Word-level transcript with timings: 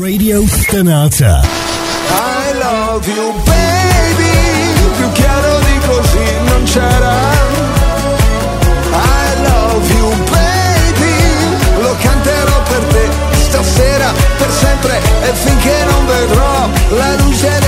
Radio 0.00 0.46
Stanata. 0.46 1.40
I 1.42 2.58
love 2.58 3.06
you 3.10 3.32
baby, 3.44 4.94
più 4.96 5.12
chiaro 5.12 5.58
di 5.58 5.78
così 5.86 6.24
non 6.44 6.62
c'era. 6.64 7.16
I 8.92 9.42
love 9.42 9.92
you 9.92 10.10
baby, 10.30 11.82
lo 11.82 11.96
canterò 12.00 12.62
per 12.62 12.84
te 12.92 13.08
stasera, 13.40 14.12
per 14.36 14.50
sempre 14.52 15.00
e 15.22 15.32
finché 15.34 15.84
non 15.90 16.06
vedrò 16.06 16.68
la 16.90 17.14
luce 17.16 17.58
dei 17.58 17.67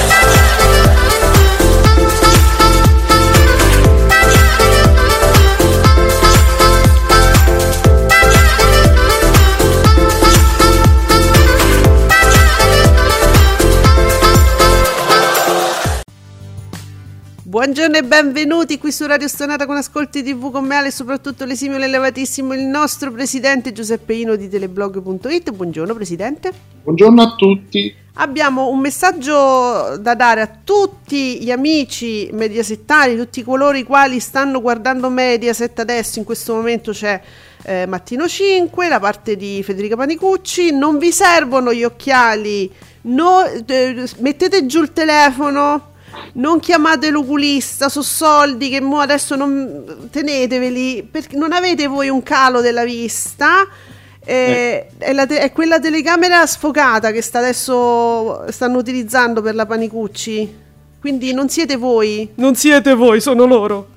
Buongiorno 17.61 17.95
e 17.97 18.01
benvenuti 18.03 18.79
qui 18.79 18.91
su 18.91 19.05
Radio 19.05 19.27
Stonata 19.27 19.67
con 19.67 19.75
Ascolti 19.75 20.23
TV 20.23 20.51
con 20.51 20.65
me 20.65 20.77
Ale 20.77 20.87
e 20.87 20.91
soprattutto 20.91 21.45
l'esimio 21.45 21.77
l'elevatissimo 21.77 22.55
il 22.55 22.63
nostro 22.63 23.11
presidente 23.11 23.71
Giuseppe 23.71 24.15
Ino 24.15 24.35
di 24.35 24.49
teleblog.it. 24.49 25.51
Buongiorno 25.51 25.93
presidente. 25.93 26.51
Buongiorno 26.81 27.21
a 27.21 27.35
tutti. 27.35 27.93
Abbiamo 28.15 28.69
un 28.69 28.79
messaggio 28.79 29.95
da 29.97 30.15
dare 30.15 30.41
a 30.41 30.49
tutti 30.63 31.39
gli 31.39 31.51
amici 31.51 32.31
mediasettari, 32.33 33.15
tutti 33.15 33.43
coloro 33.43 33.77
i 33.77 33.83
quali 33.83 34.19
stanno 34.19 34.59
guardando 34.59 35.11
Mediaset 35.11 35.77
adesso, 35.77 36.17
in 36.17 36.25
questo 36.25 36.55
momento 36.55 36.93
c'è 36.93 37.21
eh, 37.61 37.85
Mattino 37.85 38.27
5, 38.27 38.89
la 38.89 38.99
parte 38.99 39.35
di 39.35 39.61
Federica 39.61 39.95
Panicucci, 39.95 40.71
non 40.71 40.97
vi 40.97 41.11
servono 41.11 41.71
gli 41.71 41.83
occhiali, 41.83 42.71
no- 43.01 43.43
eh, 43.43 44.09
mettete 44.17 44.65
giù 44.65 44.81
il 44.81 44.93
telefono, 44.93 45.89
non 46.33 46.59
chiamate 46.59 47.09
l'oculista, 47.09 47.89
so 47.89 48.01
soldi 48.01 48.69
che 48.69 48.81
mo 48.81 48.99
adesso 48.99 49.35
non 49.35 50.07
teneteveli, 50.11 51.07
perché 51.09 51.37
non 51.37 51.51
avete 51.51 51.87
voi 51.87 52.09
un 52.09 52.23
calo 52.23 52.61
della 52.61 52.83
vista. 52.83 53.67
eh, 54.23 54.87
È, 54.97 55.13
la 55.13 55.25
te- 55.25 55.39
è 55.39 55.51
quella 55.51 55.79
telecamera 55.79 56.45
sfocata 56.45 57.11
che 57.11 57.21
sta 57.21 57.39
adesso 57.39 58.49
stanno 58.51 58.77
utilizzando 58.77 59.41
per 59.41 59.55
la 59.55 59.65
Panicucci. 59.65 60.59
Quindi 60.99 61.33
non 61.33 61.49
siete 61.49 61.77
voi. 61.77 62.29
Non 62.35 62.53
siete 62.55 62.93
voi, 62.93 63.19
sono 63.21 63.45
loro. 63.45 63.87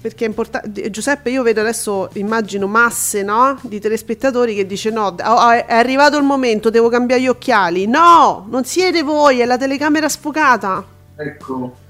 Perché 0.00 0.24
è 0.24 0.28
importante. 0.28 0.90
Giuseppe, 0.90 1.30
io 1.30 1.42
vedo 1.42 1.60
adesso, 1.60 2.08
immagino 2.14 2.66
masse, 2.66 3.22
no? 3.22 3.58
Di 3.62 3.80
telespettatori 3.80 4.54
che 4.54 4.66
dice 4.66 4.90
no, 4.90 5.16
oh, 5.20 5.50
è 5.50 5.64
arrivato 5.68 6.16
il 6.16 6.24
momento, 6.24 6.70
devo 6.70 6.88
cambiare 6.88 7.22
gli 7.22 7.28
occhiali. 7.28 7.86
No, 7.86 8.46
non 8.48 8.64
siete 8.64 9.02
voi, 9.02 9.40
è 9.40 9.44
la 9.44 9.56
telecamera 9.58 10.08
sfocata. 10.08 10.84
Ecco, 11.16 11.86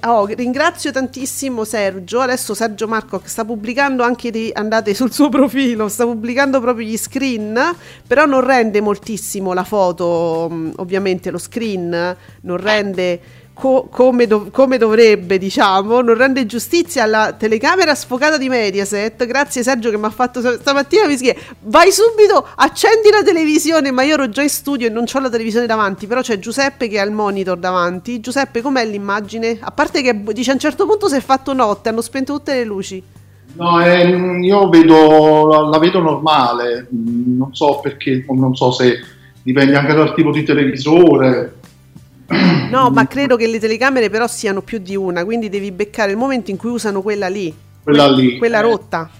Oh, 0.00 0.26
ringrazio 0.26 0.90
tantissimo 0.90 1.62
Sergio. 1.64 2.18
Adesso 2.20 2.54
Sergio 2.54 2.88
Marco 2.88 3.20
sta 3.24 3.44
pubblicando 3.44 4.02
anche 4.02 4.32
di, 4.32 4.50
andate 4.52 4.94
sul 4.94 5.12
suo 5.12 5.28
profilo, 5.28 5.88
sta 5.88 6.04
pubblicando 6.04 6.60
proprio 6.60 6.88
gli 6.88 6.96
screen, 6.96 7.56
però 8.04 8.26
non 8.26 8.44
rende 8.44 8.80
moltissimo 8.80 9.52
la 9.52 9.62
foto, 9.62 10.48
mh, 10.50 10.72
ovviamente 10.76 11.30
lo 11.30 11.38
screen 11.38 12.16
non 12.40 12.56
rende 12.56 13.20
co- 13.56 13.88
come, 13.90 14.26
dov- 14.26 14.50
come 14.50 14.76
dovrebbe, 14.76 15.38
diciamo, 15.38 16.02
non 16.02 16.14
rende 16.14 16.44
giustizia 16.44 17.04
alla 17.04 17.32
telecamera 17.32 17.94
sfocata 17.94 18.36
di 18.36 18.50
Mediaset. 18.50 19.24
Grazie 19.24 19.62
Sergio 19.62 19.90
che 19.90 19.96
mi 19.96 20.04
ha 20.04 20.10
fatto 20.10 20.40
stamattina 20.40 21.06
mi 21.06 21.16
"Vai 21.62 21.90
subito, 21.90 22.46
accendi 22.54 23.08
la 23.10 23.22
televisione", 23.22 23.90
ma 23.90 24.02
io 24.02 24.14
ero 24.14 24.28
già 24.28 24.42
in 24.42 24.50
studio 24.50 24.86
e 24.86 24.90
non 24.90 25.04
ho 25.10 25.20
la 25.20 25.30
televisione 25.30 25.64
davanti, 25.64 26.06
però 26.06 26.20
c'è 26.20 26.38
Giuseppe 26.38 26.86
che 26.88 27.00
ha 27.00 27.04
il 27.04 27.12
monitor 27.12 27.56
davanti. 27.56 28.20
Giuseppe, 28.20 28.60
com'è 28.60 28.84
l'immagine? 28.84 29.56
A 29.58 29.70
parte 29.70 30.02
che 30.02 30.22
dice 30.32 30.50
a 30.50 30.54
un 30.54 30.60
certo 30.60 30.86
punto 30.86 31.08
si 31.08 31.16
è 31.16 31.20
fatto 31.20 31.54
notte, 31.54 31.88
hanno 31.88 32.02
spento 32.02 32.34
tutte 32.34 32.54
le 32.54 32.64
luci. 32.64 33.02
no, 33.54 33.82
eh, 33.82 34.06
io 34.42 34.68
vedo, 34.68 35.68
la, 35.70 35.78
vedo 35.78 36.00
normale, 36.00 36.88
non 36.90 37.54
so 37.54 37.80
perché, 37.82 38.22
non 38.28 38.54
so 38.54 38.70
se 38.70 38.98
dipende 39.42 39.76
anche 39.76 39.94
dal 39.94 40.12
tipo 40.14 40.30
di 40.30 40.42
televisore. 40.42 41.54
No, 42.28 42.90
ma 42.90 43.06
credo 43.06 43.36
che 43.36 43.46
le 43.46 43.60
telecamere 43.60 44.10
però 44.10 44.26
siano 44.26 44.60
più 44.62 44.78
di 44.78 44.96
una, 44.96 45.24
quindi 45.24 45.48
devi 45.48 45.70
beccare 45.70 46.10
il 46.10 46.16
momento 46.16 46.50
in 46.50 46.56
cui 46.56 46.70
usano 46.70 47.00
quella 47.02 47.28
lì. 47.28 47.54
Quella 47.82 48.06
que- 48.12 48.16
lì, 48.22 48.38
Quella 48.38 48.58
eh. 48.58 48.62
rotta. 48.62 49.10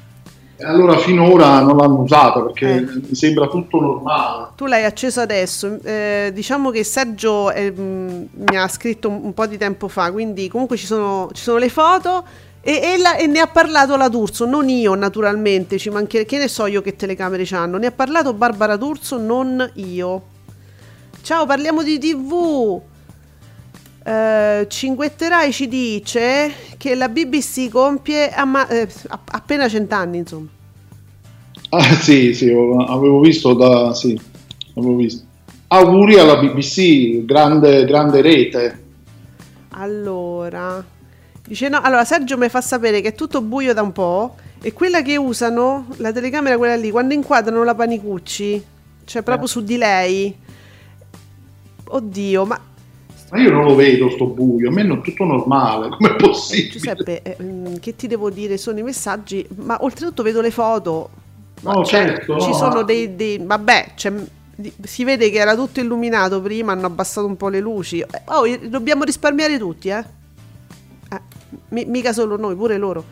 Allora 0.62 0.96
finora 0.96 1.60
non 1.60 1.76
l'hanno 1.76 2.00
usata 2.00 2.40
perché 2.40 2.76
Eh. 2.76 2.80
mi 3.08 3.14
sembra 3.14 3.46
tutto 3.46 3.78
normale. 3.78 4.48
Tu 4.56 4.64
l'hai 4.66 4.84
acceso 4.84 5.20
adesso. 5.20 5.78
eh, 5.84 6.30
diciamo 6.34 6.70
che 6.70 6.82
Sergio 6.82 7.52
eh, 7.52 7.70
mi 7.76 8.56
ha 8.56 8.66
scritto 8.66 9.08
un, 9.10 9.20
un 9.22 9.34
po' 9.34 9.46
di 9.46 9.58
tempo 9.58 9.86
fa, 9.88 10.10
quindi 10.10 10.48
comunque 10.48 10.76
ci 10.78 10.86
sono, 10.86 11.28
ci 11.32 11.42
sono 11.42 11.58
le 11.58 11.68
foto. 11.68 12.24
E, 12.62 12.80
e 12.82 12.98
la- 12.98 13.16
e 13.16 13.26
ne 13.28 13.38
ha 13.38 13.46
parlato 13.46 13.96
la 13.96 14.08
D'Urso, 14.08 14.44
non 14.46 14.68
io 14.68 14.94
naturalmente, 14.94 15.78
ci 15.78 15.88
manche- 15.90 16.24
che 16.24 16.38
ne 16.38 16.48
so 16.48 16.66
io 16.66 16.80
che 16.82 16.96
telecamere 16.96 17.44
c'hanno. 17.44 17.76
Ne 17.76 17.86
ha 17.86 17.92
parlato 17.92 18.32
Barbara 18.32 18.74
D'Urso, 18.76 19.18
non 19.18 19.70
io. 19.74 20.22
Ciao, 21.22 21.46
parliamo 21.46 21.82
di 21.84 21.98
TV. 21.98 22.80
Eh, 24.06 24.66
Cinguetterai 24.68 25.52
ci 25.52 25.66
dice 25.66 26.52
che 26.78 26.94
la 26.94 27.08
BBC 27.08 27.68
compie 27.68 28.30
amma- 28.30 28.68
eh, 28.68 28.88
app- 29.08 29.28
appena 29.32 29.68
cent'anni, 29.68 30.18
insomma. 30.18 30.46
Ah, 31.70 31.94
sì, 31.96 32.32
sì, 32.32 32.48
avevo 32.50 33.18
visto 33.18 33.52
da... 33.54 33.92
sì, 33.94 34.16
avevo 34.76 34.94
visto. 34.94 35.24
Auguri 35.66 36.20
alla 36.20 36.36
BBC, 36.36 37.24
grande, 37.24 37.84
grande 37.84 38.20
rete. 38.20 38.84
Allora, 39.70 40.84
dice 41.44 41.68
no, 41.68 41.80
allora 41.82 42.04
Sergio 42.04 42.38
mi 42.38 42.48
fa 42.48 42.60
sapere 42.60 43.00
che 43.00 43.08
è 43.08 43.14
tutto 43.16 43.42
buio 43.42 43.74
da 43.74 43.82
un 43.82 43.90
po' 43.90 44.36
e 44.62 44.72
quella 44.72 45.02
che 45.02 45.16
usano, 45.16 45.88
la 45.96 46.12
telecamera 46.12 46.56
quella 46.56 46.76
lì, 46.76 46.92
quando 46.92 47.12
inquadrano 47.12 47.64
la 47.64 47.74
Panicucci, 47.74 48.64
cioè 49.04 49.22
proprio 49.22 49.48
su 49.48 49.64
di 49.64 49.76
lei. 49.76 50.36
Oddio, 51.88 52.46
ma 52.46 52.60
Ma 53.30 53.40
io 53.40 53.50
non 53.50 53.64
lo 53.64 53.74
vedo 53.74 54.08
sto 54.10 54.26
buio, 54.26 54.68
a 54.68 54.72
me 54.72 54.82
è 54.82 55.00
tutto 55.00 55.24
normale, 55.24 55.88
com'è 55.96 56.14
possibile? 56.16 56.68
Giuseppe, 56.70 57.22
eh, 57.22 57.36
mm, 57.42 57.76
che 57.80 57.96
ti 57.96 58.06
devo 58.06 58.30
dire? 58.30 58.56
Sono 58.56 58.78
i 58.78 58.82
messaggi, 58.82 59.46
ma 59.56 59.76
oltretutto 59.80 60.22
vedo 60.22 60.40
le 60.40 60.50
foto. 60.50 61.10
No, 61.62 61.84
cioè, 61.84 62.06
certo, 62.06 62.38
ci 62.38 62.48
no. 62.50 62.54
sono 62.54 62.82
dei, 62.82 63.16
dei- 63.16 63.38
vabbè, 63.42 63.92
c'è- 63.96 64.12
di- 64.54 64.72
si 64.82 65.04
vede 65.04 65.30
che 65.30 65.38
era 65.38 65.54
tutto 65.56 65.80
illuminato 65.80 66.40
prima, 66.40 66.72
hanno 66.72 66.86
abbassato 66.86 67.26
un 67.26 67.36
po' 67.36 67.48
le 67.48 67.60
luci. 67.60 67.98
Eh, 68.00 68.06
Oh, 68.26 68.42
dobbiamo 68.68 69.04
risparmiare 69.04 69.58
tutti, 69.58 69.88
eh? 69.88 70.04
Eh, 71.10 71.20
mi- 71.70 71.84
mica 71.86 72.12
solo 72.12 72.36
noi, 72.36 72.54
pure 72.54 72.76
loro. 72.76 73.04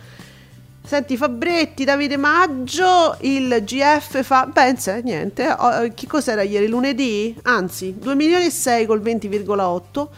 Senti 0.86 1.16
Fabretti, 1.16 1.84
Davide 1.84 2.18
Maggio, 2.18 3.16
il 3.20 3.62
GF 3.64 4.22
fa, 4.22 4.50
pensa, 4.52 4.96
niente, 4.98 5.50
oh, 5.50 5.84
eh, 5.84 5.94
che 5.94 6.06
cos'era 6.06 6.42
ieri, 6.42 6.68
lunedì? 6.68 7.34
Anzi, 7.44 7.96
2 7.98 8.14
milioni 8.14 8.44
e 8.46 8.50
6 8.50 8.84
col 8.84 9.00
20,8. 9.00 10.08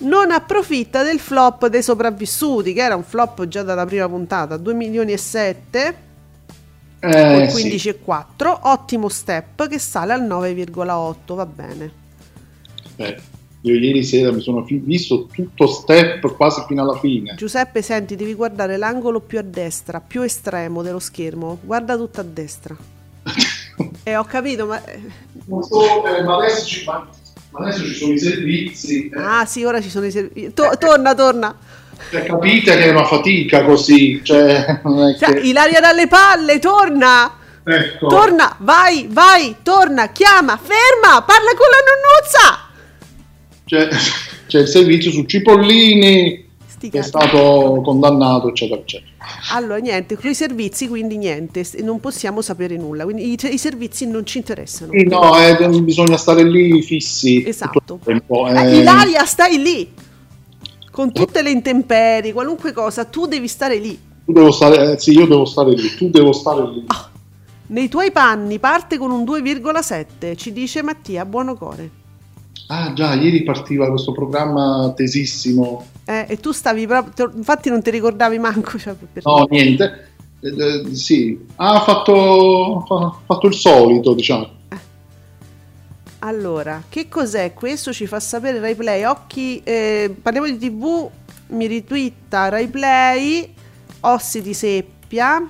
non 0.00 0.30
approfitta 0.32 1.02
del 1.04 1.20
flop 1.20 1.66
dei 1.68 1.82
sopravvissuti, 1.82 2.72
che 2.72 2.82
era 2.82 2.96
un 2.96 3.04
flop 3.04 3.46
già 3.46 3.62
dalla 3.62 3.86
prima 3.86 4.08
puntata, 4.08 4.56
2 4.56 4.74
milioni 4.74 5.12
e 5.12 5.16
7 5.18 5.96
Eh, 7.00 7.48
con 7.48 7.48
sì. 7.48 7.68
15,4, 7.68 8.58
ottimo 8.62 9.08
step 9.08 9.68
che 9.68 9.78
sale 9.78 10.12
al 10.12 10.22
9,8, 10.22 11.34
va 11.34 11.46
bene. 11.46 11.92
Eh, 12.96 13.20
io 13.62 13.74
ieri 13.74 14.04
sera 14.04 14.30
mi 14.32 14.40
sono 14.40 14.64
visto 14.66 15.26
tutto 15.26 15.66
step 15.66 16.34
quasi 16.36 16.62
fino 16.66 16.82
alla 16.82 16.98
fine. 16.98 17.34
Giuseppe, 17.36 17.82
senti, 17.82 18.14
devi 18.16 18.34
guardare 18.34 18.76
l'angolo 18.76 19.20
più 19.20 19.38
a 19.38 19.42
destra, 19.42 20.00
più 20.00 20.22
estremo 20.22 20.82
dello 20.82 20.98
schermo, 21.00 21.58
guarda 21.62 21.96
tutto 21.96 22.20
a 22.20 22.24
destra. 22.24 22.76
E 24.02 24.16
ho 24.16 24.24
capito, 24.24 24.66
ma... 24.66 24.80
Non 25.46 25.62
so, 25.62 26.04
eh, 26.06 26.22
ma, 26.22 26.36
adesso 26.38 26.64
ci, 26.66 26.84
ma, 26.84 27.06
ma 27.50 27.60
adesso 27.60 27.84
ci 27.84 27.94
sono 27.94 28.12
i 28.14 28.18
servizi. 28.18 29.08
eh. 29.08 29.20
Ah 29.20 29.44
sì, 29.44 29.62
ora 29.64 29.80
ci 29.80 29.88
sono 29.90 30.06
i 30.06 30.10
servizi. 30.10 30.52
torna, 30.54 31.14
torna. 31.14 31.56
Cioè, 32.10 32.24
capite 32.24 32.76
che 32.76 32.84
è 32.84 32.90
una 32.90 33.04
fatica 33.04 33.64
così. 33.64 34.20
Cioè, 34.24 34.80
non 34.82 35.08
è 35.10 35.16
Cioè, 35.16 35.34
che- 35.34 35.40
Ilaria 35.46 35.78
dalle 35.78 36.08
palle, 36.08 36.58
torna! 36.58 37.32
ecco. 37.62 38.06
Torna, 38.08 38.56
vai, 38.60 39.06
vai, 39.10 39.56
torna, 39.62 40.10
chiama, 40.10 40.56
ferma, 40.56 41.22
parla 41.22 41.50
con 41.54 41.68
la 41.70 41.84
nonnuzza! 41.86 42.57
C'è, 43.68 43.86
c'è 44.46 44.60
il 44.60 44.66
servizio 44.66 45.10
su 45.10 45.24
Cipollini 45.24 46.46
che 46.78 47.00
è 47.00 47.02
stato 47.02 47.82
condannato, 47.84 48.48
eccetera, 48.48 48.80
eccetera. 48.80 49.10
Allora, 49.52 49.76
niente, 49.78 50.16
con 50.16 50.30
i 50.30 50.34
servizi 50.34 50.88
quindi 50.88 51.18
niente, 51.18 51.66
non 51.80 52.00
possiamo 52.00 52.40
sapere 52.40 52.76
nulla, 52.76 53.04
quindi 53.04 53.32
i, 53.32 53.38
i 53.50 53.58
servizi 53.58 54.06
non 54.06 54.24
ci 54.24 54.38
interessano. 54.38 54.92
Sì, 54.92 55.04
no, 55.04 55.36
eh, 55.36 55.68
bisogna 55.82 56.16
stare 56.16 56.44
lì 56.44 56.80
fissi 56.82 57.44
Esatto. 57.46 57.98
tempo. 58.02 58.48
Eh, 58.48 58.54
eh. 58.54 58.78
Ilaria, 58.78 59.24
stai 59.26 59.60
lì! 59.60 59.92
Con 60.90 61.12
tutte 61.12 61.42
le 61.42 61.50
intemperie, 61.50 62.32
qualunque 62.32 62.72
cosa, 62.72 63.04
tu 63.04 63.26
devi 63.26 63.48
stare 63.48 63.76
lì. 63.76 63.98
Tu 64.24 64.32
devo 64.32 64.50
stare, 64.50 64.92
eh, 64.92 64.98
sì, 64.98 65.12
io 65.12 65.26
devo 65.26 65.44
stare 65.44 65.72
lì, 65.74 65.94
tu 65.94 66.08
devo 66.08 66.32
stare 66.32 66.62
lì. 66.62 66.84
Ah. 66.86 67.10
Nei 67.70 67.88
tuoi 67.88 68.10
panni 68.12 68.58
parte 68.58 68.96
con 68.96 69.10
un 69.10 69.24
2,7, 69.24 70.36
ci 70.36 70.52
dice 70.54 70.82
Mattia 70.82 71.26
Buonocore. 71.26 72.06
Ah 72.70 72.92
già, 72.92 73.14
ieri 73.14 73.44
partiva 73.44 73.88
questo 73.88 74.12
programma 74.12 74.92
tesissimo. 74.94 75.86
Eh, 76.04 76.26
e 76.28 76.36
tu 76.36 76.52
stavi 76.52 76.86
proprio, 76.86 77.32
infatti 77.34 77.70
non 77.70 77.82
ti 77.82 77.90
ricordavi 77.90 78.38
manco. 78.38 78.78
Cioè, 78.78 78.94
No, 79.22 79.46
niente. 79.48 80.12
Eh, 80.40 80.48
eh, 80.48 80.94
sì, 80.94 81.38
ha 81.56 81.80
fatto, 81.80 82.84
ha 82.88 83.18
fatto 83.24 83.46
il 83.46 83.54
solito, 83.54 84.12
diciamo. 84.12 84.56
Allora, 86.20 86.82
che 86.88 87.08
cos'è 87.08 87.54
questo? 87.54 87.92
Ci 87.92 88.06
fa 88.06 88.20
sapere 88.20 88.58
Rai 88.58 88.74
Play. 88.74 89.04
Occhi, 89.04 89.62
eh, 89.64 90.14
parliamo 90.20 90.48
di 90.48 90.58
TV, 90.58 91.08
mi 91.48 91.66
ritwitta 91.66 92.48
Rai 92.48 92.68
Play, 92.68 93.54
Ossi 94.00 94.42
di 94.42 94.52
Seppia. 94.52 95.42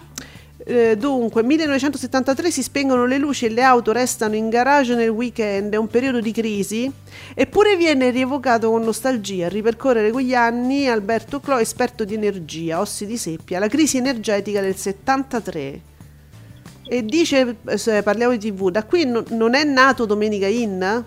Eh, 0.71 0.99
dunque, 0.99 1.43
1973 1.43 2.51
si 2.51 2.63
spengono 2.63 3.07
le 3.07 3.17
luci 3.17 3.47
e 3.47 3.49
le 3.49 3.63
auto 3.63 3.91
restano 3.91 4.35
in 4.35 4.51
garage 4.51 4.95
nel 4.95 5.09
weekend, 5.09 5.73
è 5.73 5.77
un 5.77 5.87
periodo 5.87 6.21
di 6.21 6.31
crisi, 6.31 6.93
eppure 7.33 7.75
viene 7.75 8.11
rievocato 8.11 8.69
con 8.69 8.83
nostalgia. 8.83 9.47
A 9.47 9.49
ripercorrere 9.49 10.11
quegli 10.11 10.35
anni, 10.35 10.87
Alberto 10.87 11.41
Clo, 11.41 11.57
esperto 11.57 12.05
di 12.05 12.13
energia, 12.13 12.81
Ossi 12.81 13.07
di 13.07 13.17
Seppia, 13.17 13.59
la 13.59 13.69
crisi 13.69 13.97
energetica 13.97 14.61
del 14.61 14.77
73. 14.77 15.81
E 16.87 17.03
dice, 17.03 17.57
parliamo 18.05 18.37
di 18.37 18.51
TV, 18.51 18.71
da 18.71 18.85
qui 18.85 19.07
no- 19.07 19.25
non 19.31 19.55
è 19.55 19.65
nato 19.65 20.05
Domenica 20.05 20.49
In? 20.49 21.05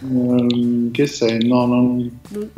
Ehm, 0.00 0.90
che 0.90 1.06
sei? 1.06 1.46
No, 1.46 1.66
non, 1.66 2.20
Non, 2.30 2.50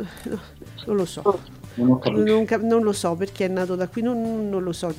non 0.87 0.95
lo 0.95 1.05
so. 1.05 1.53
Non 1.75 1.91
ho 1.91 1.99
capito. 1.99 2.23
Non, 2.23 2.45
non 2.67 2.83
lo 2.83 2.91
so 2.93 3.15
perché 3.15 3.45
è 3.45 3.47
nato 3.47 3.75
da 3.75 3.87
qui, 3.87 4.01
non, 4.01 4.49
non 4.49 4.63
lo 4.63 4.71
so. 4.71 4.93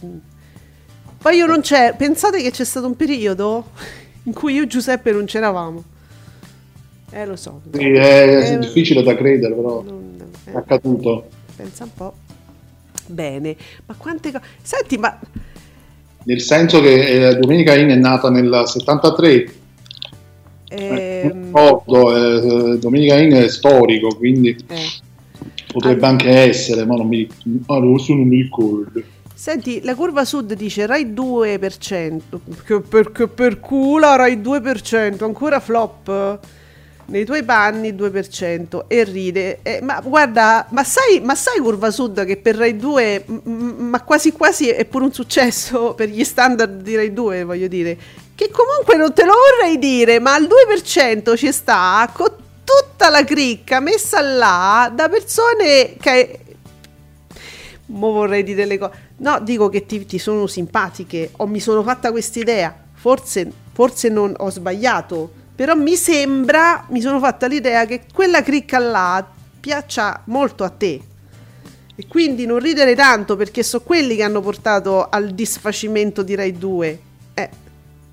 Poi 1.18 1.36
io 1.36 1.46
non 1.46 1.60
c'è. 1.60 1.94
Pensate 1.96 2.40
che 2.42 2.50
c'è 2.50 2.64
stato 2.64 2.86
un 2.86 2.96
periodo 2.96 3.70
in 4.24 4.32
cui 4.32 4.54
io 4.54 4.62
e 4.62 4.66
Giuseppe 4.66 5.12
non 5.12 5.24
c'eravamo. 5.24 5.82
Eh, 7.10 7.24
lo 7.26 7.36
so. 7.36 7.60
Sì, 7.72 7.78
è 7.92 8.52
Eh, 8.52 8.58
difficile 8.58 9.02
da 9.02 9.14
credere, 9.14 9.54
però 9.54 9.82
non- 9.82 10.16
è 10.44 10.50
eh, 10.50 10.56
accaduto. 10.56 11.28
pensa 11.56 11.84
un 11.84 11.90
po'. 11.94 12.14
Bene, 13.06 13.56
ma 13.86 13.94
quante 13.96 14.32
cose. 14.32 14.44
Senti, 14.62 14.98
ma 14.98 15.18
Nel 16.24 16.40
senso 16.40 16.80
che 16.80 17.28
eh, 17.28 17.36
Domenica 17.36 17.76
In 17.76 17.88
è 17.90 17.94
nata 17.94 18.28
nel 18.30 18.62
73, 18.66 19.54
eh, 20.68 21.20
ehm, 21.30 21.44
ricordo, 21.46 22.72
eh, 22.74 22.78
Domenica 22.78 23.16
In 23.20 23.32
è 23.34 23.48
storico, 23.48 24.08
quindi 24.16 24.48
eh. 24.66 24.76
Potrebbe 25.72 26.04
Ah. 26.06 26.08
anche 26.08 26.28
essere, 26.28 26.84
ma 26.86 26.96
non 26.96 27.06
mi, 27.08 27.26
ah, 27.66 27.76
adesso 27.76 28.14
non 28.14 28.26
mi 28.26 28.42
ricordo. 28.42 29.02
Senti, 29.34 29.80
la 29.82 29.94
curva 29.94 30.24
sud 30.24 30.54
dice 30.54 30.86
Rai 30.86 31.12
2%, 31.12 32.40
che 32.64 32.80
perché 32.80 33.28
per 33.28 33.60
culo 33.60 34.16
Rai 34.16 34.40
2%, 34.40 35.24
ancora 35.24 35.60
flop. 35.60 36.38
Nei 37.08 37.24
tuoi 37.24 37.44
panni 37.44 37.94
2% 37.94 38.86
e 38.88 39.04
ride. 39.04 39.60
Eh, 39.62 39.78
ma 39.80 40.00
guarda, 40.00 40.66
ma 40.70 40.82
sai, 40.82 41.20
ma 41.22 41.36
sai 41.36 41.60
curva 41.60 41.92
sud 41.92 42.24
che 42.24 42.36
per 42.36 42.56
Rai 42.56 42.76
2, 42.76 43.24
m- 43.26 43.40
m- 43.44 43.88
ma 43.90 44.02
quasi 44.02 44.32
quasi 44.32 44.70
è 44.70 44.84
pure 44.86 45.04
un 45.04 45.12
successo 45.12 45.92
per 45.94 46.08
gli 46.08 46.24
standard 46.24 46.80
di 46.82 46.96
Rai 46.96 47.12
2, 47.12 47.44
voglio 47.44 47.68
dire. 47.68 47.96
Che 48.34 48.50
comunque 48.50 48.96
non 48.96 49.12
te 49.14 49.24
lo 49.24 49.34
vorrei 49.60 49.78
dire, 49.78 50.18
ma 50.18 50.34
al 50.34 50.48
2% 50.48 51.36
ci 51.36 51.52
sta 51.52 52.10
con 52.12 52.26
tutta 52.66 53.08
la 53.08 53.24
cricca 53.24 53.78
messa 53.78 54.20
là 54.20 54.90
da 54.92 55.08
persone 55.08 55.94
che 55.98 56.40
Mo 57.86 58.10
vorrei 58.10 58.42
dire 58.42 58.62
delle 58.62 58.78
cose. 58.78 59.14
No, 59.18 59.38
dico 59.40 59.68
che 59.68 59.86
ti, 59.86 60.04
ti 60.06 60.18
sono 60.18 60.46
simpatiche 60.46 61.30
o 61.36 61.46
mi 61.46 61.60
sono 61.60 61.82
fatta 61.82 62.10
questa 62.10 62.40
idea. 62.40 62.74
Forse, 62.94 63.50
forse 63.72 64.08
non 64.08 64.34
ho 64.36 64.50
sbagliato. 64.50 65.30
Però 65.54 65.74
mi 65.74 65.94
sembra, 65.96 66.84
mi 66.88 67.00
sono 67.00 67.18
fatta 67.18 67.46
l'idea 67.46 67.86
che 67.86 68.02
quella 68.12 68.42
cricca 68.42 68.78
là 68.78 69.26
piaccia 69.60 70.22
molto 70.26 70.64
a 70.64 70.68
te. 70.68 71.00
E 71.98 72.06
quindi 72.08 72.44
non 72.44 72.58
ridere 72.58 72.94
tanto 72.94 73.36
perché 73.36 73.62
sono 73.62 73.84
quelli 73.84 74.16
che 74.16 74.22
hanno 74.22 74.40
portato 74.40 75.08
al 75.08 75.30
disfacimento 75.30 76.22
di 76.22 76.34
Rai 76.34 76.52
2. 76.52 77.00
Eh, 77.34 77.50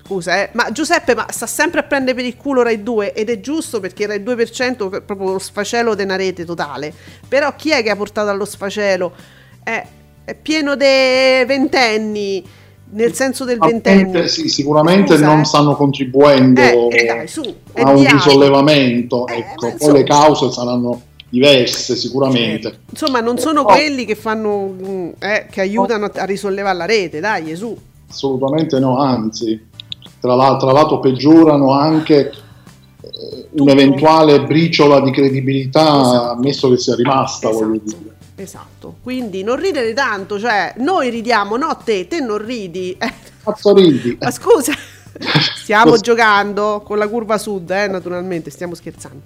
scusa, 0.04 0.42
eh. 0.42 0.50
Ma 0.52 0.70
Giuseppe, 0.70 1.14
ma 1.14 1.26
sta 1.30 1.46
sempre 1.46 1.80
a 1.80 1.82
prendere 1.82 2.14
per 2.16 2.24
il 2.24 2.36
culo 2.36 2.62
Rai 2.62 2.82
2 2.82 3.12
ed 3.14 3.30
è 3.30 3.40
giusto 3.40 3.80
perché 3.80 4.06
Rai 4.06 4.20
2% 4.20 4.92
è 4.92 5.00
proprio 5.00 5.32
lo 5.32 5.38
sfacelo 5.38 5.94
di 5.94 6.02
una 6.02 6.16
rete 6.16 6.44
totale. 6.44 6.92
Però 7.26 7.54
chi 7.56 7.70
è 7.70 7.82
che 7.82 7.90
ha 7.90 7.96
portato 7.96 8.28
allo 8.28 8.44
sfacelo? 8.44 9.12
Eh, 9.64 9.86
è 10.24 10.34
pieno 10.34 10.74
di 10.74 10.84
ventenni, 10.84 12.44
nel 12.90 13.12
senso 13.14 13.44
del 13.44 13.58
ventennio. 13.58 14.26
sì, 14.26 14.48
sicuramente 14.48 15.14
Scusa, 15.14 15.26
non 15.26 15.40
eh. 15.40 15.44
stanno 15.44 15.74
contribuendo 15.74 16.60
Eh, 16.60 16.88
eh, 16.90 17.04
dai, 17.06 17.28
su, 17.28 17.42
è 17.72 17.80
a 17.82 17.90
un 17.90 18.06
risollevamento. 18.06 19.26
Eh, 19.26 19.38
ecco. 19.38 19.74
Poi 19.78 19.92
le 19.92 20.04
cause 20.04 20.50
saranno 20.50 21.00
diverse 21.28 21.96
sicuramente. 21.96 22.80
Insomma, 22.90 23.20
non 23.20 23.38
sono 23.38 23.62
No. 23.62 23.66
quelli 23.66 24.04
che 24.04 24.14
fanno 24.14 24.66
mm, 24.68 25.08
che 25.50 25.60
aiutano 25.60 26.10
a 26.14 26.24
risollevare 26.24 26.76
la 26.76 26.84
rete, 26.86 27.20
dai, 27.20 27.56
su. 27.56 27.76
Assolutamente 28.08 28.78
no, 28.78 28.98
anzi, 29.00 29.60
tra, 30.24 30.34
l'al- 30.34 30.58
tra 30.58 30.72
l'altro 30.72 31.00
peggiorano 31.00 31.72
anche 31.72 32.32
eh, 33.02 33.48
un'eventuale 33.58 34.42
briciola 34.44 35.00
di 35.02 35.10
credibilità, 35.10 36.00
Esatto. 36.00 36.30
ammesso 36.30 36.70
che 36.70 36.78
sia 36.78 36.94
rimasta, 36.94 37.50
voglio 37.50 37.74
Esatto. 37.84 37.98
dire. 38.02 38.12
Esatto, 38.36 38.94
quindi 39.02 39.42
non 39.42 39.56
ridere 39.56 39.92
tanto, 39.92 40.40
cioè 40.40 40.72
noi 40.78 41.10
ridiamo, 41.10 41.56
no 41.58 41.76
te, 41.84 42.08
te 42.08 42.20
non 42.20 42.38
ridi. 42.38 42.92
Eh, 42.98 43.12
Cazzo 43.44 43.74
ridi? 43.74 44.16
ma 44.18 44.30
scusa, 44.30 44.72
stiamo 45.60 45.98
giocando 45.98 46.80
con 46.82 46.96
la 46.96 47.06
curva 47.06 47.36
sud, 47.36 47.70
eh, 47.70 47.86
naturalmente, 47.88 48.48
stiamo 48.48 48.74
scherzando. 48.74 49.20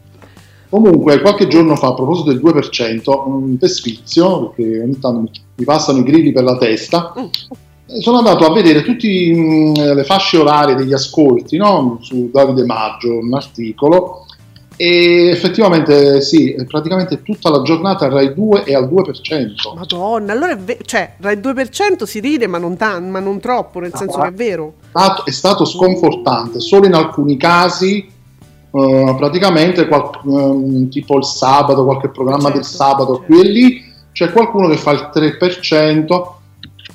Comunque, 0.69 1.21
qualche 1.21 1.47
giorno 1.47 1.76
fa, 1.76 1.87
a 1.88 1.95
proposito 1.95 2.33
del 2.33 2.40
2%, 2.43 3.23
un 3.25 3.57
per 3.57 3.69
sfizio, 3.71 4.49
perché 4.50 4.81
ogni 4.83 4.99
tanto 4.99 5.21
mi- 5.21 5.31
mi 5.55 5.64
passano 5.64 5.99
i 5.99 6.02
grilli 6.02 6.33
per 6.33 6.43
la 6.43 6.59
testa, 6.59 7.14
Mm. 7.19 7.25
Eh, 7.88 8.00
sono 8.02 8.18
andato 8.18 8.45
a 8.45 8.52
vedere 8.52 8.83
tutte 8.83 9.07
le 9.09 10.04
fasce 10.04 10.37
orarie 10.37 10.75
degli 10.75 10.92
ascolti 10.92 11.57
no? 11.57 11.99
su 12.02 12.30
Davide 12.33 12.64
Maggio, 12.64 13.18
un 13.18 13.33
articolo, 13.35 14.26
e 14.80 15.30
effettivamente 15.30 16.21
sì, 16.21 16.54
praticamente 16.68 17.23
tutta 17.23 17.50
la 17.50 17.62
giornata 17.62 18.09
Rai 18.09 18.33
2 18.33 18.62
è 18.62 18.75
al 18.75 18.88
2%. 18.88 19.75
Madonna, 19.75 20.33
allora 20.33 20.52
è 20.52 20.57
ve- 20.57 20.78
cioè, 20.85 21.14
tra 21.18 21.33
il 21.33 21.40
2% 21.40 22.04
si 22.04 22.21
ride, 22.21 22.47
ma 22.47 22.59
non, 22.59 22.76
tan- 22.76 23.11
ma 23.11 23.18
non 23.18 23.40
troppo, 23.40 23.80
nel 23.80 23.92
senso 23.95 24.21
che 24.21 24.28
è 24.28 24.33
vero. 24.33 24.75
è 25.25 25.30
stato 25.33 25.64
sconfortante, 25.64 26.61
solo 26.61 26.87
in 26.87 26.95
alcuni 26.95 27.37
casi, 27.37 28.07
eh, 28.71 29.14
praticamente 29.16 29.88
qual- 29.88 30.11
ehm, 30.25 30.88
tipo 30.90 31.16
il 31.16 31.25
sabato, 31.25 31.85
qualche 31.85 32.11
programma 32.11 32.50
del 32.50 32.62
Certo, 32.62 32.76
sabato 32.76 33.16
certo. 33.16 33.33
qui 33.33 33.40
e 33.40 33.50
lì, 33.50 33.85
c'è 34.12 34.30
qualcuno 34.30 34.68
che 34.68 34.76
fa 34.76 34.92
il 34.92 35.11
3% 35.12 36.38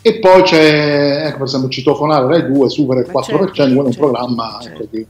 e 0.06 0.20
poi 0.20 0.42
c'è, 0.44 1.28
ecco, 1.28 1.38
per 1.38 1.48
esempio, 1.48 1.70
Citofonare 1.70 2.28
Rai 2.28 2.52
2 2.52 2.70
supera 2.70 3.00
il 3.00 3.10
Ma 3.10 3.22
4%, 3.22 3.24
certo, 3.24 3.54
quello 3.54 3.84
è 3.84 3.86
un 3.86 3.92
certo, 3.92 4.00
programma 4.00 4.60
certo. 4.62 4.84
ecco, 4.84 4.92
che 4.92 5.00
eh, 5.00 5.06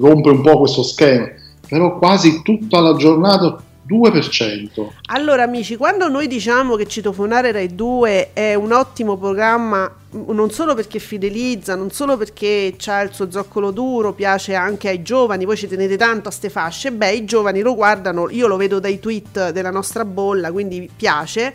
rompe 0.00 0.30
un 0.30 0.42
po' 0.42 0.58
questo 0.58 0.84
schema. 0.84 1.28
però 1.68 1.98
quasi 1.98 2.40
tutta 2.42 2.78
la 2.78 2.94
giornata 2.94 3.60
2%. 3.88 4.86
Allora 5.06 5.42
amici, 5.42 5.74
quando 5.74 6.08
noi 6.08 6.28
diciamo 6.28 6.76
che 6.76 6.86
Citofonare 6.86 7.50
Rai 7.50 7.74
2 7.74 8.30
è 8.32 8.54
un 8.54 8.70
ottimo 8.70 9.16
programma, 9.16 9.92
non 10.10 10.52
solo 10.52 10.76
perché 10.76 11.00
fidelizza, 11.00 11.74
non 11.74 11.90
solo 11.90 12.16
perché 12.16 12.76
ha 12.86 13.00
il 13.00 13.12
suo 13.12 13.28
zoccolo 13.28 13.72
duro, 13.72 14.12
piace 14.12 14.54
anche 14.54 14.88
ai 14.88 15.02
giovani, 15.02 15.44
voi 15.44 15.56
ci 15.56 15.66
tenete 15.66 15.96
tanto 15.96 16.28
a 16.28 16.32
ste 16.32 16.48
fasce, 16.48 16.92
beh 16.92 17.12
i 17.12 17.24
giovani 17.24 17.60
lo 17.60 17.74
guardano, 17.74 18.30
io 18.30 18.46
lo 18.46 18.56
vedo 18.56 18.78
dai 18.78 19.00
tweet 19.00 19.50
della 19.50 19.70
nostra 19.70 20.04
bolla, 20.04 20.52
quindi 20.52 20.88
piace, 20.94 21.52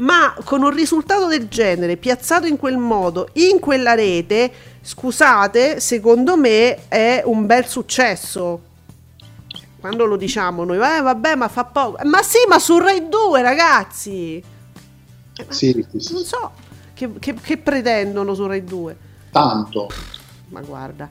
ma 0.00 0.34
con 0.44 0.62
un 0.62 0.70
risultato 0.70 1.26
del 1.26 1.48
genere, 1.48 1.96
piazzato 1.96 2.46
in 2.46 2.56
quel 2.56 2.76
modo, 2.76 3.28
in 3.34 3.58
quella 3.60 3.94
rete, 3.94 4.50
scusate, 4.82 5.80
secondo 5.80 6.36
me 6.36 6.88
è 6.88 7.22
un 7.24 7.46
bel 7.46 7.66
successo. 7.66 8.62
Quando 9.80 10.04
lo 10.04 10.16
diciamo 10.16 10.64
noi, 10.64 10.76
eh 10.76 11.00
vabbè, 11.00 11.36
ma 11.36 11.48
fa 11.48 11.64
poco. 11.64 11.98
Ma 12.04 12.22
sì, 12.22 12.38
ma 12.48 12.58
su 12.58 12.78
Rai 12.78 13.08
2, 13.08 13.40
ragazzi. 13.42 14.42
Sì, 15.48 15.86
sì, 15.90 15.98
sì, 15.98 16.12
Non 16.12 16.24
so 16.24 16.50
che, 16.92 17.10
che- 17.18 17.34
che 17.34 17.56
pretendono 17.56 18.34
su 18.34 18.46
Rai 18.46 18.62
2. 18.62 18.96
tanto. 19.30 19.88
Ma 20.48 20.60
guarda. 20.60 21.08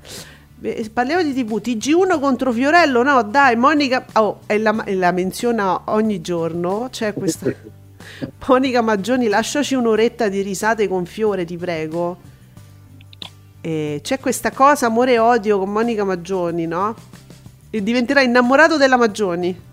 Beh, 0.56 0.90
Parliamo 0.94 1.24
di 1.24 1.34
TV, 1.34 1.60
TG1 1.62 2.20
contro 2.20 2.52
Fiorello, 2.52 3.02
no 3.02 3.24
dai, 3.24 3.56
Monica, 3.56 4.06
oh, 4.16 4.42
e 4.46 4.60
la, 4.60 4.84
e 4.84 4.94
la 4.96 5.12
menziona 5.12 5.82
ogni 5.86 6.20
giorno, 6.22 6.90
c'è 6.92 7.14
questa, 7.14 7.50
Monica 8.48 8.82
Maggioni, 8.82 9.28
lasciaci 9.28 9.76
un'oretta 9.76 10.30
di 10.30 10.42
risate 10.42 10.88
con 10.88 11.06
Fiore, 11.06 11.46
ti 11.46 11.58
prego. 11.58 12.18
E 13.62 14.00
c'è 14.02 14.20
questa 14.20 14.52
cosa, 14.52 14.88
amore 14.88 15.14
e 15.14 15.20
odio 15.20 15.60
con 15.60 15.72
Monica 15.72 16.04
Maggioni, 16.04 16.66
no? 16.66 16.96
E 17.70 17.84
diventerà 17.84 18.22
innamorato 18.22 18.78
della 18.78 18.98
Maggioni. 18.98 19.68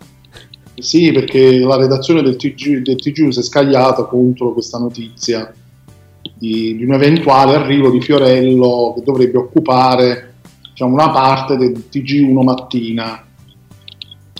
Sì, 0.78 1.11
perché 1.12 1.59
la 1.61 1.76
redazione 1.76 2.23
del 2.23 2.37
TG, 2.37 2.83
del 2.83 2.97
TG 2.97 3.28
si 3.28 3.38
è 3.38 3.43
scagliata 3.43 4.05
contro 4.05 4.52
questa 4.52 4.78
notizia 4.78 5.52
di, 6.35 6.76
di 6.76 6.85
un 6.85 6.93
eventuale 6.93 7.55
arrivo 7.55 7.90
di 7.90 8.00
Fiorello 8.00 8.93
che 8.95 9.02
dovrebbe 9.02 9.38
occupare 9.38 10.35
diciamo, 10.71 10.93
una 10.93 11.11
parte 11.11 11.57
del 11.57 11.85
TG1 11.90 12.43
mattina. 12.43 13.25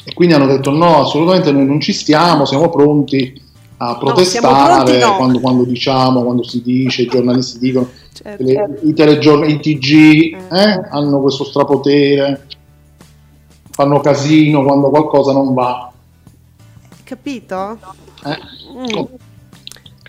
E 0.05 0.13
quindi 0.13 0.35
hanno 0.35 0.47
detto 0.47 0.71
no, 0.71 1.01
assolutamente 1.01 1.51
noi 1.53 1.65
non 1.65 1.81
ci 1.81 1.93
stiamo, 1.93 2.45
siamo 2.45 2.69
pronti 2.69 3.43
a 3.79 3.97
protestare 3.99 4.99
no. 4.99 5.17
quando, 5.17 5.41
quando 5.41 5.65
diciamo, 5.65 6.23
quando 6.23 6.43
si 6.43 6.63
dice, 6.63 7.03
i 7.03 7.07
giornalisti 7.07 7.59
dicono 7.59 7.89
Certo. 8.13 8.43
le- 8.43 8.81
i 8.85 8.95
telegiornali, 8.95 9.53
i 9.53 9.61
TG 9.61 10.37
eh, 10.51 10.89
hanno 10.91 11.21
questo 11.21 11.45
strapotere, 11.45 12.47
fanno 13.71 14.01
casino 14.01 14.65
quando 14.65 14.89
qualcosa 14.89 15.33
non 15.33 15.53
va. 15.53 15.93
Capito? 17.05 17.79
Eh? 18.25 18.39
Mm. 18.73 19.05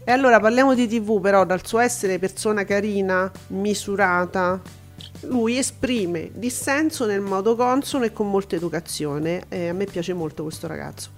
E 0.06 0.12
allora 0.12 0.40
parliamo 0.40 0.74
di 0.74 0.88
TV, 0.88 1.20
però 1.20 1.46
dal 1.46 1.66
suo 1.68 1.80
essere 1.80 2.18
persona 2.18 2.64
carina, 2.64 3.30
misurata, 3.48 4.62
lui 5.22 5.58
esprime 5.58 6.32
dissenso 6.34 7.06
nel 7.06 7.20
modo 7.20 7.58
consono 7.58 8.06
e 8.06 8.14
con 8.14 8.30
molta 8.30 8.56
educazione. 8.56 9.44
E 9.50 9.68
a 9.68 9.74
me 9.74 9.84
piace 9.84 10.14
molto 10.14 10.44
questo 10.44 10.66
ragazzo. 10.66 11.10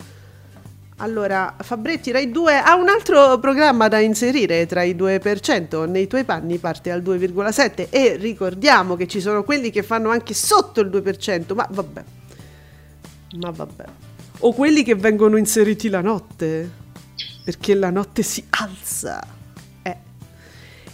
Allora, 1.01 1.55
Fabretti, 1.57 2.11
Rai 2.11 2.29
2 2.29 2.57
ha 2.57 2.75
un 2.75 2.89
altro 2.89 3.39
programma 3.39 3.87
da 3.87 3.99
inserire 3.99 4.65
tra 4.65 4.83
i 4.83 4.95
2%, 4.95 5.89
nei 5.89 6.07
tuoi 6.07 6.25
panni 6.25 6.57
parte 6.57 6.91
al 6.91 7.01
2,7% 7.01 7.87
e 7.89 8.17
ricordiamo 8.17 8.97
che 8.97 9.07
ci 9.07 9.21
sono 9.21 9.43
quelli 9.45 9.69
che 9.69 9.81
fanno 9.81 10.09
anche 10.09 10.33
sotto 10.33 10.81
il 10.81 10.89
2%, 10.89 11.53
ma 11.55 11.65
vabbè. 11.71 12.03
Ma 13.37 13.49
vabbè. 13.49 13.85
O 14.39 14.53
quelli 14.53 14.83
che 14.83 14.95
vengono 14.95 15.37
inseriti 15.37 15.87
la 15.87 16.01
notte, 16.01 16.69
perché 17.45 17.75
la 17.75 17.91
notte 17.91 18.21
si 18.21 18.45
alza. 18.49 19.25
Eh. 19.81 19.97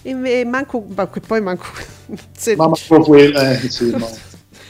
E 0.04 0.46
manco, 0.46 0.86
ma 0.88 1.08
poi 1.08 1.42
manco... 1.42 1.66
se- 2.38 2.56
Ma 2.56 2.68
manco 2.68 3.00
quella, 3.04 3.54
eh, 3.54 3.70
sì, 3.72 3.90
no. 3.98 4.08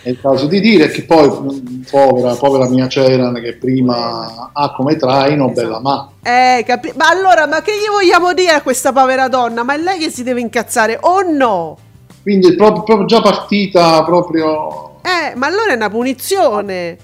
È 0.05 0.09
il 0.09 0.21
caso 0.21 0.45
di 0.45 0.59
dire 0.59 0.89
che 0.89 1.01
poi, 1.03 1.27
mh, 1.27 1.85
povera, 1.89 2.35
povera 2.35 2.69
mia 2.69 2.87
Ceran, 2.87 3.33
che 3.41 3.55
prima 3.55 4.51
ha 4.53 4.71
come 4.71 4.97
traino 4.97 5.49
Bella 5.49 5.79
Ma. 5.79 6.11
Eh, 6.21 6.63
capi- 6.63 6.93
ma 6.95 7.09
allora, 7.09 7.47
ma 7.47 7.63
che 7.63 7.71
gli 7.71 7.89
vogliamo 7.91 8.31
dire 8.33 8.51
a 8.51 8.61
questa 8.61 8.93
povera 8.93 9.27
donna? 9.29 9.63
Ma 9.63 9.73
è 9.73 9.77
lei 9.79 9.97
che 9.97 10.11
si 10.11 10.21
deve 10.21 10.41
incazzare 10.41 10.99
o 11.01 11.21
no? 11.23 11.77
Quindi 12.21 12.49
è 12.49 12.55
proprio, 12.55 12.83
proprio 12.83 13.07
già 13.07 13.19
partita 13.19 14.03
proprio 14.03 14.99
Eh, 15.01 15.33
ma 15.35 15.47
allora 15.47 15.71
è 15.71 15.75
una 15.75 15.89
punizione. 15.89 16.97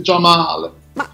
già 0.00 0.18
male. 0.18 0.70
Ma 0.94 1.06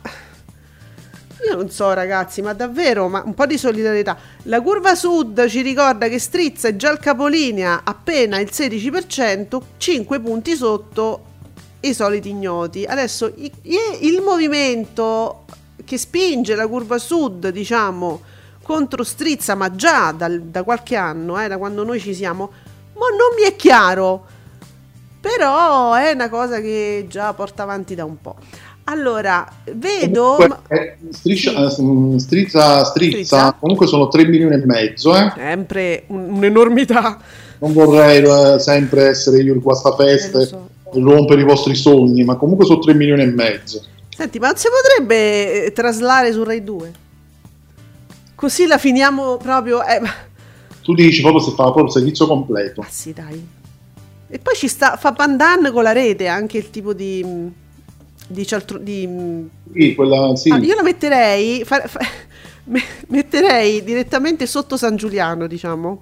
io 1.47 1.55
non 1.55 1.71
so, 1.71 1.93
ragazzi, 1.93 2.43
ma 2.43 2.53
davvero, 2.53 3.09
ma 3.09 3.23
un 3.25 3.35
po' 3.35 3.47
di 3.47 3.57
solidarietà. 3.57 4.17
La 4.45 4.61
curva 4.61 4.97
sud 4.97 5.47
ci 5.47 5.63
ricorda 5.63 6.09
che 6.09 6.19
Strizza 6.19 6.69
è 6.69 6.77
già 6.77 6.91
al 6.91 6.99
capolinea 6.99 7.83
appena 7.85 8.41
il 8.41 8.51
16%, 8.53 9.61
5 9.77 10.21
punti 10.21 10.57
sotto 10.57 11.25
i 11.81 11.95
soliti 11.95 12.31
ignoti. 12.31 12.85
Adesso 12.85 13.33
il 13.37 14.21
movimento 14.25 15.45
che 15.85 15.99
spinge 15.99 16.57
la 16.57 16.67
curva 16.67 16.99
sud, 16.99 17.49
diciamo, 17.51 18.23
contro 18.63 19.05
Strizza, 19.05 19.55
ma 19.55 19.73
già 19.75 20.11
dal- 20.11 20.43
da 20.43 20.65
qualche 20.65 20.97
anno, 20.97 21.41
eh, 21.41 21.47
da 21.47 21.59
quando 21.59 21.85
noi 21.85 22.01
ci 22.01 22.13
siamo, 22.13 22.51
ma 22.95 23.07
non 23.11 23.37
mi 23.39 23.49
è 23.49 23.55
chiaro. 23.55 24.35
Però 25.21 25.95
è 25.95 26.11
una 26.11 26.29
cosa 26.29 26.61
che 26.61 27.07
già 27.09 27.33
porta 27.35 27.63
avanti 27.63 27.95
da 27.95 28.05
un 28.05 28.21
po'. 28.21 28.37
Allora, 28.89 29.47
vedo... 29.75 30.35
Comunque, 30.37 30.59
eh, 30.69 30.97
striscia- 31.13 31.53
eh, 31.53 31.83
mh, 31.83 32.17
strizza, 32.19 32.85
strizza, 32.85 32.85
Strizza. 32.85 33.57
comunque 33.59 33.87
sono 33.89 34.07
3 34.09 34.27
milioni 34.27 34.55
e 34.55 34.65
mezzo, 34.65 35.17
eh. 35.17 35.33
Sempre 35.35 36.05
un- 36.09 36.31
un'enormità. 36.35 37.19
Non 37.59 37.73
vorrei 37.73 38.23
eh, 38.23 38.59
sempre 38.61 39.09
essere 39.09 39.39
io 39.39 39.43
il 39.43 39.49
Eh, 39.51 39.55
lo 39.55 39.61
guastafeste 39.61 40.47
so. 40.47 40.69
e 40.95 41.01
rompere 41.01 41.41
i 41.41 41.45
vostri 41.45 41.75
sogni, 41.75 42.23
ma 42.23 42.37
comunque 42.37 42.65
sono 42.65 42.79
3 42.79 42.95
milioni 42.95 43.23
e 43.23 43.27
mezzo. 43.27 43.83
Senti, 44.17 44.39
ma 44.39 44.47
non 44.49 44.57
si 44.57 44.69
potrebbe 44.71 45.65
eh, 45.65 45.73
traslare 45.73 46.33
su 46.33 46.45
Rai 46.45 46.63
2? 46.63 46.93
Così 48.37 48.67
la 48.67 48.79
finiamo 48.79 49.37
proprio... 49.39 49.83
Eh, 49.85 50.01
Tu 50.83 50.95
dici 50.95 51.23
proprio 51.23 51.43
se 51.43 51.51
fa 51.57 51.65
proprio 51.73 51.89
servizio 51.91 52.27
completo. 52.29 52.83
ma 52.83 52.87
sì, 52.89 53.13
dai. 53.13 53.45
E 54.29 54.39
poi 54.39 54.55
ci 54.55 54.69
sta, 54.69 54.97
fa 54.97 55.13
pandan 55.13 55.73
con 55.73 55.83
la 55.83 55.93
rete, 55.93 56.29
anche 56.29 56.59
il 56.59 56.71
tipo 56.71 56.93
di... 56.93 57.65
Di, 58.29 58.47
cialtro- 58.47 58.79
di 58.79 59.07
mh, 59.07 59.51
Sì, 59.73 59.95
quella, 59.95 60.35
sì. 60.37 60.51
Ah, 60.51 60.59
io 60.59 60.75
la 60.75 60.83
metterei... 60.83 61.65
fa- 61.65 61.87
fa- 61.87 62.01
me- 62.65 62.83
metterei 63.09 63.85
direttamente 63.85 64.47
sotto 64.47 64.77
San 64.77 64.97
Giuliano, 64.97 65.47
diciamo. 65.47 66.01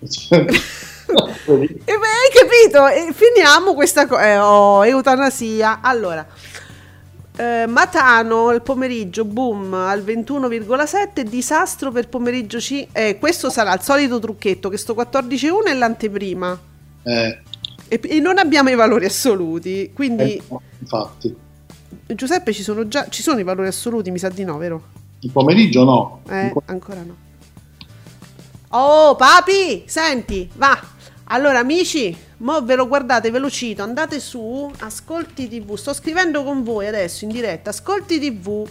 E 1.44 1.58
beh, 1.84 1.92
hai 1.92 2.30
capito? 2.32 2.86
E 2.86 3.12
finiamo 3.12 3.74
questa 3.74 4.06
cosa. 4.06 4.24
Eh, 4.24 4.38
oh, 4.38 4.84
eutanasia. 4.86 5.80
Allora, 5.82 6.26
eh, 7.36 7.66
Matano 7.66 8.50
il 8.52 8.62
pomeriggio, 8.62 9.24
boom, 9.24 9.74
al 9.74 10.02
21,7. 10.02 11.20
Disastro 11.22 11.90
per 11.90 12.08
pomeriggio 12.08 12.58
C. 12.58 12.86
Eh, 12.92 13.18
questo 13.18 13.50
sarà 13.50 13.74
il 13.74 13.82
solito 13.82 14.18
trucchetto. 14.18 14.68
Che 14.68 14.76
sto 14.78 14.94
14,1 14.94 15.64
è 15.66 15.74
l'anteprima. 15.74 16.58
Eh, 17.02 17.38
E, 17.92 18.00
e 18.02 18.20
non 18.20 18.38
abbiamo 18.38 18.70
i 18.70 18.74
valori 18.74 19.04
assoluti. 19.04 19.90
Quindi, 19.94 20.36
eh, 20.36 20.42
infatti, 20.78 21.36
Giuseppe, 22.06 22.54
ci 22.54 22.62
sono 22.62 22.88
già 22.88 23.06
ci 23.10 23.20
sono 23.20 23.38
i 23.38 23.42
valori 23.42 23.68
assoluti? 23.68 24.10
Mi 24.10 24.18
sa 24.18 24.30
di 24.30 24.44
no, 24.44 24.56
vero? 24.56 25.00
il 25.18 25.30
pomeriggio 25.30 25.84
no. 25.84 26.22
Eh, 26.26 26.52
ancora 26.64 27.02
no. 27.02 27.16
Oh, 28.70 29.14
papi, 29.14 29.84
senti, 29.86 30.48
va. 30.54 30.80
Allora, 31.24 31.58
amici, 31.58 32.16
mo 32.38 32.62
ve 32.62 32.76
lo 32.76 32.88
guardate, 32.88 33.30
ve 33.30 33.38
lo 33.38 33.50
cito, 33.50 33.82
andate 33.82 34.20
su 34.20 34.70
Ascolti 34.78 35.48
TV. 35.48 35.74
Sto 35.74 35.92
scrivendo 35.92 36.44
con 36.44 36.62
voi 36.62 36.86
adesso 36.86 37.24
in 37.24 37.30
diretta. 37.30 37.68
Ascolti 37.70 38.18
TV. 38.18 38.66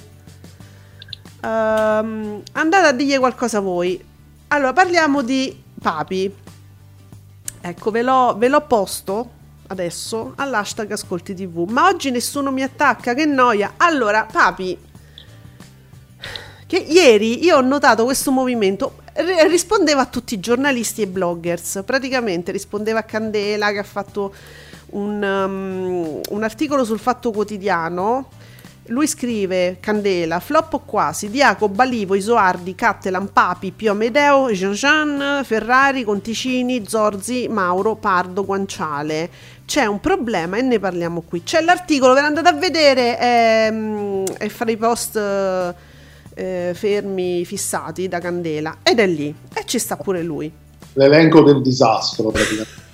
Ehm, 1.43 2.41
andate 2.53 2.87
a 2.87 2.91
dirgli 2.91 3.19
qualcosa 3.19 3.59
voi. 3.59 4.03
Allora, 4.47 4.73
parliamo 4.73 5.21
di 5.21 5.55
papi. 5.79 6.33
Ecco, 7.61 7.91
ve 7.91 8.01
l'ho, 8.01 8.35
ve 8.37 8.47
l'ho 8.47 8.61
posto 8.61 9.29
adesso 9.67 10.33
all'hashtag 10.35 10.91
Ascolti 10.91 11.33
TV. 11.33 11.69
Ma 11.69 11.87
oggi 11.87 12.11
nessuno 12.11 12.51
mi 12.51 12.63
attacca, 12.63 13.13
che 13.13 13.25
noia. 13.25 13.73
Allora, 13.77 14.27
papi, 14.29 14.77
che 16.65 16.77
ieri 16.77 17.43
io 17.43 17.57
ho 17.57 17.61
notato 17.61 18.03
questo 18.03 18.31
movimento, 18.31 18.99
rispondeva 19.47 20.01
a 20.01 20.05
tutti 20.05 20.33
i 20.33 20.39
giornalisti 20.39 21.01
e 21.01 21.07
bloggers, 21.07 21.83
praticamente 21.85 22.51
rispondeva 22.51 22.99
a 22.99 23.03
Candela 23.03 23.71
che 23.71 23.79
ha 23.79 23.83
fatto 23.83 24.33
un, 24.91 25.21
um, 25.21 26.21
un 26.29 26.43
articolo 26.43 26.83
sul 26.83 26.99
Fatto 26.99 27.31
Quotidiano 27.31 28.29
Lui 28.85 29.07
scrive 29.07 29.77
Candela, 29.79 30.39
flop 30.39 30.73
o 30.73 30.79
quasi, 30.79 31.29
Diaco, 31.29 31.69
Balivo, 31.69 32.15
Isoardi, 32.15 32.73
Cattelan, 32.73 33.31
Papi, 33.31 33.71
Pio 33.71 33.91
Amedeo, 33.91 34.51
Jean 34.51 34.73
Jean, 34.73 35.43
Ferrari, 35.43 36.03
Conticini, 36.03 36.83
Zorzi, 36.87 37.47
Mauro, 37.47 37.95
Pardo, 37.95 38.43
Guanciale. 38.43 39.29
C'è 39.65 39.85
un 39.85 39.99
problema 39.99 40.57
e 40.57 40.61
ne 40.61 40.79
parliamo 40.79 41.21
qui. 41.21 41.43
C'è 41.43 41.61
l'articolo, 41.61 42.13
ve 42.13 42.21
l'andate 42.21 42.49
a 42.49 42.53
vedere, 42.53 43.17
è, 43.17 43.73
è 44.37 44.49
fra 44.49 44.71
i 44.71 44.77
post 44.77 45.15
eh, 46.33 46.71
fermi, 46.73 47.45
fissati 47.45 48.07
da 48.07 48.19
Candela, 48.19 48.77
ed 48.81 48.99
è 48.99 49.07
lì, 49.07 49.33
e 49.53 49.63
ci 49.65 49.77
sta 49.77 49.95
pure 49.95 50.23
lui. 50.23 50.51
L'elenco 50.93 51.43
del 51.43 51.61
disastro, 51.61 52.31
praticamente. 52.31 52.89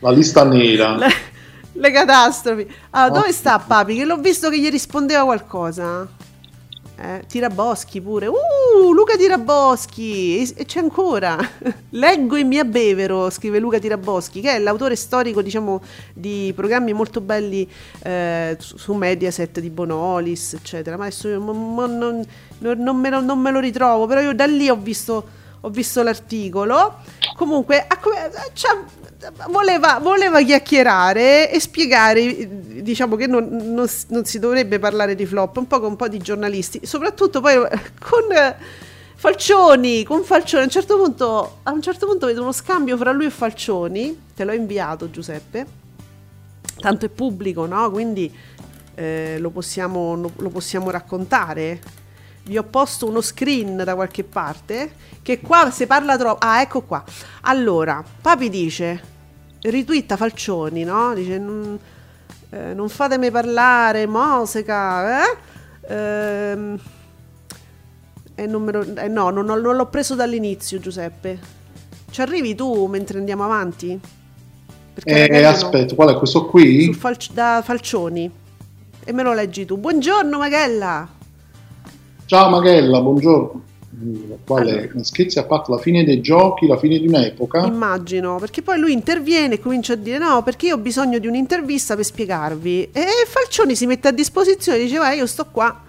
La 0.00 0.10
lista 0.10 0.44
nera. 0.44 0.98
Le, 1.76 1.90
catastrofi. 1.90 2.66
Allora, 2.90 3.14
dove 3.20 3.28
Oh. 3.28 3.32
sta 3.32 3.58
Papi? 3.58 3.94
Che 3.96 4.04
l'ho 4.04 4.16
visto 4.18 4.48
che 4.50 4.58
gli 4.58 4.70
rispondeva 4.70 5.24
qualcosa. 5.24 6.06
Eh, 6.98 7.24
Tiraboschi 7.28 8.00
pure. 8.00 8.26
Uh, 8.26 8.92
Luca 8.94 9.16
Tiraboschi. 9.16 10.38
E, 10.40 10.52
e 10.56 10.64
c'è 10.64 10.78
ancora. 10.80 11.36
Leggo 11.90 12.36
e 12.36 12.44
mi 12.44 12.58
abbevero, 12.58 13.28
scrive 13.28 13.58
Luca 13.58 13.78
Tiraboschi, 13.78 14.40
che 14.40 14.52
è 14.52 14.58
l'autore 14.58 14.96
storico, 14.96 15.42
diciamo, 15.42 15.82
di 16.14 16.52
programmi 16.56 16.94
molto 16.94 17.20
belli 17.20 17.68
eh, 18.02 18.56
su, 18.58 18.94
Mediaset 18.94 19.60
di 19.60 19.68
Bonolis, 19.68 20.54
eccetera. 20.54 20.96
Ma 20.96 21.04
adesso 21.04 21.28
io 21.28 21.38
non, 21.38 21.74
non- 21.98 22.24
non 22.58 22.96
me 22.96 23.10
lo, 23.10 23.20
non 23.20 23.38
me 23.40 23.50
lo 23.50 23.60
ritrovo, 23.60 24.06
però 24.06 24.20
io 24.22 24.34
da 24.34 24.46
lì 24.46 24.70
ho 24.70 24.76
visto, 24.76 25.26
ho 25.60 25.68
visto 25.68 26.02
l'articolo. 26.02 26.94
Comunque, 27.36 27.84
ha 27.86 27.98
come- 27.98 28.30
c'ha- 28.54 28.84
voleva, 29.48 29.98
voleva 29.98 30.42
chiacchierare 30.42 31.50
e 31.50 31.60
spiegare, 31.60 32.82
diciamo 32.82 33.16
che 33.16 33.26
non, 33.26 33.48
non 33.50 33.88
non 34.08 34.24
si 34.24 34.38
dovrebbe 34.38 34.78
parlare 34.78 35.14
di 35.14 35.26
flop, 35.26 35.56
un 35.56 35.66
po' 35.66 35.80
con 35.80 35.90
un 35.90 35.96
po' 35.96 36.08
di 36.08 36.18
giornalisti, 36.18 36.80
soprattutto 36.84 37.40
poi 37.40 37.54
eh, 37.54 37.80
con 37.98 38.30
eh, 38.32 38.56
Falcioni, 39.14 40.04
con 40.04 40.22
Falcioni, 40.22 40.62
a 40.62 40.66
un 40.66 40.70
certo 40.70 40.96
punto, 40.96 41.58
a 41.62 41.72
un 41.72 41.82
certo 41.82 42.06
punto 42.06 42.26
vedo 42.26 42.42
uno 42.42 42.52
scambio 42.52 42.96
fra 42.96 43.12
lui 43.12 43.26
e 43.26 43.30
Falcioni, 43.30 44.22
te 44.34 44.44
l'ho 44.44 44.52
inviato 44.52 45.10
Giuseppe, 45.10 45.66
tanto 46.78 47.06
è 47.06 47.08
pubblico, 47.08 47.66
no? 47.66 47.90
Quindi 47.90 48.32
eh, 48.94 49.36
lo, 49.38 49.50
possiamo, 49.50 50.14
lo- 50.16 50.32
lo 50.36 50.48
possiamo 50.50 50.90
raccontare. 50.90 51.80
Vi 52.44 52.56
ho 52.56 52.62
posto 52.62 53.08
uno 53.08 53.20
screen 53.20 53.76
da 53.78 53.96
qualche 53.96 54.22
parte 54.22 54.92
che 55.20 55.40
qua 55.40 55.70
se 55.72 55.88
parla 55.88 56.16
troppo... 56.16 56.38
Ah, 56.46 56.60
ecco 56.60 56.82
qua. 56.82 57.02
Allora, 57.40 58.04
Papi 58.20 58.48
dice, 58.48 59.15
ritwitta 59.70 60.16
Falcioni, 60.16 60.84
no? 60.84 61.14
Dice, 61.14 61.38
non, 61.38 61.78
eh, 62.50 62.74
non 62.74 62.88
fatemi 62.88 63.30
parlare, 63.30 64.06
Moseca, 64.06 65.22
eh? 65.22 65.36
Ehm, 65.88 66.78
e 68.34 68.46
non 68.46 68.64
lo- 68.66 68.94
eh, 68.96 69.08
no, 69.08 69.30
non, 69.30 69.46
non 69.46 69.76
l'ho 69.76 69.86
preso 69.86 70.14
dall'inizio, 70.14 70.78
Giuseppe. 70.78 71.38
Ci 72.10 72.20
arrivi 72.20 72.54
tu 72.54 72.86
mentre 72.86 73.18
andiamo 73.18 73.44
avanti? 73.44 73.98
Perché 74.94 75.28
Eh, 75.28 75.42
aspetta, 75.44 75.94
qual 75.94 76.10
è 76.14 76.16
questo 76.16 76.46
qui? 76.46 76.92
Falci- 76.94 77.32
da 77.34 77.60
Falcioni. 77.64 78.30
E 79.04 79.12
me 79.12 79.22
lo 79.22 79.32
leggi 79.34 79.64
tu. 79.64 79.76
Buongiorno, 79.76 80.38
Magella. 80.38 81.06
Ciao 82.24 82.48
Maghella, 82.48 83.00
buongiorno. 83.00 83.62
Quale 84.44 84.90
scherzi 85.00 85.38
a 85.38 85.44
parte 85.44 85.70
la 85.70 85.78
fine 85.78 86.04
dei 86.04 86.20
giochi, 86.20 86.66
la 86.66 86.76
fine 86.76 86.98
di 86.98 87.06
un'epoca? 87.06 87.64
Immagino, 87.64 88.36
perché 88.38 88.60
poi 88.60 88.78
lui 88.78 88.92
interviene 88.92 89.54
e 89.54 89.60
comincia 89.60 89.94
a 89.94 89.96
dire 89.96 90.18
no, 90.18 90.42
perché 90.42 90.66
io 90.66 90.74
ho 90.74 90.78
bisogno 90.78 91.18
di 91.18 91.26
un'intervista 91.26 91.94
per 91.94 92.04
spiegarvi. 92.04 92.90
E 92.92 93.06
Falcioni 93.26 93.74
si 93.74 93.86
mette 93.86 94.08
a 94.08 94.12
disposizione 94.12 94.78
e 94.78 94.82
dice 94.82 94.98
vai, 94.98 95.16
io 95.16 95.26
sto 95.26 95.46
qua. 95.50 95.80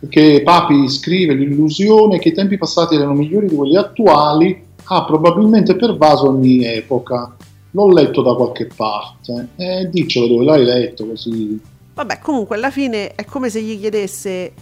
Perché 0.00 0.42
Papi 0.42 0.88
scrive 0.88 1.32
l'illusione 1.32 2.18
che 2.18 2.28
i 2.28 2.32
tempi 2.32 2.58
passati 2.58 2.96
erano 2.96 3.14
migliori 3.14 3.48
di 3.48 3.54
quelli 3.54 3.76
attuali 3.76 4.64
ha 4.84 5.04
probabilmente 5.04 5.74
pervaso 5.74 6.28
ogni 6.28 6.64
epoca. 6.64 7.34
L'ho 7.70 7.88
letto 7.88 8.20
da 8.20 8.34
qualche 8.34 8.66
parte. 8.66 9.48
Eh, 9.56 9.88
diccelo 9.90 10.26
dove 10.26 10.44
l'hai 10.44 10.64
letto 10.64 11.06
così. 11.06 11.58
Vabbè, 11.94 12.18
comunque 12.18 12.56
alla 12.56 12.70
fine 12.70 13.14
è 13.14 13.24
come 13.24 13.48
se 13.48 13.62
gli 13.62 13.78
chiedesse 13.78 14.52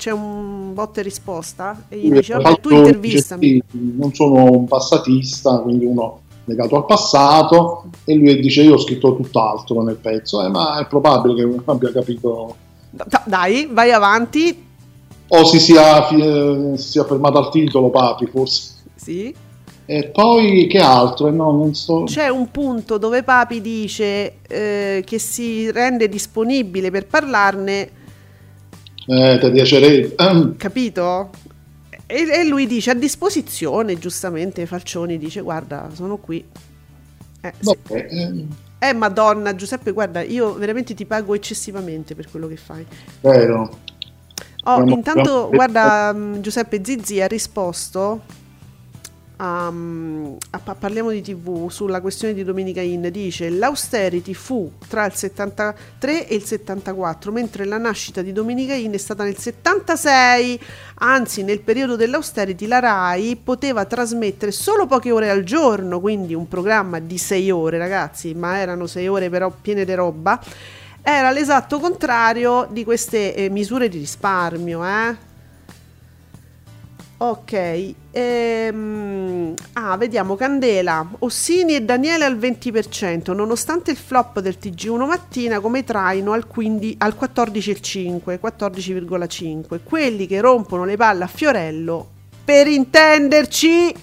c'è 0.00 0.10
un 0.12 0.72
botta 0.72 1.00
e 1.00 1.02
risposta 1.02 1.84
e 1.90 1.98
gli 1.98 2.10
dice 2.10 2.32
vabbè, 2.32 2.58
tu 2.60 2.70
intervistami. 2.74 3.62
non 3.72 4.14
sono 4.14 4.44
un 4.50 4.66
passatista, 4.66 5.58
quindi 5.58 5.84
uno 5.84 6.20
legato 6.46 6.74
al 6.76 6.86
passato, 6.86 7.84
e 8.04 8.14
lui 8.14 8.40
dice 8.40 8.62
io 8.62 8.74
ho 8.74 8.78
scritto 8.78 9.14
tutt'altro 9.14 9.82
nel 9.82 9.96
pezzo, 9.96 10.42
eh, 10.42 10.48
ma 10.48 10.80
è 10.80 10.86
probabile 10.86 11.34
che 11.34 11.44
non 11.44 11.62
abbia 11.66 11.92
capito 11.92 12.56
Da- 12.90 13.22
dai, 13.26 13.68
vai 13.70 13.92
avanti. 13.92 14.64
o 15.28 15.44
si 15.44 15.60
sia, 15.60 16.08
eh, 16.08 16.72
si 16.76 16.88
sia 16.88 17.04
fermato 17.04 17.36
al 17.36 17.50
titolo 17.50 17.90
Papi 17.90 18.24
forse. 18.24 18.72
Sì. 18.94 19.34
E 19.84 20.06
poi 20.06 20.66
che 20.66 20.78
altro? 20.78 21.28
Eh, 21.28 21.30
no, 21.32 21.52
non 21.52 21.74
so. 21.74 22.04
C'è 22.04 22.28
un 22.28 22.50
punto 22.50 22.96
dove 22.96 23.22
Papi 23.22 23.60
dice 23.60 24.36
eh, 24.48 25.02
che 25.04 25.18
si 25.18 25.70
rende 25.70 26.08
disponibile 26.08 26.90
per 26.90 27.06
parlarne 27.06 27.98
Eh, 29.12 29.38
ti 29.40 29.50
piacerebbe. 29.50 30.14
Capito? 30.56 31.30
E, 32.06 32.28
e 32.28 32.44
lui 32.44 32.66
dice 32.66 32.90
a 32.90 32.94
disposizione, 32.94 33.98
giustamente 33.98 34.66
Falcioni 34.66 35.18
dice 35.18 35.40
guarda, 35.40 35.88
sono 35.92 36.16
qui. 36.16 36.44
Eh, 37.40 37.52
sì. 37.58 37.76
eh, 37.88 38.46
Eh, 38.78 38.92
madonna, 38.94 39.54
Giuseppe, 39.54 39.90
guarda, 39.92 40.22
io 40.22 40.54
veramente 40.54 40.94
ti 40.94 41.04
pago 41.06 41.34
eccessivamente 41.34 42.14
per 42.14 42.30
quello 42.30 42.46
che 42.46 42.56
fai. 42.56 42.86
vero. 43.20 43.78
Oh, 44.64 44.84
No, 44.84 44.92
intanto, 44.92 45.30
no. 45.32 45.48
guarda, 45.50 46.12
mm, 46.14 46.40
Giuseppe 46.40 46.80
Zizi 46.84 47.20
ha 47.20 47.26
risposto 47.26 48.22
mm, 49.42 50.32
a- 50.50 50.58
pa- 50.58 50.74
parliamo 50.74 51.10
di 51.10 51.22
TV 51.22 51.70
sulla 51.70 52.00
questione 52.00 52.34
di 52.34 52.44
Domenica 52.44 52.80
In. 52.80 53.08
Dice: 53.10 53.48
L'austerity 53.48 54.34
fu 54.34 54.70
tra 54.88 55.06
il 55.06 55.14
73 55.14 56.28
e 56.28 56.34
il 56.34 56.44
74, 56.44 57.32
mentre 57.32 57.64
la 57.64 57.78
nascita 57.78 58.22
di 58.22 58.32
Domenica 58.32 58.74
In 58.74 58.92
è 58.92 58.98
stata 58.98 59.24
nel 59.24 59.38
76. 59.38 60.60
Anzi, 61.02 61.42
nel 61.42 61.60
periodo 61.60 61.96
dell'austerity, 61.96 62.66
la 62.66 62.80
Rai 62.80 63.36
poteva 63.36 63.84
trasmettere 63.84 64.52
solo 64.52 64.86
poche 64.86 65.10
ore 65.10 65.30
al 65.30 65.42
giorno, 65.44 66.00
quindi 66.00 66.34
un 66.34 66.46
programma 66.46 66.98
di 66.98 67.16
6 67.16 67.50
ore, 67.50 67.78
ragazzi, 67.78 68.34
ma 68.34 68.58
erano 68.58 68.86
6 68.86 69.08
ore 69.08 69.30
però 69.30 69.50
piene 69.50 69.84
di 69.84 69.94
roba. 69.94 70.40
Era 71.02 71.30
l'esatto 71.30 71.78
contrario 71.78 72.68
di 72.70 72.84
queste 72.84 73.34
eh, 73.34 73.48
misure 73.48 73.88
di 73.88 73.98
risparmio, 73.98 74.84
eh? 74.84 75.28
Ok, 77.22 77.94
ehm, 78.12 79.52
ah, 79.74 79.96
vediamo 79.98 80.36
Candela, 80.36 81.06
Ossini 81.18 81.74
e 81.74 81.82
Daniele 81.82 82.24
al 82.24 82.38
20%, 82.38 83.34
nonostante 83.34 83.90
il 83.90 83.98
flop 83.98 84.40
del 84.40 84.56
TG1 84.58 85.04
mattina 85.04 85.60
come 85.60 85.84
traino 85.84 86.32
al, 86.32 86.46
15 86.46 86.96
al 86.96 87.14
14,5, 87.20 88.38
14,5. 88.40 89.80
Quelli 89.84 90.26
che 90.26 90.40
rompono 90.40 90.86
le 90.86 90.96
palle 90.96 91.24
a 91.24 91.26
Fiorello, 91.26 92.08
per 92.42 92.66
intenderci, 92.66 93.94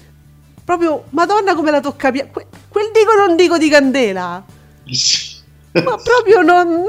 proprio, 0.63 1.05
madonna 1.09 1.55
come 1.55 1.71
la 1.71 1.79
tocca, 1.79 2.11
que- 2.11 2.27
quel 2.69 2.91
dico 2.93 3.15
non 3.15 3.35
dico 3.35 3.57
di 3.57 3.67
Candela. 3.67 4.45
Ma 5.73 5.97
proprio 5.97 6.41
non. 6.43 6.83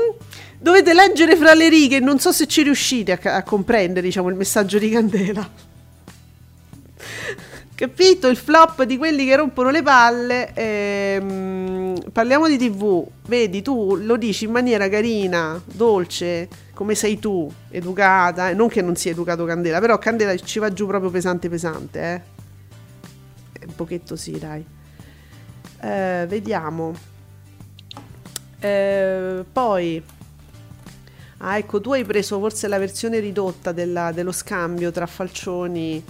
Dovete 0.59 0.93
leggere 0.93 1.37
fra 1.37 1.55
le 1.55 1.71
righe, 1.71 2.01
non 2.01 2.19
so 2.19 2.33
se 2.33 2.47
ci 2.47 2.63
riuscite 2.63 3.13
a, 3.13 3.37
a 3.37 3.43
comprendere, 3.43 4.05
diciamo, 4.05 4.29
il 4.29 4.35
messaggio 4.35 4.79
di 4.79 4.91
Candela. 4.91 5.68
Capito? 7.79 8.27
Il 8.27 8.37
flop 8.37 8.83
di 8.83 8.97
quelli 8.97 9.25
che 9.25 9.37
rompono 9.37 9.71
le 9.71 9.83
palle. 9.85 10.53
ehm, 10.53 12.11
parliamo 12.11 12.49
di 12.49 12.59
TV. 12.59 13.07
Vedi, 13.27 13.63
tu 13.63 13.95
lo 13.95 14.17
dici 14.17 14.47
in 14.47 14.51
maniera 14.51 14.89
carina, 14.89 15.63
dolce, 15.65 16.49
come 16.75 16.97
sei 16.97 17.21
tu, 17.21 17.49
educata. 17.71 18.51
eh, 18.51 18.55
Non 18.55 18.67
che 18.69 18.83
non 18.83 18.97
sia 18.97 19.13
educato 19.13 19.45
Candela, 19.45 19.79
però 19.79 19.97
Candela 19.99 20.35
ci 20.37 20.59
va 20.59 20.73
giù 20.73 20.87
proprio 20.89 21.11
pesante, 21.11 21.49
pesante, 21.49 22.01
eh. 22.01 22.21
Eh, 23.61 23.67
Un 23.69 23.75
pochetto 23.77 24.17
sì, 24.17 24.37
dai. 24.41 24.65
Eh, 25.81 26.27
vediamo. 26.29 26.93
Eh, 28.59 29.45
poi, 29.53 30.03
ah, 31.39 31.59
ecco, 31.59 31.81
tu 31.81 31.93
hai 31.93 32.05
preso 32.05 32.41
forse 32.41 32.67
la 32.67 32.79
versione 32.79 33.21
ridotta 33.21 33.71
della- 33.71 34.11
dello 34.11 34.33
scambio 34.33 34.91
tra 34.91 35.07
Falcioni 35.07 36.03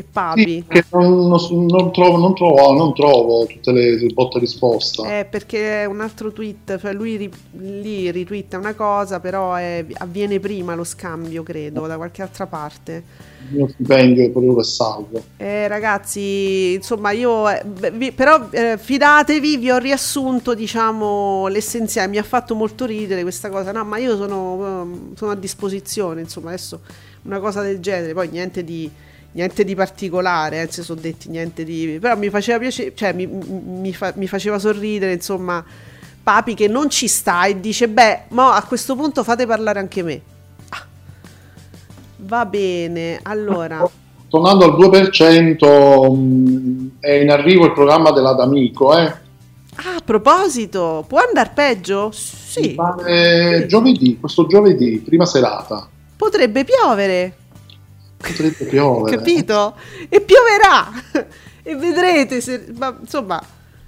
e 0.00 0.04
Papi. 0.10 0.64
Che 0.66 0.84
non, 0.92 1.28
non- 1.28 1.92
trovo, 1.92 2.16
non, 2.16 2.34
trovo, 2.34 2.72
non 2.72 2.94
trovo 2.94 3.46
tutte 3.46 3.72
le 3.72 4.06
botte 4.12 4.38
risposta. 4.38 5.18
Eh, 5.18 5.24
perché 5.26 5.82
è 5.82 5.84
un 5.84 6.00
altro 6.00 6.32
tweet, 6.32 6.78
cioè 6.78 6.92
lui 6.92 7.16
ri- 7.16 7.30
lì 7.58 8.10
ritwitta 8.10 8.58
una 8.58 8.74
cosa, 8.74 9.20
però 9.20 9.54
è- 9.54 9.84
avviene 9.98 10.40
prima 10.40 10.74
lo 10.74 10.84
scambio, 10.84 11.42
credo, 11.42 11.86
da 11.86 11.96
qualche 11.96 12.22
altra 12.22 12.46
parte. 12.46 13.02
Il 13.50 13.56
mio 13.56 13.68
stipendio 13.68 14.24
è 14.26 14.30
proprio 14.30 14.54
che 14.56 14.62
salvo. 14.64 15.22
Eh, 15.36 15.66
ragazzi, 15.68 16.74
insomma, 16.74 17.10
io 17.10 17.48
eh, 17.48 17.62
vi- 17.92 18.12
però 18.12 18.48
eh, 18.50 18.78
fidatevi, 18.78 19.56
vi 19.56 19.70
ho 19.70 19.78
riassunto, 19.78 20.54
diciamo, 20.54 21.46
l'essenziale. 21.48 22.08
Mi 22.08 22.18
ha 22.18 22.22
fatto 22.22 22.54
molto 22.54 22.84
ridere 22.86 23.22
questa 23.22 23.48
cosa. 23.50 23.72
No, 23.72 23.84
ma 23.84 23.98
io 23.98 24.16
sono, 24.16 24.82
ehm, 24.82 25.14
sono 25.14 25.32
a 25.32 25.36
disposizione, 25.36 26.20
insomma, 26.20 26.48
adesso 26.48 26.80
una 27.22 27.38
cosa 27.38 27.60
del 27.62 27.80
genere, 27.80 28.14
poi 28.14 28.28
niente 28.30 28.64
di 28.64 28.90
niente 29.32 29.64
di 29.64 29.74
particolare, 29.74 30.62
eh, 30.62 30.72
si 30.72 30.82
sono 30.82 31.00
detti 31.00 31.28
niente 31.28 31.64
di 31.64 31.98
però 32.00 32.16
mi 32.16 32.30
faceva 32.30 32.58
piacere, 32.58 32.92
cioè 32.94 33.12
mi, 33.12 33.26
mi 33.26 33.92
fa- 33.92 34.12
mi 34.16 34.26
faceva 34.26 34.58
sorridere, 34.58 35.12
insomma, 35.12 35.64
Papi 36.22 36.54
che 36.54 36.68
non 36.68 36.90
ci 36.90 37.08
sta 37.08 37.46
e 37.46 37.58
dice 37.60 37.88
"Beh, 37.88 38.24
mo 38.28 38.50
a 38.50 38.62
questo 38.62 38.94
punto 38.94 39.24
fate 39.24 39.46
parlare 39.46 39.78
anche 39.78 40.02
me". 40.02 40.20
Ah. 40.68 40.84
Va 42.18 42.44
bene. 42.44 43.18
Allora, 43.22 43.88
Tornando 44.28 44.64
al 44.64 44.76
2%, 44.76 46.14
mh, 46.14 46.90
è 47.00 47.10
in 47.14 47.30
arrivo 47.30 47.64
il 47.64 47.72
programma 47.72 48.12
dell'Adamico, 48.12 48.96
eh? 48.96 49.04
Ah, 49.74 49.96
a 49.96 50.00
proposito, 50.04 51.04
può 51.08 51.18
andare 51.18 51.50
peggio? 51.52 52.10
Sì, 52.12 52.74
pare 52.74 53.66
giovedì, 53.66 54.18
questo 54.20 54.46
giovedì, 54.46 55.02
prima 55.04 55.26
serata. 55.26 55.88
potrebbe 56.16 56.62
piovere, 56.64 57.34
Potrebbe 58.20 58.64
piovere. 58.66 59.16
capito? 59.16 59.76
E 60.08 60.20
pioverà! 60.20 61.26
e 61.62 61.74
vedrete, 61.76 62.40
se, 62.40 62.66
ma, 62.76 62.96
insomma, 63.00 63.42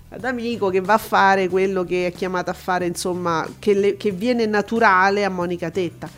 ad 0.08 0.24
amico 0.24 0.68
che 0.68 0.80
va 0.80 0.94
a 0.94 0.98
fare 0.98 1.48
quello 1.48 1.84
che 1.84 2.06
è 2.06 2.12
chiamato 2.12 2.50
a 2.50 2.54
fare, 2.54 2.86
insomma, 2.86 3.46
che, 3.58 3.74
le- 3.74 3.96
che 3.96 4.10
viene 4.10 4.46
naturale 4.46 5.24
a 5.24 5.28
Monica 5.28 5.70
Tetta. 5.70 6.08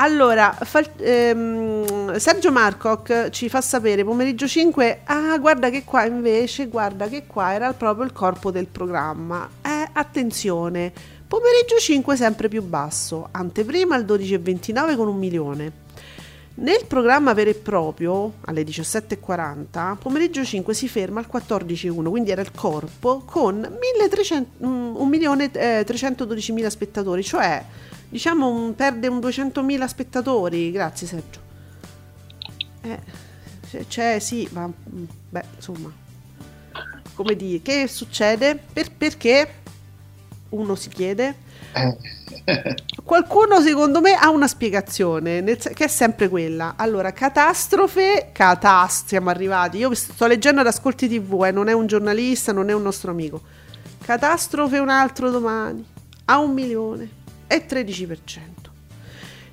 Allora, 0.00 0.56
fal- 0.62 0.92
ehm, 0.96 2.16
Sergio 2.18 2.52
Marcoc 2.52 3.30
ci 3.30 3.48
fa 3.48 3.60
sapere 3.60 4.04
pomeriggio 4.04 4.46
5. 4.46 5.00
Ah, 5.04 5.36
guarda 5.38 5.70
che 5.70 5.82
qua 5.84 6.04
invece, 6.04 6.68
guarda 6.68 7.08
che 7.08 7.24
qua 7.26 7.52
era 7.52 7.72
proprio 7.72 8.04
il 8.04 8.12
corpo 8.12 8.52
del 8.52 8.66
programma. 8.66 9.48
Eh, 9.60 9.88
attenzione, 9.92 10.92
pomeriggio 11.26 11.78
5 11.78 12.16
sempre 12.16 12.48
più 12.48 12.62
basso, 12.62 13.28
anteprima 13.32 13.96
al 13.96 14.04
12.29 14.04 14.96
con 14.96 15.08
un 15.08 15.16
milione. 15.18 15.72
Nel 16.60 16.86
programma 16.86 17.34
vero 17.34 17.50
e 17.50 17.54
proprio, 17.54 18.34
alle 18.46 18.62
17.40, 18.64 19.96
pomeriggio 19.96 20.44
5 20.44 20.74
si 20.74 20.88
ferma 20.88 21.20
al 21.20 21.28
14.1, 21.32 22.08
quindi 22.10 22.32
era 22.32 22.40
il 22.40 22.50
corpo, 22.50 23.22
con 23.24 23.54
1300 23.58 24.66
mm, 24.66 24.96
1.312.000 24.96 26.66
spettatori, 26.66 27.22
cioè 27.22 27.64
diciamo 28.08 28.48
un- 28.48 28.74
perde 28.74 29.06
un 29.06 29.20
200.000 29.20 29.84
spettatori, 29.86 30.72
grazie 30.72 31.06
Sergio. 31.06 31.40
Eh, 32.80 32.98
c'è, 33.86 34.18
sì, 34.18 34.48
ma 34.50 34.66
mm, 34.66 35.04
beh, 35.30 35.44
insomma, 35.54 35.92
come 37.14 37.36
dire, 37.36 37.62
che 37.62 37.86
succede? 37.86 38.58
Per- 38.72 38.90
perché? 38.96 39.48
Uno 40.50 40.74
si 40.74 40.88
chiede. 40.88 41.34
Eh, 41.72 41.96
Qualcuno 43.04 43.60
secondo 43.60 44.00
me 44.00 44.14
ha 44.14 44.30
una 44.30 44.48
spiegazione, 44.48 45.42
che 45.44 45.84
è 45.84 45.88
sempre 45.88 46.28
quella. 46.28 46.74
Allora, 46.76 47.12
catastrofe, 47.12 48.30
catast, 48.32 49.08
siamo 49.08 49.30
arrivati. 49.30 49.78
Io 49.78 49.94
sto 49.94 50.26
leggendo 50.26 50.60
ad 50.60 50.66
Ascolti 50.66 51.08
TV, 51.08 51.44
eh, 51.44 51.50
non 51.50 51.68
è 51.68 51.72
un 51.72 51.86
giornalista, 51.86 52.52
non 52.52 52.70
è 52.70 52.72
un 52.72 52.82
nostro 52.82 53.10
amico. 53.10 53.40
Catastrofe 54.02 54.78
un 54.78 54.88
altro 54.88 55.30
domani, 55.30 55.84
a 56.26 56.38
un 56.38 56.52
milione 56.52 57.08
e 57.46 57.66
13%. 57.66 58.16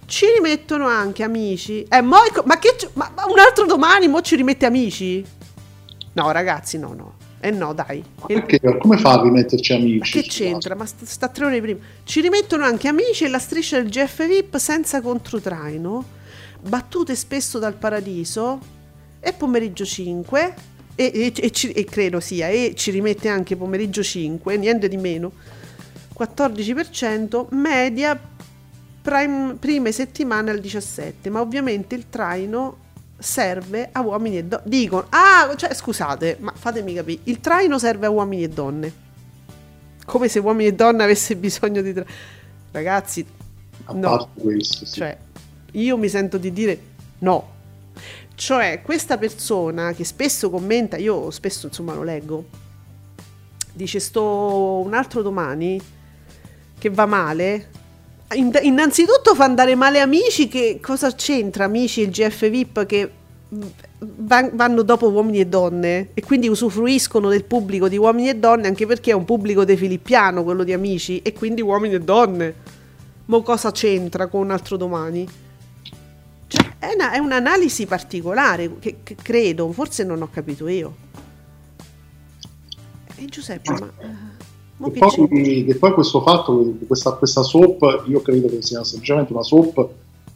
Ci 0.05 0.25
rimettono 0.35 0.87
anche 0.87 1.23
amici. 1.23 1.83
Eh, 1.83 2.01
mo- 2.01 2.17
ma 2.45 2.59
che 2.59 2.75
ma, 2.93 3.11
ma 3.15 3.25
un 3.25 3.39
altro 3.39 3.65
domani 3.65 4.07
mo 4.07 4.21
ci 4.21 4.35
rimette 4.35 4.65
amici? 4.65 5.25
No, 6.13 6.31
ragazzi, 6.31 6.77
no, 6.77 6.93
no. 6.93 7.13
Eh 7.45 7.51
no, 7.51 7.73
dai. 7.75 8.03
Perché? 8.25 8.59
Come 8.79 8.97
fa 8.97 9.19
a 9.19 9.21
rimetterci 9.21 9.73
ma 9.73 9.77
amici? 9.79 10.19
che 10.19 10.27
c'entra? 10.27 10.73
Ma 10.73 10.83
sta, 10.87 11.05
sta 11.05 11.27
tre 11.27 11.45
ore 11.45 11.61
prima. 11.61 11.79
Ci 12.03 12.19
rimettono 12.21 12.63
anche 12.63 12.87
amici 12.87 13.23
e 13.23 13.27
la 13.27 13.37
striscia 13.37 13.79
del 13.79 13.91
GF 13.91 14.25
VIP 14.25 14.57
senza 14.57 14.99
controtraino. 14.99 16.03
Battute 16.61 17.15
spesso 17.15 17.59
dal 17.59 17.75
paradiso. 17.75 18.59
E 19.19 19.31
pomeriggio 19.33 19.85
5. 19.85 20.53
E, 20.95 21.11
e- 21.13 21.33
e 21.35 21.51
ci- 21.51 21.69
e 21.71 21.85
credo 21.85 22.19
sia. 22.19 22.47
E 22.49 22.73
ci 22.75 22.89
rimette 22.89 23.29
anche 23.29 23.55
pomeriggio 23.55 24.01
5. 24.01 24.57
Niente 24.57 24.87
di 24.87 24.97
meno. 24.97 25.31
14%. 26.17 27.47
Media 27.51 28.19
prime- 29.03 29.53
prime 29.59 29.91
settimane 29.91 30.49
al 30.49 30.59
17%. 30.59 31.29
Ma 31.29 31.41
ovviamente 31.41 31.93
il 31.93 32.09
traino 32.09 32.77
serve 33.17 33.89
a 33.91 34.01
uomini 34.01 34.37
e 34.37 34.43
donne. 34.43 34.63
Dicono, 34.65 35.07
ah, 35.09 35.53
cioè, 35.55 35.73
scusate, 35.73 36.37
ma 36.39 36.53
fatemi 36.55 36.93
capire, 36.93 37.21
il 37.23 37.39
traino 37.39 37.79
serve 37.79 38.05
a 38.05 38.09
uomini 38.09 38.43
e 38.43 38.49
donne. 38.49 38.93
Come 40.05 40.27
se 40.27 40.39
uomini 40.39 40.69
e 40.69 40.73
donne 40.73 41.03
avesse 41.03 41.35
bisogno 41.35 41.81
di... 41.81 41.93
Tra- 41.93 42.05
Ragazzi, 42.71 43.25
A 43.85 43.93
no. 43.93 44.29
questo, 44.33 44.85
sì. 44.85 44.95
Cioè, 44.95 45.17
io 45.71 45.97
mi 45.97 46.09
sento 46.09 46.37
di 46.37 46.51
dire 46.51 46.79
no. 47.19 47.53
Cioè, 48.35 48.81
questa 48.83 49.17
persona 49.17 49.93
che 49.93 50.03
spesso 50.03 50.49
commenta, 50.49 50.97
io 50.97 51.31
spesso 51.31 51.67
insomma 51.67 51.93
lo 51.93 52.03
leggo, 52.03 52.45
dice 53.71 53.99
sto 53.99 54.81
un 54.83 54.93
altro 54.93 55.21
domani 55.21 55.81
che 56.77 56.89
va 56.89 57.05
male. 57.05 57.69
In- 58.33 58.57
innanzitutto 58.63 59.35
fa 59.35 59.43
andare 59.45 59.75
male 59.75 59.99
amici, 59.99 60.47
che 60.47 60.79
cosa 60.81 61.13
c'entra 61.13 61.65
amici 61.65 62.01
il 62.01 62.09
GF 62.09 62.49
VIP 62.49 62.85
che 62.85 63.11
va- 63.99 64.49
vanno 64.51 64.81
dopo 64.81 65.09
uomini 65.09 65.39
e 65.41 65.45
donne 65.45 66.09
e 66.13 66.23
quindi 66.23 66.47
usufruiscono 66.49 67.29
del 67.29 67.43
pubblico 67.43 67.87
di 67.87 67.97
uomini 67.97 68.29
e 68.29 68.35
donne 68.35 68.67
anche 68.67 68.87
perché 68.87 69.11
è 69.11 69.13
un 69.13 69.25
pubblico 69.25 69.63
de 69.63 69.77
filippiano 69.77 70.43
quello 70.43 70.63
di 70.63 70.73
amici 70.73 71.21
e 71.21 71.33
quindi 71.33 71.61
uomini 71.61 71.93
e 71.93 72.01
donne. 72.01 72.53
Mo 73.25 73.41
cosa 73.43 73.71
c'entra 73.71 74.27
con 74.27 74.41
un 74.41 74.51
altro 74.51 74.75
domani? 74.75 75.27
Cioè, 76.47 76.73
è, 76.79 76.93
una- 76.95 77.11
è 77.11 77.19
un'analisi 77.19 77.85
particolare 77.85 78.79
che, 78.79 78.97
che 79.03 79.15
credo, 79.21 79.71
forse 79.71 80.03
non 80.03 80.21
ho 80.23 80.29
capito 80.31 80.67
io. 80.67 80.95
E 83.17 83.25
Giuseppe, 83.25 83.71
ma... 83.71 83.93
E 84.77 84.91
poi, 84.91 85.65
e 85.65 85.75
poi 85.75 85.93
questo 85.93 86.21
fatto, 86.21 86.73
questa, 86.85 87.11
questa 87.13 87.43
soap, 87.43 88.03
io 88.07 88.21
credo 88.21 88.47
che 88.47 88.61
sia 88.61 88.83
semplicemente 88.83 89.31
una 89.31 89.43
soap 89.43 89.87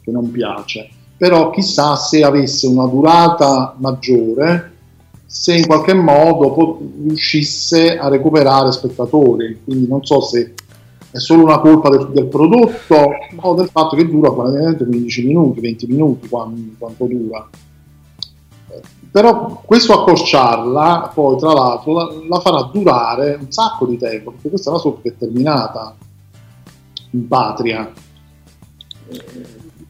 che 0.02 0.10
non 0.10 0.30
piace, 0.30 0.88
però 1.16 1.50
chissà 1.50 1.96
se 1.96 2.22
avesse 2.24 2.66
una 2.66 2.86
durata 2.86 3.76
maggiore, 3.78 4.72
se 5.26 5.54
in 5.56 5.66
qualche 5.66 5.92
modo 5.92 6.52
po- 6.52 6.80
riuscisse 7.06 7.98
a 7.98 8.08
recuperare 8.08 8.72
spettatori, 8.72 9.60
quindi 9.62 9.86
non 9.86 10.04
so 10.04 10.22
se 10.22 10.54
è 11.10 11.18
solo 11.18 11.42
una 11.42 11.58
colpa 11.58 11.90
del, 11.90 12.08
del 12.10 12.26
prodotto 12.26 13.10
o 13.36 13.54
del 13.54 13.68
fatto 13.68 13.96
che 13.96 14.08
dura 14.08 14.32
praticamente 14.32 14.84
15 14.86 15.26
minuti, 15.26 15.60
20 15.60 15.86
minuti, 15.86 16.28
quan- 16.28 16.76
quanto 16.78 17.04
dura. 17.04 17.48
Però 19.10 19.60
questo 19.64 19.92
accorciarla, 19.92 21.10
poi 21.12 21.36
tra 21.38 21.52
l'altro, 21.52 21.92
la, 21.94 22.08
la 22.28 22.40
farà 22.40 22.62
durare 22.72 23.38
un 23.40 23.50
sacco 23.50 23.86
di 23.86 23.98
tempo, 23.98 24.30
perché 24.30 24.50
questa 24.50 24.70
è 24.70 24.72
una 24.72 24.82
soap 24.82 25.02
che 25.02 25.08
è 25.08 25.16
terminata 25.18 25.96
in 27.10 27.26
patria. 27.26 27.92
Eh, 29.08 29.24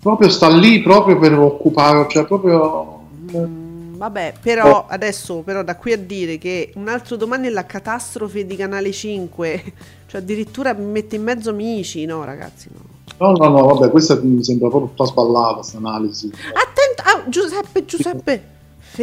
proprio 0.00 0.28
sta 0.30 0.48
lì 0.48 0.80
proprio 0.80 1.18
per 1.18 1.38
occupare, 1.38 2.06
cioè 2.08 2.24
proprio... 2.24 3.08
Mm, 3.36 3.96
vabbè, 3.96 4.34
però 4.40 4.86
adesso 4.88 5.42
però 5.42 5.62
da 5.62 5.76
qui 5.76 5.92
a 5.92 5.98
dire 5.98 6.38
che 6.38 6.72
un 6.76 6.88
altro 6.88 7.16
domani 7.16 7.48
è 7.48 7.50
la 7.50 7.66
catastrofe 7.66 8.46
di 8.46 8.56
Canale 8.56 8.90
5, 8.90 9.72
cioè 10.08 10.20
addirittura 10.22 10.72
mette 10.72 11.16
in 11.16 11.22
mezzo 11.22 11.50
amici, 11.50 12.06
no 12.06 12.24
ragazzi, 12.24 12.68
no. 12.72 12.88
No, 13.18 13.32
no, 13.32 13.48
no, 13.48 13.66
vabbè, 13.66 13.90
questa 13.90 14.18
mi 14.22 14.42
sembra 14.42 14.68
proprio 14.68 14.92
tutta 14.92 15.04
sballata, 15.04 15.56
questa 15.56 15.76
analisi. 15.76 16.28
Attento, 16.28 17.02
ah, 17.04 17.28
Giuseppe, 17.28 17.84
Giuseppe, 17.84 18.44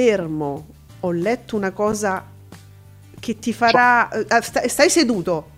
fermo, 0.02 0.68
ho 1.00 1.12
letto 1.12 1.56
una 1.56 1.72
cosa 1.72 2.24
che 3.20 3.40
ti 3.40 3.52
farà... 3.52 4.08
eh, 4.12 4.42
sta- 4.44 4.68
stai 4.68 4.92
seduto, 4.92 5.56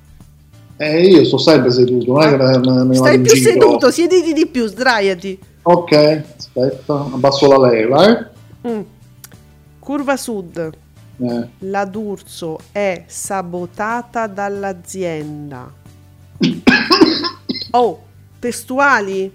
Eh, 0.78 1.08
io 1.08 1.26
sto 1.26 1.38
sempre 1.38 1.72
seduto, 1.72 2.14
non 2.14 2.24
è 2.24 2.30
che 2.38 2.84
me, 2.86 2.96
stai 2.96 3.20
più 3.20 3.34
giro. 3.34 3.52
seduto, 3.52 3.92
siediti 3.92 4.32
di 4.32 4.48
più, 4.48 4.66
sdraiati. 4.66 5.38
Ok, 5.64 6.24
aspetta, 6.38 6.94
abbasso 6.94 7.48
la 7.50 7.70
leva, 7.70 8.08
eh. 8.08 8.26
Mm. 8.70 8.82
Curva 9.80 10.16
Sud, 10.16 10.70
Eh, 11.22 11.48
la 11.60 11.84
D'Urso 11.84 12.60
è 12.72 13.04
sabotata 13.08 14.28
dall'azienda. 14.28 15.70
Oh, 17.72 18.02
testuali? 18.40 19.32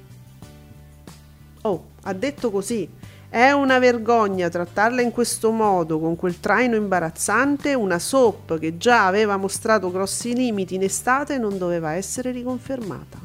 Oh, 1.62 1.84
ha 2.02 2.12
detto 2.14 2.50
così. 2.50 2.88
È 3.34 3.50
una 3.50 3.80
vergogna 3.80 4.48
trattarla 4.48 5.00
in 5.00 5.10
questo 5.10 5.50
modo, 5.50 5.98
con 5.98 6.14
quel 6.14 6.38
traino 6.38 6.76
imbarazzante, 6.76 7.74
una 7.74 7.98
soap 7.98 8.60
che 8.60 8.76
già 8.76 9.06
aveva 9.06 9.36
mostrato 9.36 9.90
grossi 9.90 10.36
limiti 10.36 10.76
in 10.76 10.84
estate 10.84 11.36
non 11.36 11.58
doveva 11.58 11.94
essere 11.94 12.30
riconfermata. 12.30 13.18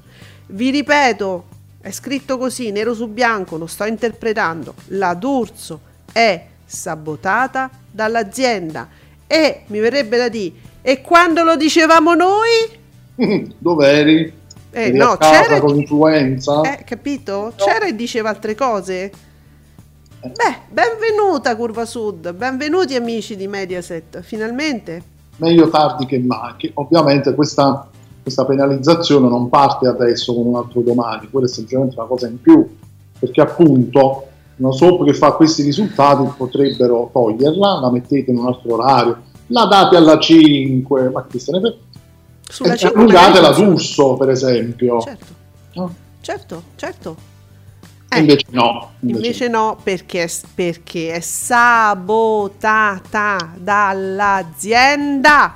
Vi 0.47 0.71
ripeto, 0.71 1.45
è 1.81 1.91
scritto 1.91 2.39
così, 2.39 2.71
nero 2.71 2.95
su 2.95 3.07
bianco, 3.07 3.57
lo 3.57 3.67
sto 3.67 3.83
interpretando. 3.83 4.73
La 4.87 5.13
D'Urso 5.13 5.79
è 6.11 6.43
sabotata 6.65 7.69
dall'azienda 7.91 8.87
e 9.27 9.61
mi 9.67 9.77
verrebbe 9.77 10.17
da 10.17 10.27
dire, 10.27 10.55
e 10.81 11.01
quando 11.01 11.43
lo 11.43 11.55
dicevamo 11.55 12.15
noi? 12.15 13.45
Dov'eri? 13.59 14.33
Eh, 14.71 14.81
Eri 14.85 14.97
no, 14.97 15.17
c'era- 15.17 15.59
con 15.59 15.77
influenza? 15.77 16.61
Eh, 16.63 16.83
capito? 16.83 17.53
C'era 17.55 17.85
e 17.85 17.95
diceva 17.95 18.29
altre 18.29 18.55
cose. 18.55 19.27
Beh, 20.21 20.33
benvenuta 20.69 21.55
Curva 21.55 21.85
Sud, 21.85 22.33
benvenuti 22.33 22.95
amici 22.95 23.37
di 23.37 23.47
Mediaset, 23.47 24.19
finalmente. 24.21 25.01
Meglio 25.37 25.69
tardi 25.69 26.05
che 26.05 26.19
mai. 26.19 26.53
Che 26.57 26.71
ovviamente 26.73 27.33
questa, 27.33 27.87
questa 28.21 28.43
penalizzazione 28.45 29.29
non 29.29 29.47
parte 29.47 29.87
adesso 29.87 30.33
con 30.33 30.45
un 30.47 30.55
altro 30.57 30.81
domani, 30.81 31.29
quella 31.29 31.45
è 31.47 31.49
semplicemente 31.49 31.95
una 31.97 32.05
cosa 32.07 32.27
in 32.27 32.41
più, 32.41 32.67
perché 33.17 33.39
appunto 33.39 34.27
una 34.57 34.71
soap 34.73 35.05
che 35.05 35.13
fa 35.13 35.31
questi 35.31 35.63
risultati 35.63 36.29
potrebbero 36.35 37.09
toglierla, 37.13 37.79
la 37.79 37.89
mettete 37.89 38.29
in 38.29 38.39
un 38.39 38.47
altro 38.47 38.73
orario, 38.73 39.21
la 39.47 39.65
date 39.67 39.95
alla 39.95 40.19
5, 40.19 41.09
ma 41.11 41.25
chi 41.27 41.39
se 41.39 41.51
ne 41.53 41.59
frega? 41.61 41.75
Sulla 42.49 42.73
E 42.73 42.77
cinque 42.77 42.99
allungate 42.99 43.39
la 43.39 43.49
magari- 43.51 43.63
D'Urso, 43.69 44.15
per 44.15 44.29
esempio. 44.31 44.99
Certo, 44.99 45.25
No? 45.75 45.93
certo, 46.19 46.63
certo. 46.75 47.15
Eh, 48.11 48.19
Invece 48.19 48.45
no. 48.49 48.93
Invece 49.01 49.47
no, 49.47 49.79
perché, 49.81 50.27
perché 50.55 51.13
è 51.13 51.19
sabotata 51.19 52.73
dall'azienda 53.55 55.53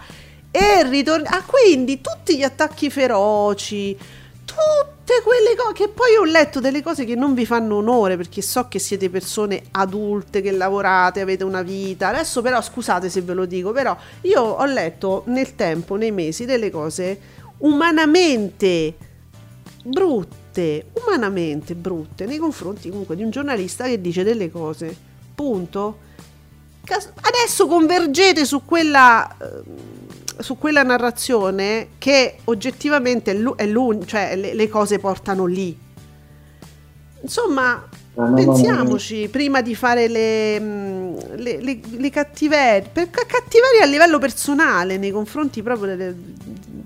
e 0.51 0.87
ritorna. 0.87 1.31
Ah, 1.31 1.43
quindi 1.43 1.99
tutti 1.99 2.37
gli 2.37 2.43
attacchi 2.43 2.91
feroci, 2.91 3.97
tutte 4.45 5.21
quelle 5.23 5.55
cose 5.57 5.73
che 5.73 5.87
poi 5.87 6.15
ho 6.15 6.23
letto 6.23 6.59
delle 6.59 6.83
cose 6.83 7.05
che 7.05 7.15
non 7.15 7.33
vi 7.33 7.47
fanno 7.47 7.77
onore 7.77 8.17
perché 8.17 8.43
so 8.43 8.67
che 8.67 8.77
siete 8.77 9.09
persone 9.09 9.63
adulte 9.71 10.41
che 10.41 10.51
lavorate, 10.51 11.21
avete 11.21 11.43
una 11.43 11.63
vita. 11.63 12.09
Adesso 12.09 12.43
però 12.43 12.61
scusate 12.61 13.09
se 13.09 13.21
ve 13.21 13.33
lo 13.33 13.45
dico, 13.45 13.71
però 13.71 13.97
io 14.21 14.41
ho 14.41 14.65
letto 14.65 15.23
nel 15.25 15.55
tempo, 15.55 15.95
nei 15.95 16.11
mesi, 16.11 16.45
delle 16.45 16.69
cose 16.69 17.19
umanamente 17.57 18.93
brutte, 19.83 20.35
umanamente 21.05 21.75
brutte 21.75 22.25
nei 22.25 22.37
confronti 22.37 22.89
comunque 22.89 23.15
di 23.15 23.23
un 23.23 23.29
giornalista 23.29 23.85
che 23.85 23.99
dice 24.01 24.23
delle 24.23 24.51
cose. 24.51 24.95
Punto. 25.35 25.97
Adesso 26.85 27.65
convergete 27.67 28.45
su 28.45 28.63
quella 28.65 29.27
eh, 29.37 29.61
su 30.39 30.57
quella 30.57 30.83
narrazione 30.83 31.89
che 31.97 32.37
oggettivamente 32.45 33.31
è 33.31 33.33
l'u- 33.35 33.55
è 33.55 33.65
l'un- 33.65 34.05
cioè 34.05 34.35
le, 34.35 34.53
le 34.53 34.67
cose 34.67 34.99
portano 34.99 35.45
lì. 35.45 35.77
Insomma, 37.21 37.87
no. 38.15 38.33
pensiamoci 38.33 39.29
prima 39.29 39.61
di 39.61 39.75
fare 39.75 40.07
le, 40.09 40.59
mm, 40.59 41.15
le, 41.35 41.61
le- 41.61 41.79
le 41.89 42.09
cattiverie, 42.09 42.89
per 42.91 43.09
ca- 43.09 43.25
cattiverie 43.25 43.81
a 43.81 43.85
livello 43.85 44.19
personale 44.19 44.97
nei 44.97 45.11
confronti 45.11 45.61
proprio 45.63 45.95
delle- 45.95 46.15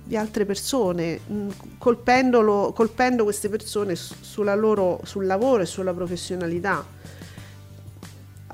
di 0.07 0.15
altre 0.15 0.45
persone, 0.45 1.19
mm, 1.29 1.49
colpendo 1.77 3.23
queste 3.23 3.49
persone 3.49 3.95
loro, 4.55 5.01
sul 5.03 5.25
lavoro 5.25 5.63
e 5.63 5.65
sulla 5.65 5.93
professionalità. 5.93 6.85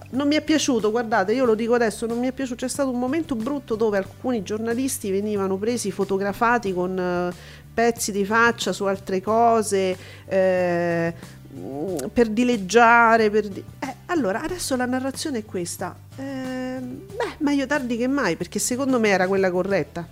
Non 0.10 0.28
mi 0.28 0.36
è 0.36 0.42
piaciuto, 0.42 0.92
guardate, 0.92 1.34
io 1.34 1.46
lo 1.46 1.56
dico 1.56 1.74
adesso, 1.74 2.06
non 2.06 2.20
mi 2.20 2.28
è 2.28 2.32
piaciuto, 2.32 2.66
c'è 2.66 2.70
stato 2.70 2.90
un 2.90 3.00
momento 3.00 3.36
brutto 3.36 3.76
dove 3.76 3.98
alcuni 3.98 4.44
giornalisti 4.44 5.10
venivano 5.10 5.58
presi, 5.58 5.92
fotografati 5.92 6.74
con 6.74 6.98
eh, 7.00 7.34
pezzi 7.74 8.12
di 8.12 8.24
faccia 8.26 8.74
su 8.74 8.84
altre 8.86 9.22
cose, 9.22 9.98
eh, 10.28 11.14
mm, 11.56 11.98
per 12.14 12.30
dileggiare, 12.30 13.30
per 13.32 13.48
di- 13.48 13.64
eh, 13.80 13.96
allora 14.08 14.42
adesso 14.44 14.76
la 14.76 14.86
narrazione 14.86 15.40
è 15.40 15.46
questa, 15.46 15.96
Ehm, 16.16 17.08
beh, 17.08 17.36
meglio 17.40 17.66
tardi 17.66 17.98
che 17.98 18.08
mai, 18.08 18.36
perché 18.36 18.60
secondo 18.60 19.00
me 19.00 19.10
era 19.10 19.28
quella 19.28 19.50
corretta. 19.50 20.08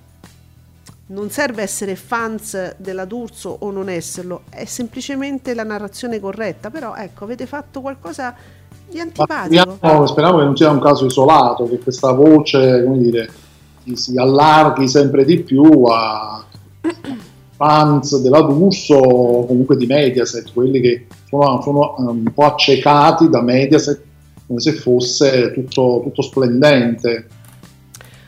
Non 1.12 1.30
serve 1.30 1.62
essere 1.62 1.98
fans 1.98 2.78
della 2.78 3.04
D'Urso 3.04 3.58
o 3.60 3.70
non 3.70 3.90
esserlo, 3.90 4.44
è 4.50 4.64
semplicemente 4.64 5.54
la 5.54 5.64
narrazione 5.64 6.22
corretta, 6.22 6.70
però 6.70 6.96
ecco, 6.96 7.26
avete 7.26 7.46
fatto 7.46 7.82
qualcosa 7.82 8.34
di 8.90 8.98
antipatico. 8.98 9.74
speriamo, 9.76 10.08
speriamo 10.08 10.38
che 10.38 10.44
non 10.46 10.56
sia 10.56 10.70
un 10.70 10.80
caso 10.80 11.06
isolato, 11.06 11.68
che 11.68 11.80
questa 11.80 12.14
voce 12.14 12.86
come 12.86 12.98
dire, 13.00 13.30
si, 13.94 14.18
allarghi 14.18 14.88
sempre 14.88 15.26
di 15.26 15.42
più 15.42 15.84
a 15.84 16.46
fans 17.58 18.22
della 18.22 18.42
D'Urso 18.44 18.96
o 18.96 19.46
comunque 19.48 19.76
di 19.76 19.88
Mediaset, 19.88 20.54
quelli 20.54 20.80
che 20.80 21.08
sono, 21.28 21.62
sono 21.62 21.96
um, 21.98 22.08
un 22.26 22.34
po' 22.34 22.46
accecati 22.46 23.28
da 23.28 23.42
Mediaset 23.42 24.02
come 24.48 24.62
se 24.62 24.72
fosse 24.74 25.52
tutto, 25.52 26.00
tutto 26.04 26.22
splendente, 26.22 27.28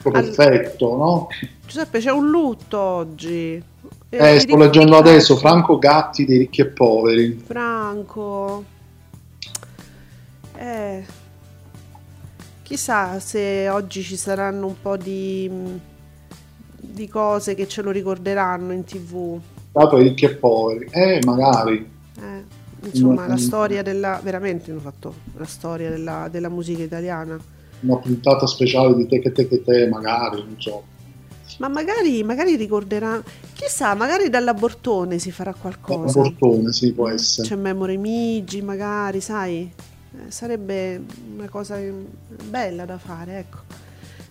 tutto 0.01 0.17
Al- 0.17 0.23
perfetto, 0.25 0.97
no? 0.97 1.27
Giuseppe, 1.73 1.97
c'è 1.97 2.11
un 2.11 2.29
lutto 2.29 2.77
oggi. 2.79 3.53
Eh, 4.09 4.33
mi 4.33 4.39
sto 4.39 4.57
leggendo 4.57 4.95
adesso 4.95 5.35
Franco 5.35 5.79
Gatti 5.79 6.23
dei 6.23 6.37
ricchi 6.37 6.61
e 6.61 6.67
poveri. 6.67 7.41
Franco. 7.43 8.63
Eh, 10.55 11.03
chissà 12.61 13.19
se 13.19 13.69
oggi 13.69 14.03
ci 14.03 14.15
saranno 14.17 14.67
un 14.67 14.75
po' 14.79 14.97
di, 14.97 15.49
di 16.77 17.07
cose 17.07 17.55
che 17.55 17.67
ce 17.67 17.81
lo 17.81 17.89
ricorderanno 17.89 18.71
in 18.71 18.83
tv. 18.83 19.39
Dato 19.71 19.95
ai 19.95 20.03
ricchi 20.03 20.25
e 20.25 20.35
poveri, 20.35 20.87
eh, 20.91 21.21
magari. 21.25 21.89
Eh, 22.21 22.43
insomma, 22.87 23.25
la 23.25 23.33
Mm. 23.33 23.37
storia 23.37 23.81
della. 23.81 24.19
veramente 24.21 24.69
hanno 24.69 24.79
fatto 24.79 25.11
la 25.37 25.45
storia 25.45 25.89
della, 25.89 26.27
della 26.29 26.49
musica 26.49 26.83
italiana. 26.83 27.35
Una 27.79 27.97
puntata 27.97 28.45
speciale 28.45 28.93
di 28.95 29.07
te 29.07 29.19
che 29.19 29.31
te 29.31 29.47
che 29.47 29.63
te, 29.63 29.87
magari, 29.87 30.35
non 30.37 30.55
so. 30.59 30.91
Ma 31.59 31.67
magari, 31.67 32.23
magari 32.23 32.55
ricorderà. 32.55 33.21
Chissà, 33.53 33.93
magari 33.95 34.29
dalla 34.29 34.53
Bortone 34.53 35.19
si 35.19 35.31
farà 35.31 35.53
qualcosa. 35.53 36.21
portone, 36.21 36.71
sì, 36.71 36.93
può 36.93 37.09
essere. 37.09 37.47
C'è 37.47 37.55
Memory 37.55 37.97
Migi, 37.97 38.61
magari, 38.61 39.21
sai? 39.21 39.71
Eh, 40.15 40.31
sarebbe 40.31 41.01
una 41.35 41.49
cosa 41.49 41.77
eh, 41.79 41.93
bella 42.43 42.85
da 42.85 42.97
fare, 42.97 43.39
ecco. 43.39 43.57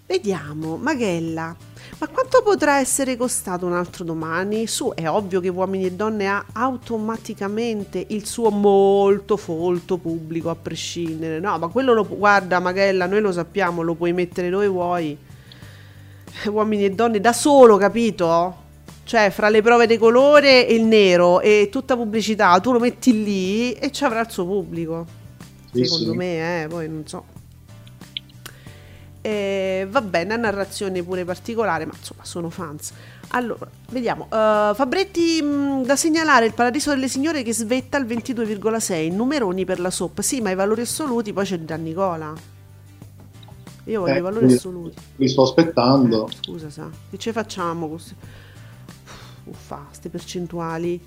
Vediamo, 0.07 0.77
Maghella. 0.77 1.57
Ma 1.99 2.09
quanto 2.09 2.43
potrà 2.43 2.79
essere 2.79 3.17
costato 3.17 3.65
un 3.65 3.73
altro 3.73 4.05
domani? 4.05 4.67
Su, 4.67 4.93
è 4.95 5.09
ovvio 5.09 5.41
che 5.41 5.49
Uomini 5.49 5.87
e 5.87 5.93
Donne 5.93 6.27
ha 6.27 6.45
automaticamente 6.53 8.05
il 8.09 8.27
suo 8.27 8.51
molto 8.51 9.37
folto 9.37 9.97
pubblico 9.99 10.51
a 10.51 10.55
prescindere. 10.55 11.39
No, 11.41 11.59
ma 11.59 11.69
quello 11.69 11.95
lo 11.95 12.07
guarda, 12.07 12.59
Maghella, 12.59 13.07
noi 13.07 13.21
lo 13.21 13.33
sappiamo, 13.33 13.83
lo 13.83 13.95
puoi 13.95 14.13
mettere 14.13 14.51
dove 14.51 14.67
vuoi. 14.67 15.17
Uomini 16.51 16.85
e 16.85 16.90
Donne 16.90 17.21
da 17.21 17.33
solo, 17.33 17.77
capito? 17.77 18.61
Cioè, 19.05 19.31
fra 19.31 19.49
le 19.49 19.62
prove 19.62 19.87
di 19.87 19.99
colore 19.99 20.66
e 20.66 20.75
il 20.75 20.85
nero 20.85 21.40
e 21.40 21.68
tutta 21.71 21.97
pubblicità, 21.97 22.59
tu 22.61 22.73
lo 22.73 22.79
metti 22.79 23.23
lì 23.25 23.73
e 23.73 23.90
ci 23.90 24.05
avrà 24.05 24.21
il 24.21 24.31
suo 24.31 24.45
pubblico. 24.47 25.07
Sì, 25.73 25.85
secondo 25.85 26.12
sì. 26.12 26.16
me, 26.16 26.62
eh, 26.62 26.66
poi 26.68 26.88
non 26.88 27.07
so. 27.07 27.25
Eh, 29.25 29.87
va 29.88 30.01
bene, 30.03 30.35
una 30.35 30.51
narrazione 30.51 31.03
pure 31.03 31.25
particolare, 31.25 31.85
ma 31.87 31.92
insomma 31.97 32.25
sono 32.25 32.51
fans. 32.51 32.92
Allora, 33.29 33.68
vediamo. 33.90 34.25
eh, 34.25 34.73
Fabretti 34.75 35.40
mh, 35.42 35.85
da 35.85 35.97
segnalare 35.97 36.47
il 36.47 36.55
Paradiso 36.55 36.90
delle 36.90 37.09
Signore 37.09 37.42
che 37.42 37.53
svetta 37.55 37.97
al 37.97 38.05
22,6, 38.07 39.12
numeroni 39.14 39.64
per 39.64 39.81
la 39.81 39.90
soap. 39.90 40.21
Sì, 40.21 40.40
ma 40.40 40.51
i 40.51 40.55
valori 40.55 40.83
assoluti 40.83 41.33
poi 41.33 41.45
c'è 41.45 41.64
Gian 41.64 41.83
Nicola. 41.83 42.35
Io 43.85 44.01
voglio 44.01 44.14
Eh, 44.14 44.18
i 44.18 44.21
valori 44.21 44.53
assoluti. 44.53 44.97
Li 45.16 45.29
sto 45.29 45.42
aspettando. 45.42 46.29
Eh, 46.29 46.33
scusa, 46.40 46.71
sa. 46.71 46.88
Che 47.11 47.18
ci 47.18 47.33
facciamo? 47.33 47.99
Uffa, 49.45 49.85
queste 49.88 50.09
percentuali. 50.09 51.01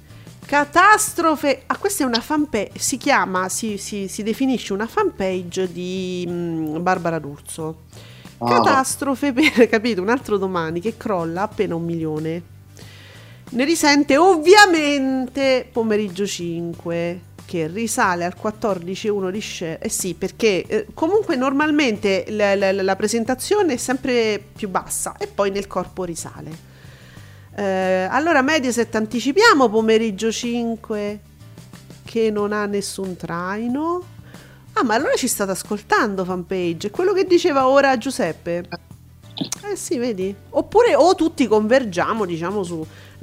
Catastrofe. 0.45 1.63
Ah, 1.67 1.77
questa 1.77 2.03
è 2.03 2.05
una 2.05 2.19
fanpage. 2.19 2.77
Si 2.77 2.97
chiama, 2.97 3.49
si, 3.49 3.77
si- 3.77 4.07
si 4.07 4.23
definisce 4.23 4.73
una 4.73 4.87
fanpage 4.87 5.71
di 5.71 6.25
mm, 6.27 6.81
Barbara 6.81 7.17
D'Urso. 7.19 7.83
Ah, 8.39 8.45
Catastrofe 8.45 9.31
per, 9.33 9.67
capito, 9.69 10.01
un 10.01 10.09
altro 10.09 10.37
domani 10.37 10.81
che 10.81 10.97
crolla 10.97 11.43
appena 11.43 11.75
un 11.75 11.83
milione. 11.83 12.41
Ne 13.51 13.63
risente 13.63 14.17
ovviamente 14.17 15.67
pomeriggio 15.71 16.25
5 16.25 17.21
che 17.45 17.67
risale 17.67 18.25
al 18.25 18.35
14,1 18.41 19.29
di 19.31 19.41
share. 19.41 19.79
Eh 19.79 19.89
sì, 19.89 20.13
perché 20.13 20.65
eh, 20.65 20.87
comunque 20.93 21.35
normalmente 21.35 22.25
la, 22.29 22.55
la- 22.55 22.71
la 22.71 22.95
presentazione 22.95 23.73
è 23.73 23.77
sempre 23.77 24.43
più 24.55 24.69
bassa 24.69 25.15
e 25.17 25.27
poi 25.27 25.51
nel 25.51 25.67
corpo 25.67 26.03
risale. 26.03 26.73
Eh, 27.55 28.07
allora 28.09 28.41
Mediaset 28.41 28.93
anticipiamo 28.95 29.69
pomeriggio 29.69 30.31
5 30.31 31.19
che 32.03 32.29
non 32.31 32.51
ha 32.51 32.65
nessun 32.65 33.15
traino. 33.15 34.03
Ah, 34.73 34.83
ma 34.83 34.95
allora 34.95 35.13
ci 35.15 35.27
state 35.27 35.51
ascoltando 35.51 36.25
fanpage, 36.25 36.91
quello 36.91 37.13
che 37.13 37.23
diceva 37.25 37.67
ora 37.67 37.97
Giuseppe. 37.97 38.67
Eh 39.71 39.75
sì, 39.75 39.97
vedi? 39.97 40.33
Oppure 40.51 40.95
o 40.95 41.15
tutti 41.15 41.47
convergiamo, 41.47 42.25
diciamo, 42.25 42.63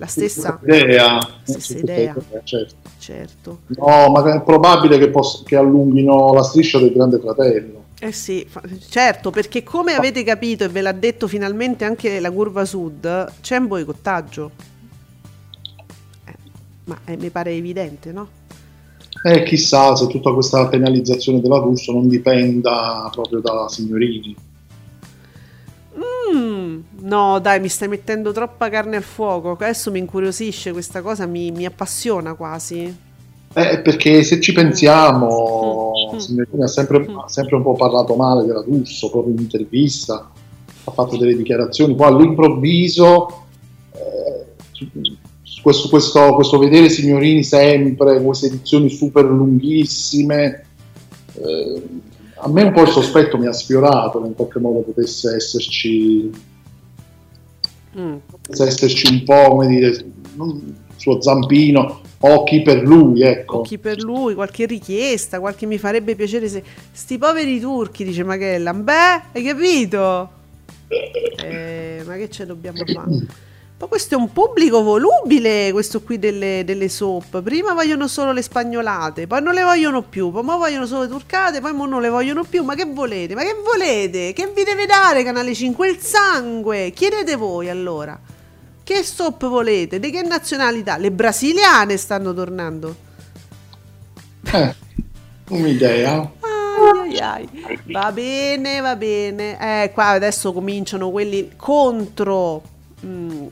sulla 0.06 0.28
stessa 0.28 0.60
idea. 0.62 1.18
Stessa 1.42 1.78
idea. 1.78 2.16
certo. 2.44 2.74
Certo. 2.98 3.58
No, 3.78 4.10
ma 4.10 4.34
è 4.34 4.42
probabile 4.42 4.96
che, 4.98 5.08
poss- 5.10 5.42
che 5.44 5.56
allunghino 5.56 6.32
la 6.32 6.42
striscia 6.42 6.78
del 6.78 6.92
Grande 6.92 7.18
Fratello. 7.18 7.84
Eh 7.98 8.12
sì, 8.12 8.46
fa- 8.48 8.62
certo, 8.88 9.30
perché 9.30 9.62
come 9.62 9.94
avete 9.94 10.22
capito 10.22 10.64
e 10.64 10.68
ve 10.68 10.80
l'ha 10.80 10.92
detto 10.92 11.26
finalmente 11.26 11.84
anche 11.84 12.20
la 12.20 12.30
curva 12.30 12.64
sud, 12.64 13.32
c'è 13.40 13.56
un 13.56 13.66
boicottaggio. 13.66 14.50
Eh, 16.24 16.34
ma 16.84 16.98
eh, 17.04 17.16
mi 17.16 17.30
pare 17.30 17.52
evidente, 17.52 18.12
no? 18.12 18.28
E 19.24 19.42
chissà 19.44 19.94
se 19.94 20.06
tutta 20.08 20.32
questa 20.32 20.66
penalizzazione 20.68 21.40
della 21.40 21.58
Russo 21.58 21.92
non 21.92 22.08
dipenda 22.08 23.08
proprio 23.12 23.40
da 23.40 23.68
signorini. 23.68 24.34
Mm, 26.34 26.80
no, 27.00 27.38
dai, 27.40 27.60
mi 27.60 27.68
stai 27.68 27.88
mettendo 27.88 28.32
troppa 28.32 28.68
carne 28.68 28.96
al 28.96 29.02
fuoco. 29.02 29.52
Adesso 29.52 29.90
mi 29.90 29.98
incuriosisce 29.98 30.72
questa 30.72 31.02
cosa, 31.02 31.26
mi, 31.26 31.50
mi 31.50 31.64
appassiona 31.64 32.34
quasi. 32.34 33.10
Eh, 33.54 33.80
perché 33.80 34.22
se 34.22 34.40
ci 34.40 34.52
pensiamo, 34.52 35.90
Mm. 36.12 36.18
signorini 36.18 36.62
ha 36.62 36.66
sempre, 36.66 37.06
ha 37.24 37.28
sempre 37.28 37.56
un 37.56 37.62
po' 37.62 37.74
parlato 37.74 38.14
male 38.14 38.44
della 38.44 38.62
Russo, 38.62 39.10
proprio 39.10 39.34
in 39.34 39.40
intervista, 39.40 40.30
ha 40.84 40.90
fatto 40.90 41.16
delle 41.16 41.36
dichiarazioni, 41.36 41.94
poi 41.94 42.08
all'improvviso 42.08 43.44
eh, 43.92 44.90
questo, 45.62 45.88
questo, 45.88 46.34
questo 46.34 46.58
vedere 46.58 46.88
signorini 46.88 47.42
sempre, 47.44 48.22
queste 48.22 48.46
edizioni 48.46 48.88
super 48.88 49.24
lunghissime, 49.24 50.64
eh, 51.34 51.82
a 52.44 52.48
me 52.48 52.62
un 52.64 52.72
po' 52.72 52.82
il 52.82 52.88
sospetto 52.88 53.38
mi 53.38 53.46
ha 53.46 53.52
sfiorato 53.52 54.20
che 54.20 54.26
in 54.26 54.34
qualche 54.34 54.58
modo 54.58 54.80
potesse 54.80 55.34
esserci, 55.36 56.30
Mm. 57.96 58.16
potesse 58.30 58.64
esserci 58.66 59.12
un 59.12 59.22
po' 59.22 59.50
come 59.50 59.66
dire, 59.68 60.04
non- 60.34 60.76
suo 60.96 61.20
zampino, 61.20 62.00
occhi 62.20 62.62
per 62.62 62.82
lui, 62.82 63.22
ecco. 63.22 63.58
Occhi 63.58 63.78
per 63.78 64.00
lui, 64.00 64.34
qualche 64.34 64.66
richiesta, 64.66 65.40
qualche 65.40 65.66
mi 65.66 65.78
farebbe 65.78 66.14
piacere 66.14 66.48
se... 66.48 66.62
Sti 66.90 67.18
poveri 67.18 67.60
turchi, 67.60 68.04
dice 68.04 68.24
Magellan. 68.24 68.82
Beh, 68.84 69.22
hai 69.32 69.42
capito? 69.42 70.30
Eh, 70.88 72.02
ma 72.06 72.14
che 72.16 72.30
ce 72.30 72.46
dobbiamo 72.46 72.78
fare? 72.84 73.10
Ma 73.82 73.88
questo 73.88 74.14
è 74.14 74.16
un 74.16 74.30
pubblico 74.30 74.80
volubile, 74.80 75.72
questo 75.72 76.02
qui 76.02 76.16
delle, 76.16 76.62
delle 76.64 76.88
soap. 76.88 77.42
Prima 77.42 77.74
vogliono 77.74 78.06
solo 78.06 78.30
le 78.30 78.40
spagnolate, 78.40 79.26
poi 79.26 79.42
non 79.42 79.54
le 79.54 79.64
vogliono 79.64 80.02
più, 80.02 80.30
poi 80.30 80.44
mo 80.44 80.56
vogliono 80.56 80.86
solo 80.86 81.02
le 81.02 81.08
turcate, 81.08 81.60
poi 81.60 81.72
mo 81.72 81.84
non 81.86 82.00
le 82.00 82.08
vogliono 82.08 82.44
più. 82.44 82.62
Ma 82.62 82.76
che 82.76 82.84
volete? 82.84 83.34
Ma 83.34 83.42
che 83.42 83.56
volete? 83.60 84.32
Che 84.34 84.52
vi 84.54 84.62
deve 84.62 84.86
dare 84.86 85.24
Canale 85.24 85.52
5? 85.52 85.88
Il 85.88 85.98
sangue! 85.98 86.92
Chiedete 86.92 87.34
voi 87.34 87.70
allora. 87.70 88.16
Che 88.84 89.02
soap 89.02 89.48
volete? 89.48 89.98
Di 89.98 90.12
che 90.12 90.22
nazionalità? 90.22 90.96
Le 90.96 91.10
brasiliane 91.10 91.96
stanno 91.96 92.32
tornando. 92.32 92.94
Eh, 94.44 94.74
un'idea. 95.48 96.30
Ai, 96.40 97.18
ai. 97.18 97.48
Va 97.86 98.12
bene, 98.12 98.78
va 98.78 98.94
bene. 98.94 99.82
Eh, 99.82 99.90
qua 99.92 100.10
adesso 100.10 100.52
cominciano 100.52 101.10
quelli 101.10 101.50
contro, 101.56 102.62
mm, 103.04 103.46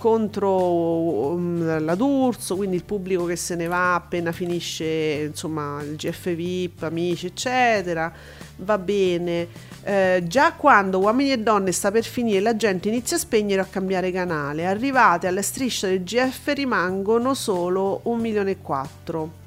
contro 0.00 1.36
mm, 1.36 1.84
la 1.84 1.94
D'Urso, 1.94 2.56
quindi 2.56 2.76
il 2.76 2.84
pubblico 2.84 3.26
che 3.26 3.36
se 3.36 3.54
ne 3.54 3.66
va 3.66 3.94
appena 3.94 4.32
finisce 4.32 5.26
insomma 5.28 5.82
il 5.82 5.96
GF 5.96 6.34
VIP, 6.34 6.82
amici, 6.84 7.26
eccetera. 7.26 8.10
Va 8.56 8.78
bene. 8.78 9.46
Eh, 9.82 10.22
già 10.26 10.54
quando 10.54 10.98
Uomini 11.00 11.32
e 11.32 11.38
Donne 11.38 11.70
sta 11.72 11.90
per 11.90 12.04
finire, 12.04 12.40
la 12.40 12.56
gente 12.56 12.88
inizia 12.88 13.16
a 13.16 13.20
spegnere 13.20 13.60
o 13.60 13.64
a 13.64 13.68
cambiare 13.68 14.10
canale. 14.10 14.64
Arrivate 14.64 15.26
alla 15.26 15.42
striscia 15.42 15.86
del 15.86 16.02
GF 16.02 16.50
rimangono 16.54 17.34
solo 17.34 18.00
un 18.04 18.20
milione 18.20 18.52
e 18.52 18.56
quattro. 18.62 19.38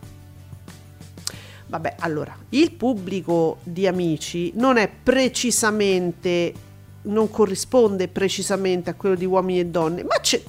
Vabbè, 1.66 1.96
allora, 2.02 2.38
il 2.50 2.72
pubblico 2.74 3.58
di 3.63 3.88
amici 3.88 4.52
non 4.54 4.78
è 4.78 4.88
precisamente, 4.88 6.54
non 7.04 7.30
corrisponde 7.30 8.08
precisamente 8.08 8.89
a 8.89 8.94
quello 8.94 9.16
di 9.16 9.26
uomini 9.26 9.60
e 9.60 9.66
donne, 9.66 10.04
ma 10.04 10.16
c'è, 10.22 10.42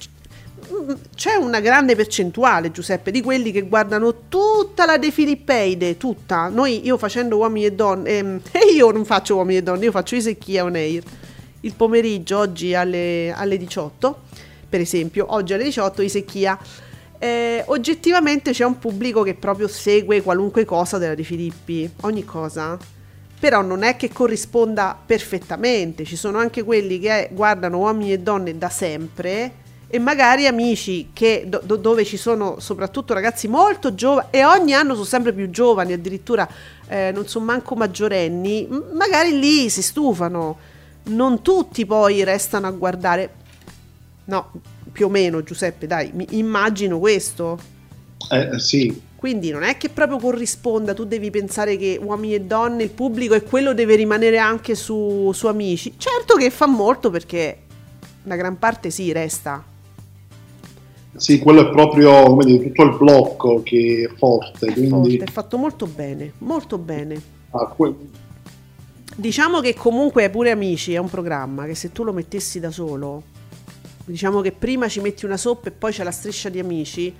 c'è 1.15 1.35
una 1.35 1.61
grande 1.61 1.95
percentuale, 1.97 2.71
Giuseppe, 2.71 3.11
di 3.11 3.23
quelli 3.23 3.51
che 3.53 3.63
guardano 3.63 4.29
tutta 4.29 4.87
la 4.87 4.99
De 4.99 5.11
Filippeide, 5.11 5.97
tutta. 5.97 6.49
Noi, 6.49 6.85
io 6.85 6.97
facendo 6.99 7.37
uomini 7.37 7.67
e 7.67 7.73
donne, 7.73 8.11
ehm, 8.11 8.41
e 8.53 8.73
io 8.73 8.91
non 8.91 9.05
faccio 9.05 9.37
uomini 9.37 9.59
e 9.59 9.63
donne, 9.63 9.85
io 9.85 9.91
faccio 9.91 10.15
Isecchia 10.15 10.65
on 10.65 10.75
air. 10.75 11.03
Il 11.61 11.75
pomeriggio, 11.75 12.39
oggi 12.39 12.75
alle, 12.75 13.33
alle 13.33 13.57
18, 13.57 14.21
per 14.69 14.81
esempio, 14.81 15.27
oggi 15.29 15.55
alle 15.55 15.65
18 15.65 16.03
Isecchia 16.03 16.59
eh, 17.19 17.63
oggettivamente 17.69 18.51
c'è 18.51 18.65
un 18.65 18.79
pubblico 18.79 19.23
che 19.23 19.35
proprio 19.35 19.67
segue 19.67 20.21
qualunque 20.21 20.67
cosa 20.67 20.99
della 20.99 21.15
De 21.15 21.23
Filippi, 21.23 21.91
ogni 22.03 22.23
cosa. 22.23 22.77
Però 23.45 23.61
non 23.61 23.83
è 23.83 23.97
che 23.97 24.09
corrisponda 24.11 24.99
perfettamente, 25.05 26.07
ci 26.07 26.17
sono 26.17 26.39
anche 26.39 26.63
quelli 26.63 26.99
che 26.99 27.29
guardano 27.31 27.77
uomini 27.77 28.15
e 28.15 28.19
donne 28.19 28.57
da 28.57 28.71
sempre 28.71 29.53
e 29.87 29.99
magari 29.99 30.47
amici 30.47 31.11
che, 31.13 31.45
do- 31.47 31.61
do- 31.63 31.77
dove 31.77 32.07
ci 32.07 32.17
sono 32.17 32.59
soprattutto 32.59 33.13
ragazzi 33.13 33.47
molto 33.47 33.95
giovani 33.95 34.29
e 34.31 34.47
ogni 34.47 34.73
anno 34.73 34.95
sono 34.95 35.05
sempre 35.05 35.35
più 35.35 35.51
giovani, 35.51 35.93
addirittura 35.93 36.49
eh, 36.89 37.11
non 37.13 37.29
sono 37.29 37.45
manco 37.45 37.75
maggiorenni, 37.75 38.67
magari 38.95 39.39
lì 39.39 39.69
si 39.69 39.83
stufano. 39.83 40.57
Non 41.09 41.43
tutti 41.43 41.85
poi 41.85 42.25
restano 42.25 42.67
a 42.67 42.71
guardare. 42.71 43.31
No, 44.25 44.53
più 44.91 45.05
o 45.05 45.11
meno 45.11 45.43
Giuseppe, 45.43 45.87
dai, 45.87 46.13
mi 46.15 46.27
immagino 46.31 46.99
questo. 46.99 47.59
Eh, 48.31 48.59
sì, 48.59 49.03
Quindi 49.25 49.49
non 49.49 49.63
è 49.63 49.79
che 49.79 49.89
proprio 49.89 50.19
corrisponda, 50.19 50.93
tu 50.93 51.07
devi 51.07 51.31
pensare 51.31 51.79
che 51.79 51.99
uomini 51.99 52.35
e 52.35 52.43
donne, 52.43 52.83
il 52.83 52.91
pubblico 52.91 53.33
e 53.33 53.43
quello 53.43 53.73
deve 53.73 53.95
rimanere 53.95 54.37
anche 54.37 54.75
su, 54.75 55.31
su 55.33 55.47
amici. 55.47 55.95
Certo 55.97 56.37
che 56.37 56.51
fa 56.51 56.67
molto 56.67 57.09
perché 57.09 57.63
una 58.25 58.37
gran 58.37 58.59
parte 58.59 58.91
sì, 58.91 59.13
resta. 59.13 59.65
sì, 61.17 61.39
quello 61.39 61.69
è 61.69 61.71
proprio 61.71 62.25
come 62.25 62.45
dire, 62.45 62.65
tutto 62.65 62.83
il 62.83 62.97
blocco 62.99 63.63
che 63.63 64.11
è 64.11 64.15
forte, 64.15 64.67
È 64.67 64.73
quindi 64.73 64.89
forte, 64.91 65.25
è 65.25 65.31
fatto 65.33 65.57
molto 65.57 65.87
bene, 65.87 66.33
molto 66.41 66.77
bene. 66.77 67.23
ah, 67.53 67.67
que- 67.69 67.95
Diciamo 69.17 69.61
che 69.61 69.75
comunque 69.75 70.29
pure 70.29 70.51
Amici 70.51 70.93
è 70.93 70.99
un 70.99 71.09
programma 71.09 71.65
che 71.65 71.75
se 71.75 71.93
tu 71.93 72.05
lo 72.05 72.13
mettessi 72.13 72.61
da 72.61 72.71
solo, 72.71 73.23
diciamo 74.05 74.43
che 74.43 74.53
prima 74.53 74.87
ci 74.89 75.01
metti 75.01 75.25
una 75.25 75.37
soppa 75.39 75.69
e 75.69 75.73
poi 75.73 75.93
c'è 75.93 76.03
la 76.05 76.11
striscia 76.11 76.51
di 76.51 76.59
Amici, 76.59 77.15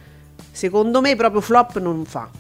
secondo 0.51 1.01
me 1.01 1.17
proprio 1.17 1.41
flop 1.41 1.79
non 1.79 2.05
fa. 2.05 2.31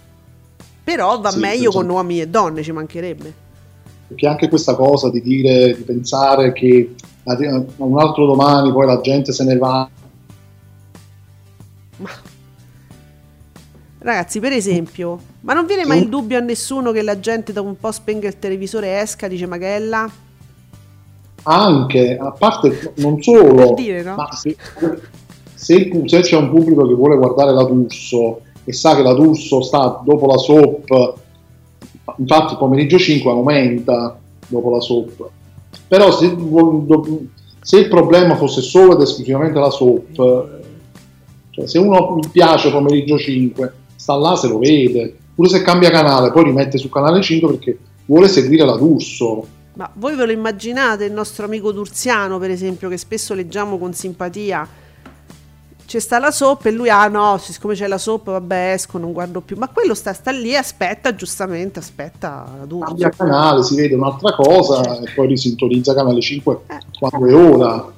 Però 0.85 1.20
va 1.20 1.30
Sì, 1.30 1.38
meglio 1.38 1.70
con 1.72 1.88
uomini 1.88 2.20
e 2.22 2.28
donne, 2.28 2.62
ci 2.62 2.72
mancherebbe. 2.72 3.35
perché 4.07 4.26
anche 4.26 4.48
questa 4.48 4.74
cosa 4.74 5.11
di 5.11 5.20
dire, 5.22 5.74
di 5.76 5.83
pensare 5.83 6.52
che 6.52 6.94
un 7.24 7.98
altro 7.98 8.26
domani 8.26 8.70
poi 8.72 8.87
la 8.87 9.00
gente 9.00 9.33
se 9.33 9.44
ne 9.44 9.57
va, 9.57 9.88
Ma... 11.96 12.11
Ragazzi, 13.98 14.38
per 14.40 14.52
esempio, 14.52 15.18
ma 15.40 15.54
non 15.54 15.64
viene 15.66 15.87
mai 15.87 16.00
il 16.02 16.09
dubbio 16.11 16.37
a 16.37 16.40
nessuno 16.40 16.92
che 16.92 17.00
la 17.02 17.18
gente 17.20 17.52
dopo 17.54 17.68
un 17.68 17.78
po' 17.78 17.90
spenga 17.90 18.28
il 18.28 18.38
televisore 18.38 18.88
e 18.88 19.00
esca, 19.00 19.28
dice 19.28 19.46
Magella? 19.46 20.11
anche, 21.46 22.16
a 22.18 22.33
parte 22.33 22.92
non 22.96 23.20
solo, 23.22 23.54
Per 23.54 23.74
dire, 23.74 24.02
no? 24.02 24.14
ma 24.14 24.28
se, 24.33 24.57
se 25.64 25.90
se 26.05 26.20
c'è 26.20 26.37
un 26.37 26.50
pubblico 26.50 26.87
che 26.87 26.92
vuole 26.92 27.16
guardare 27.16 27.55
la 27.55 27.64
D'Urso 27.64 28.42
e 28.64 28.72
sa 28.74 28.94
che 28.94 29.03
la 29.03 29.14
D'Urso 29.14 29.62
sta 29.62 30.03
dopo 30.05 30.27
la 30.27 30.37
soap, 30.37 31.14
infatti 32.18 32.57
pomeriggio 32.57 32.98
5 32.98 33.31
aumenta 33.31 34.18
dopo 34.46 34.70
la 34.70 34.81
soap, 34.81 35.31
però 35.88 36.12
se, 36.12 36.37
se 37.62 37.79
il 37.79 37.88
problema 37.88 38.37
fosse 38.37 38.61
solo 38.61 38.92
ed 38.92 39.00
esclusivamente 39.00 39.59
la 39.59 39.70
soap, 39.70 40.48
cioè 41.48 41.66
se 41.66 41.79
uno 41.79 42.18
piace 42.31 42.70
pomeriggio 42.70 43.16
5, 43.16 43.72
sta 43.96 44.16
là 44.16 44.37
se 44.37 44.48
lo 44.48 44.59
vede, 44.59 45.16
pure 45.35 45.48
se 45.48 45.62
cambia 45.62 45.90
canale, 45.90 46.31
poi 46.31 46.44
rimette 46.44 46.77
su 46.77 46.90
canale 46.90 47.22
5 47.22 47.48
perché 47.48 47.79
vuole 48.05 48.29
seguire 48.29 48.66
la 48.66 48.77
D'Urso. 48.77 49.46
Ma 49.77 49.90
voi 49.94 50.14
ve 50.14 50.27
lo 50.27 50.33
immaginate 50.33 51.07
il 51.07 51.12
nostro 51.12 51.46
amico 51.46 51.72
Durziano, 51.72 52.38
per 52.38 52.50
esempio, 52.50 52.90
che 52.90 52.98
spesso 52.98 53.33
leggiamo 53.33 53.79
con 53.79 53.94
simpatia? 53.94 54.83
C'è 55.87 55.99
sta 56.01 56.18
la 56.18 56.31
soppa 56.31 56.68
e 56.68 56.73
lui, 56.73 56.88
ah 56.88 57.09
no, 57.09 57.37
siccome 57.38 57.75
c'è 57.75 57.87
la 57.87 57.99
soppa, 57.99 58.33
vabbè, 58.33 58.73
esco, 58.73 58.99
non 58.99 59.12
guardo 59.12 59.40
più. 59.40 59.57
Ma 59.57 59.68
quello 59.68 59.94
sta, 59.94 60.12
sta 60.12 60.31
lì, 60.31 60.57
aspetta, 60.57 61.14
giustamente, 61.14 61.79
aspetta 61.79 62.44
cambia 62.81 63.11
canale, 63.11 63.62
si 63.62 63.77
vede 63.77 63.94
un'altra 63.94 64.35
cosa 64.35 64.83
Certo. 64.83 65.05
e 65.07 65.12
poi 65.14 65.27
risintonizza 65.29 65.94
canale 65.94 66.20
5 66.20 66.59
Eh. 66.66 66.79
quando 66.99 67.27
è 67.29 67.35
ora. 67.35 67.92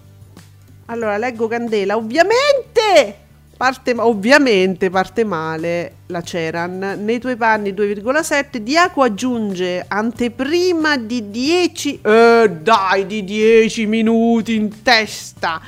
Allora, 0.86 1.16
leggo 1.16 1.48
Candela. 1.48 1.96
Ovviamente, 1.96 3.24
Parte, 3.56 3.94
ovviamente 3.96 4.90
parte 4.90 5.24
male 5.24 5.94
la 6.08 6.20
Ceran. 6.20 6.98
Nei 7.02 7.18
tuoi 7.18 7.36
panni 7.36 7.72
2,7. 7.72 8.58
Diaco 8.58 9.00
aggiunge 9.00 9.82
anteprima 9.88 10.98
di 10.98 11.30
10. 11.30 12.00
Eh, 12.02 12.50
dai, 12.60 13.06
di 13.06 13.24
10 13.24 13.86
minuti 13.86 14.56
in 14.56 14.82
testa. 14.82 15.58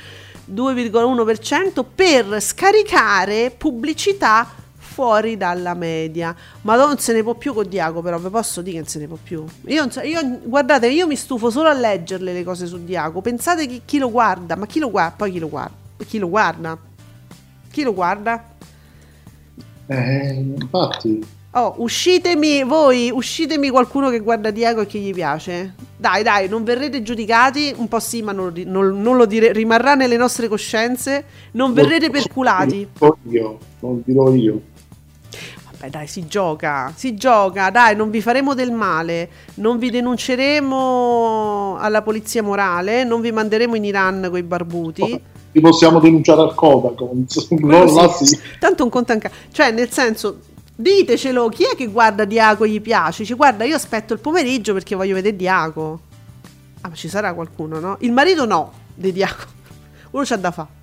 2,1% 0.53 1.83
per 1.95 2.41
scaricare 2.41 3.51
pubblicità 3.55 4.47
fuori 4.77 5.37
dalla 5.37 5.73
media. 5.73 6.35
Ma 6.61 6.75
non 6.75 6.97
se 6.97 7.13
ne 7.13 7.23
può 7.23 7.35
più 7.35 7.53
con 7.53 7.67
Diaco, 7.69 8.01
però 8.01 8.17
vi 8.17 8.29
posso 8.29 8.61
dire 8.61 8.73
che 8.77 8.79
non 8.81 8.87
se 8.89 8.99
ne 8.99 9.07
può 9.07 9.17
più. 9.21 9.45
Io, 9.67 9.87
io- 10.03 10.39
guardate, 10.43 10.87
io 10.87 11.07
mi 11.07 11.15
stufo 11.15 11.49
solo 11.49 11.69
a 11.69 11.73
leggerle 11.73 12.33
le 12.33 12.43
cose 12.43 12.65
su 12.65 12.83
Diaco. 12.83 13.21
Pensate 13.21 13.65
chi, 13.67 13.81
chi 13.85 13.97
lo 13.97 14.11
guarda, 14.11 14.55
ma 14.55 14.65
chi 14.65 14.79
lo 14.79 14.89
guarda? 14.89 15.15
Poi 15.15 15.31
chi 15.31 15.39
lo 15.39 15.49
guarda? 15.49 15.75
Chi 16.05 16.17
lo 16.19 16.29
guarda? 16.29 16.77
Chi 17.71 17.83
lo 17.83 17.93
guarda? 17.93 18.43
Eh, 19.87 20.33
infatti, 20.33 21.25
Oh, 21.51 21.73
uscitemi 21.77 22.63
voi, 22.63 23.09
uscitemi 23.11 23.69
qualcuno 23.69 24.09
che 24.11 24.19
guarda 24.19 24.51
Diaco 24.51 24.81
e 24.81 24.85
che 24.85 24.99
gli 24.99 25.11
piace. 25.11 25.73
Dai, 25.97 26.21
dai, 26.21 26.47
non 26.47 26.63
verrete 26.63 27.01
giudicati, 27.01 27.73
un 27.75 27.87
po' 27.87 27.99
sì, 27.99 28.21
ma 28.21 28.31
non, 28.31 28.53
non- 28.67 29.01
non 29.01 29.17
lo 29.17 29.25
dire, 29.25 29.51
rimarrà 29.51 29.95
nelle 29.95 30.15
nostre 30.15 30.47
coscienze, 30.47 31.25
non 31.53 31.73
verrete 31.73 32.11
perculati. 32.11 32.87
Non 32.99 33.15
io, 33.29 33.57
non 33.79 34.01
dirò 34.05 34.31
io. 34.31 34.61
Vabbè, 35.71 35.89
dai, 35.89 36.05
si 36.05 36.27
gioca, 36.27 36.93
si 36.95 37.15
gioca, 37.15 37.71
dai, 37.71 37.95
non 37.95 38.11
vi 38.11 38.21
faremo 38.21 38.53
del 38.53 38.71
male, 38.71 39.29
non 39.55 39.79
vi 39.79 39.89
denunceremo 39.89 41.77
alla 41.79 42.03
polizia 42.03 42.43
morale, 42.43 43.03
non 43.03 43.21
vi 43.21 43.31
manderemo 43.31 43.73
in 43.75 43.85
Iran 43.85 44.27
coi 44.29 44.43
barbuti. 44.43 45.21
Ti 45.51 45.61
possiamo 45.61 45.99
denunciare 45.99 46.41
al. 46.41 46.53
Quello 46.53 47.85
No, 47.85 48.07
sì. 48.09 48.25
sì. 48.27 48.39
Tanto 48.59 48.83
un 48.83 48.89
conto 48.91 49.17
ca- 49.17 49.31
Cioè, 49.51 49.71
nel 49.71 49.89
senso, 49.89 50.41
ditecelo, 50.81 51.49
chi 51.49 51.63
è 51.63 51.75
che 51.75 51.87
guarda 51.87 52.23
Diaco 52.23 52.63
e 52.63 52.69
gli 52.69 52.81
piace? 52.81 53.25
Ci 53.25 53.33
guarda, 53.33 53.65
io 53.65 53.75
aspetto 53.75 54.13
il 54.13 54.19
pomeriggio 54.19 54.73
perché 54.73 54.95
voglio 54.95 55.13
vedere 55.15 55.35
Diaco. 55.35 55.99
Ah, 56.81 56.89
ma 56.89 56.95
ci 56.95 57.09
sarà 57.09 57.33
qualcuno, 57.33 57.79
no? 57.79 57.97
Il 57.99 58.13
marito 58.13 58.45
no, 58.45 58.71
di 58.95 59.11
Diaco. 59.11 59.43
Uno 60.11 60.23
c'ha 60.23 60.37
da 60.37 60.51
fare. 60.51 60.77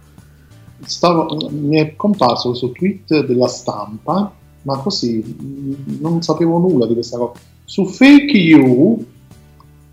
Stavo- 0.84 1.48
mi 1.50 1.78
è 1.78 1.96
comparso 1.96 2.50
questo 2.50 2.70
tweet 2.72 3.24
della 3.24 3.48
stampa, 3.48 4.30
ma 4.62 4.76
così 4.78 5.16
mh, 5.24 6.00
non 6.00 6.20
sapevo 6.22 6.58
nulla 6.58 6.86
di 6.86 6.92
questa 6.92 7.16
cosa. 7.16 7.40
Su 7.64 7.86
Fake 7.86 8.36
You, 8.36 9.02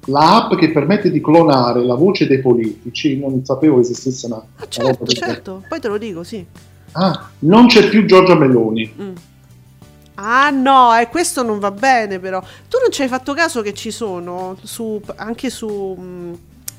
l'app 0.08 0.56
che 0.56 0.72
permette 0.72 1.10
di 1.10 1.22
clonare 1.22 1.84
la 1.86 1.96
voce 1.96 2.28
dei 2.28 2.42
politici, 2.42 3.18
non 3.18 3.46
sapevo 3.46 3.80
esistesse 3.80 4.26
una, 4.26 4.44
Ah, 4.58 4.68
certo, 4.68 5.06
certo, 5.06 5.64
poi 5.70 5.80
te 5.80 5.88
lo 5.88 5.98
dico, 5.98 6.24
sì. 6.24 6.46
Ah, 6.92 7.30
non 7.40 7.68
c'è 7.68 7.88
più 7.88 8.06
Giorgia 8.06 8.36
Meloni. 8.36 8.94
Mm. 9.02 9.16
Ah 10.16 10.50
no, 10.52 10.96
e 10.98 11.08
questo 11.10 11.42
non 11.44 11.60
va 11.60 11.72
bene 11.72 12.20
però. 12.20 12.40
Tu 12.70 12.78
non 12.82 12.92
ci 12.92 13.02
hai 13.02 13.08
fatto 13.08 13.34
caso 13.34 13.62
che 13.62 13.74
ci 13.74 13.90
sono 13.92 14.56
su, 14.64 15.02
anche 15.16 15.50
su, 15.50 15.96
mm, 16.00 16.34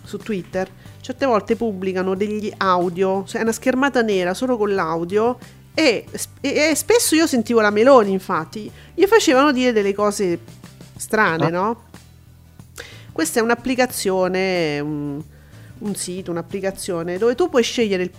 su 0.04 0.18
Twitter, 0.18 0.68
certe 1.00 1.26
volte 1.26 1.56
pubblicano 1.56 2.14
degli 2.14 2.52
audio, 2.58 3.24
cioè 3.26 3.42
una 3.42 3.52
schermata 3.52 4.02
nera 4.02 4.34
solo 4.34 4.56
con 4.56 4.72
l'audio 4.74 5.38
e, 5.74 6.04
e- 6.40 6.68
e 6.70 6.74
spesso 6.76 7.14
io 7.16 7.26
sentivo 7.26 7.60
la 7.60 7.70
Meloni 7.70 8.12
infatti, 8.12 8.70
gli 8.94 9.04
facevano 9.04 9.50
dire 9.50 9.72
delle 9.72 9.92
cose 9.94 10.38
strane, 10.96 11.46
Ah. 11.46 11.50
no? 11.50 11.82
Questa 13.10 13.40
è 13.40 13.42
un'applicazione, 13.42 14.80
un, 14.80 15.20
un 15.78 15.94
sito, 15.94 16.30
un'applicazione 16.30 17.18
dove 17.18 17.34
tu 17.34 17.48
puoi 17.48 17.62
scegliere 17.62 18.02
il, 18.04 18.10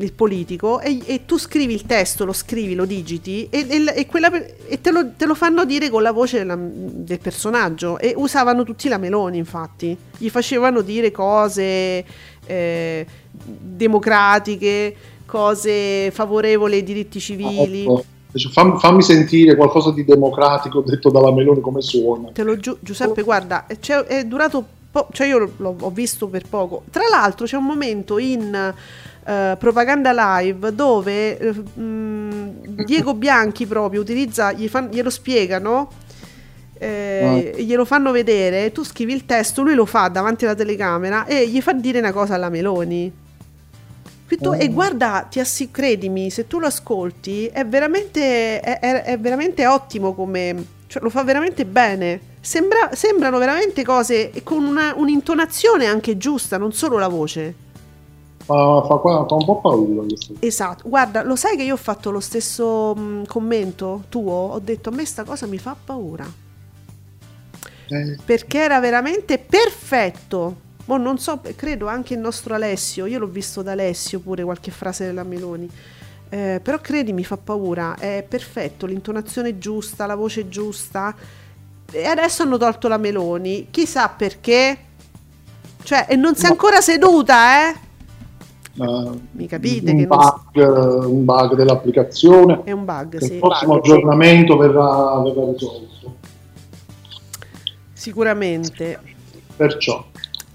il 0.00 0.12
politico 0.12 0.80
e, 0.80 0.98
e 1.04 1.24
tu 1.26 1.38
scrivi 1.38 1.74
il 1.74 1.84
testo, 1.84 2.24
lo 2.24 2.32
scrivi, 2.32 2.74
lo 2.74 2.84
digiti 2.84 3.46
e, 3.50 3.66
e- 3.94 4.06
quella 4.06 4.30
e 4.66 4.80
te, 4.80 4.90
lo, 4.90 5.10
te 5.16 5.26
lo 5.26 5.34
fanno 5.34 5.64
dire 5.64 5.90
con 5.90 6.02
la 6.02 6.12
voce 6.12 6.38
della- 6.38 6.58
del 6.58 7.18
personaggio 7.20 7.98
e 7.98 8.14
usavano 8.16 8.64
tutti 8.64 8.88
la 8.88 8.98
Meloni 8.98 9.38
infatti, 9.38 9.96
gli 10.16 10.28
facevano 10.30 10.80
dire 10.80 11.10
cose 11.10 12.04
eh, 12.46 13.06
democratiche, 13.78 14.94
cose 15.26 16.10
favorevoli 16.10 16.76
ai 16.76 16.82
diritti 16.82 17.20
civili. 17.20 17.82
Ecco. 17.82 18.04
Dice, 18.30 18.50
"Fam- 18.50 18.78
fammi 18.78 19.02
sentire 19.02 19.56
qualcosa 19.56 19.90
di 19.90 20.04
democratico 20.04 20.82
detto 20.82 21.10
dalla 21.10 21.32
Meloni 21.32 21.60
come 21.60 21.80
suona. 21.80 22.28
Te 22.32 22.42
lo 22.42 22.56
giu- 22.58 22.76
Giuseppe, 22.80 23.22
guarda, 23.22 23.66
è, 23.66 23.78
c'è- 23.78 24.04
è 24.04 24.24
durato 24.24 24.64
po- 24.90 25.08
cioè 25.12 25.26
io 25.28 25.52
l'ho, 25.56 25.76
ho 25.80 25.90
visto 25.90 26.28
per 26.28 26.44
poco. 26.48 26.82
Tra 26.90 27.04
l'altro 27.10 27.46
c'è 27.46 27.56
un 27.56 27.64
momento 27.64 28.18
in 28.18 28.74
eh, 29.26 29.56
propaganda 29.58 30.38
live 30.40 30.74
dove 30.74 31.38
eh, 31.38 31.52
mh, 31.52 32.84
Diego 32.84 33.14
Bianchi 33.14 33.66
proprio 33.66 34.00
utilizza, 34.00 34.52
gli 34.52 34.68
fan- 34.68 34.88
glielo 34.90 35.10
spiegano. 35.10 35.90
eh, 36.80 37.54
glielo 37.58 37.84
fanno 37.84 38.12
vedere, 38.12 38.70
tu 38.70 38.84
scrivi 38.84 39.12
il 39.12 39.26
testo, 39.26 39.62
lui 39.62 39.74
lo 39.74 39.84
fa 39.84 40.06
davanti 40.08 40.44
alla 40.44 40.54
telecamera 40.54 41.26
e 41.26 41.48
gli 41.48 41.60
fa 41.60 41.72
dire 41.72 41.98
una 41.98 42.12
cosa 42.12 42.34
alla 42.34 42.48
Meloni. 42.50 43.12
Tu- 44.28 44.52
E 44.60 44.68
guarda, 44.68 45.26
ti 45.28 45.40
assi- 45.40 45.70
credimi, 45.70 46.30
se 46.30 46.46
tu 46.46 46.58
lo 46.60 46.66
ascolti 46.66 47.46
è 47.46 47.64
veramente, 47.66 48.60
è, 48.60 48.78
è- 48.78 49.02
è 49.02 49.18
veramente 49.18 49.66
ottimo 49.66 50.14
come... 50.14 50.76
Cioè, 50.86 51.02
lo 51.02 51.10
fa 51.10 51.22
veramente 51.24 51.64
bene. 51.66 52.20
Sembra- 52.40 52.90
sembrano 52.94 53.38
veramente 53.38 53.82
cose 53.84 54.30
con 54.44 54.62
una- 54.64 54.94
un'intonazione 54.96 55.86
anche 55.86 56.16
giusta, 56.16 56.58
non 56.58 56.72
solo 56.72 56.96
la 56.98 57.08
voce. 57.08 57.54
Fa, 58.48 58.82
fa, 58.82 58.98
fa 58.98 59.34
un 59.34 59.44
po' 59.44 59.60
paura 59.60 60.06
questo. 60.06 60.36
Esatto, 60.38 60.88
guarda, 60.88 61.22
lo 61.22 61.36
sai 61.36 61.54
che 61.54 61.64
io 61.64 61.74
ho 61.74 61.76
fatto 61.76 62.10
lo 62.10 62.18
stesso 62.18 62.94
mh, 62.94 63.26
commento 63.26 64.04
tuo? 64.08 64.32
Ho 64.32 64.58
detto 64.58 64.88
a 64.88 64.92
me 64.92 65.04
sta 65.04 65.22
cosa 65.24 65.46
mi 65.46 65.58
fa 65.58 65.76
paura. 65.84 66.26
Eh, 67.88 68.16
perché 68.24 68.58
era 68.58 68.80
veramente 68.80 69.36
perfetto. 69.36 70.66
Mo 70.86 70.96
non 70.96 71.18
so, 71.18 71.42
credo 71.56 71.88
anche 71.88 72.14
il 72.14 72.20
nostro 72.20 72.54
Alessio, 72.54 73.04
io 73.04 73.18
l'ho 73.18 73.26
visto 73.26 73.60
da 73.60 73.72
Alessio 73.72 74.20
pure 74.20 74.42
qualche 74.44 74.70
frase 74.70 75.04
della 75.04 75.24
Meloni. 75.24 75.70
Eh, 76.30 76.60
però 76.62 76.78
credi 76.80 77.12
mi 77.12 77.24
fa 77.24 77.36
paura, 77.36 77.96
è 77.98 78.24
perfetto, 78.26 78.86
l'intonazione 78.86 79.58
giusta, 79.58 80.06
la 80.06 80.14
voce 80.14 80.48
giusta. 80.48 81.14
E 81.90 82.04
adesso 82.06 82.44
hanno 82.44 82.56
tolto 82.56 82.88
la 82.88 82.96
Meloni, 82.96 83.66
chissà 83.70 84.08
perché. 84.08 84.78
Cioè, 85.82 86.06
e 86.08 86.16
non 86.16 86.34
si 86.34 86.46
è 86.46 86.48
ancora 86.48 86.80
seduta, 86.80 87.68
eh? 87.68 87.86
Mi 89.32 89.46
capite 89.46 89.90
un 89.90 89.96
che 89.98 90.06
non- 90.06 90.18
bug, 90.52 91.06
un 91.06 91.24
bug 91.24 91.54
dell'applicazione. 91.56 92.62
È 92.64 92.70
un 92.72 92.84
bug, 92.84 93.18
sì. 93.18 93.34
il 93.34 93.38
prossimo 93.40 93.76
aggiornamento 93.76 94.56
verrà, 94.56 95.20
verrà 95.22 95.50
risolto. 95.52 96.16
Sicuramente. 97.92 98.98
Perciò, 99.56 100.04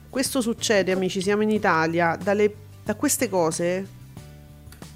Questo 0.09 0.41
succede, 0.41 0.91
amici, 0.91 1.21
siamo 1.21 1.41
in 1.41 1.49
Italia, 1.49 2.15
dalle- 2.21 2.53
da 2.83 2.95
queste 2.95 3.27
cose 3.29 3.87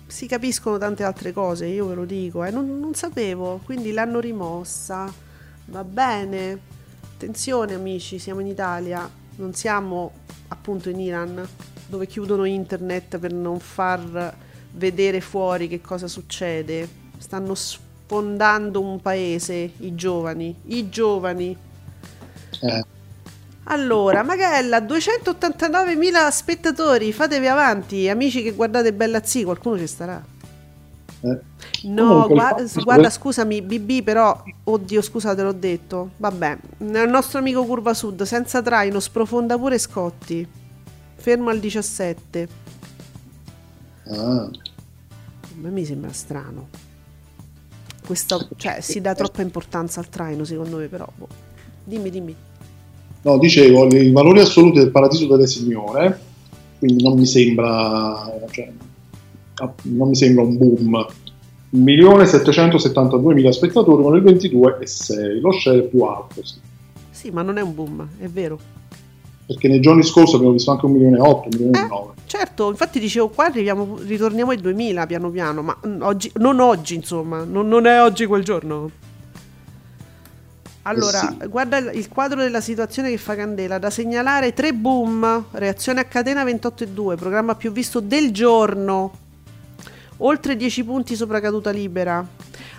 si 0.05 0.27
capiscono 0.27 0.77
tante 0.77 1.03
altre 1.03 1.33
cose, 1.33 1.65
io 1.65 1.87
ve 1.87 1.95
lo 1.95 2.05
dico, 2.05 2.43
eh, 2.43 2.51
non, 2.51 2.79
non 2.79 2.93
sapevo, 2.93 3.59
quindi 3.65 3.91
l'hanno 3.91 4.19
rimossa, 4.19 5.11
va 5.65 5.83
bene, 5.83 6.59
attenzione 7.15 7.73
amici, 7.73 8.19
siamo 8.19 8.39
in 8.41 8.47
Italia, 8.47 9.09
non 9.37 9.53
siamo 9.53 10.11
appunto 10.49 10.89
in 10.89 10.99
Iran, 10.99 11.47
dove 11.87 12.05
chiudono 12.07 12.45
internet 12.45 13.17
per 13.17 13.33
non 13.33 13.59
far 13.59 14.33
vedere 14.71 15.21
fuori 15.21 15.67
che 15.67 15.81
cosa 15.81 16.07
succede, 16.07 16.87
stanno 17.17 17.55
sfondando 17.55 18.81
un 18.81 19.01
paese, 19.01 19.71
i 19.77 19.95
giovani, 19.95 20.55
i 20.65 20.89
giovani. 20.89 21.57
eh, 22.61 22.85
Allora, 23.69 24.23
Magella, 24.23 24.79
289.000 24.79 26.29
spettatori, 26.31 27.11
fatevi 27.11 27.47
avanti, 27.47 28.07
amici 28.07 28.41
che 28.41 28.51
guardate 28.51 28.93
Bella 28.93 29.21
Z, 29.23 29.43
qualcuno 29.43 29.77
ci 29.77 29.87
starà. 29.87 30.23
eh. 31.21 31.39
No, 31.83 32.05
Comunque, 32.05 32.33
il 32.35 32.39
gua- 32.39 32.47
fatto- 32.65 32.83
guarda, 32.83 33.09
scusami, 33.09 33.61
BB, 33.61 34.03
però, 34.03 34.41
oddio, 34.63 35.01
scusate, 35.01 35.41
l'ho 35.43 35.51
detto. 35.51 36.11
Vabbè, 36.17 36.57
il 36.79 37.05
nostro 37.09 37.39
amico 37.39 37.65
Curva 37.65 37.93
Sud, 37.93 38.23
senza 38.23 38.61
traino, 38.61 38.99
sprofonda 38.99 39.57
pure 39.57 39.77
Scotti. 39.77 40.47
Fermo 41.17 41.49
al 41.49 41.59
17. 41.59 42.47
Ah, 44.09 44.43
A 44.43 44.49
me 45.55 45.69
mi 45.69 45.83
sembra 45.83 46.11
strano. 46.13 46.69
Questo, 48.05 48.47
cioè, 48.55 48.79
si 48.79 49.01
dà 49.01 49.13
troppa 49.13 49.41
importanza 49.41 49.99
al 49.99 50.07
traino, 50.07 50.45
secondo 50.45 50.77
me, 50.77 50.87
però. 50.87 51.05
boh. 51.13 51.27
Dimmi, 51.83 52.09
dimmi. 52.09 52.35
No, 53.23 53.37
dicevo, 53.37 53.87
i 53.87 54.11
valori 54.11 54.39
assoluti 54.39 54.79
del 54.79 54.91
Paradiso 54.91 55.27
delle 55.27 55.47
Signore, 55.47 56.19
quindi 56.79 57.03
non 57.03 57.17
mi 57.17 57.25
sembra, 57.25 58.31
cioè, 58.51 58.71
non 59.83 60.07
mi 60.07 60.15
sembra 60.15 60.43
un 60.43 60.57
boom. 60.57 61.05
1.772.000 61.73 63.49
spettatori 63.49 64.01
con 64.03 64.15
il 64.15 64.23
22,6, 64.23 65.41
lo 65.41 65.51
share 65.51 65.81
più 65.83 66.01
alto. 66.03 66.45
Sì. 66.45 66.55
Sì, 67.11 67.31
ma 67.31 67.41
non 67.41 67.57
è 67.57 67.61
un 67.61 67.73
boom, 67.75 68.07
è 68.19 68.27
vero. 68.27 68.57
Perché 69.47 69.69
nei 69.69 69.79
giorni 69.79 70.03
scorsi 70.03 70.35
abbiamo 70.35 70.51
visto 70.53 70.71
anche 70.71 70.85
un 70.85 70.91
milione 70.91 71.17
e 71.17 71.21
otto, 71.21 71.47
un 71.47 71.49
milione 71.53 71.79
e 71.79 71.83
Eh, 71.83 71.87
nove. 71.87 72.13
certo, 72.25 72.69
infatti 72.69 72.99
dicevo 72.99 73.29
qua 73.29 73.45
arriviamo, 73.45 73.97
ritorniamo 74.03 74.51
ai 74.51 74.57
2000 74.59 75.05
piano 75.07 75.29
piano, 75.29 75.61
ma 75.61 75.77
mm, 75.87 76.01
oggi, 76.01 76.29
non 76.35 76.59
oggi 76.59 76.95
insomma, 76.95 77.43
non, 77.45 77.67
non 77.69 77.85
è 77.87 78.01
oggi 78.01 78.25
quel 78.25 78.43
giorno. 78.43 78.91
Allora, 80.83 81.29
Eh 81.29 81.35
sì. 81.41 81.47
guarda 81.47 81.77
il, 81.77 82.07
quadro 82.07 82.41
della 82.41 82.61
situazione 82.61 83.09
che 83.09 83.17
fa 83.17 83.35
candela, 83.35 83.77
da 83.77 83.89
segnalare 83.89 84.53
tre 84.53 84.73
boom, 84.73 85.45
reazione 85.51 85.99
a 86.01 86.05
catena 86.05 86.43
28,2, 86.45 87.15
programma 87.17 87.55
più 87.55 87.71
visto 87.73 87.99
del 87.99 88.31
giorno, 88.31 89.11
oltre 90.17 90.55
10 90.55 90.83
punti 90.85 91.15
sopra 91.15 91.41
caduta 91.41 91.71
libera, 91.71 92.25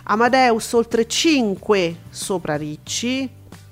Amadeus 0.04 0.72
oltre 0.72 1.06
5 1.06 1.96
sopra 2.08 2.56
Ricci, 2.56 3.28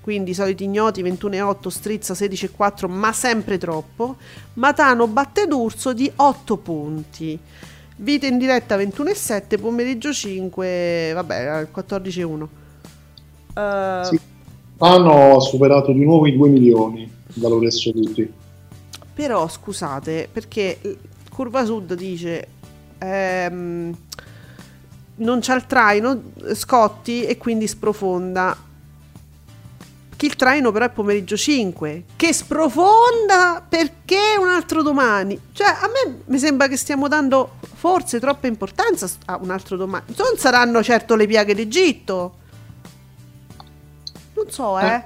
quindi 0.06 0.30
i 0.30 0.34
soliti 0.34 0.62
ignoti 0.62 1.02
21,8, 1.02 1.66
Strizza 1.66 2.14
16,4, 2.14 2.88
ma 2.88 3.12
sempre 3.12 3.58
troppo, 3.58 4.14
Matano 4.54 5.08
batte 5.08 5.48
d'Urso 5.48 5.92
di 5.92 6.08
8 6.14 6.56
punti. 6.58 7.36
Vite 7.96 8.26
in 8.28 8.38
diretta 8.38 8.76
21,7, 8.76 9.60
pomeriggio 9.60 10.12
5, 10.12 11.10
vabbè, 11.12 11.66
14,1. 11.74 12.46
Eh, 13.52 14.04
Sì. 14.04 14.20
Hanno 14.78 15.40
superato 15.40 15.90
di 15.90 16.04
nuovo 16.04 16.28
i 16.28 16.36
2 16.36 16.48
milioni 16.50 17.00
in 17.00 17.42
valori 17.42 17.66
assoluti. 17.66 18.32
Però 19.12 19.48
scusate, 19.48 20.28
perché 20.30 20.78
Curva 21.28 21.64
Sud 21.64 21.94
dice 21.94 22.46
ehm, 22.98 23.96
non 25.16 25.40
c'ha 25.40 25.56
il 25.56 25.66
traino 25.66 26.22
eh, 26.44 26.54
Scotti 26.54 27.24
e 27.24 27.38
quindi 27.38 27.66
sprofonda. 27.66 28.56
Che 30.16 30.26
il 30.26 30.34
traino 30.34 30.72
però 30.72 30.86
è 30.86 30.90
pomeriggio 30.90 31.36
5, 31.36 32.04
che 32.16 32.32
sprofonda 32.32 33.62
perché 33.68 34.36
un 34.38 34.48
altro 34.48 34.82
domani. 34.82 35.38
Cioè, 35.52 35.66
a 35.66 35.88
me 35.88 36.22
mi 36.24 36.38
sembra 36.38 36.68
che 36.68 36.76
stiamo 36.78 37.06
dando 37.06 37.56
forse 37.74 38.18
troppa 38.18 38.46
importanza 38.46 39.08
a 39.26 39.38
un 39.40 39.50
altro 39.50 39.76
domani. 39.76 40.04
Non 40.16 40.38
saranno 40.38 40.82
certo 40.82 41.16
le 41.16 41.26
piaghe 41.26 41.54
d'Egitto. 41.54 42.34
Non 44.34 44.50
so, 44.50 44.78
eh. 44.78 45.04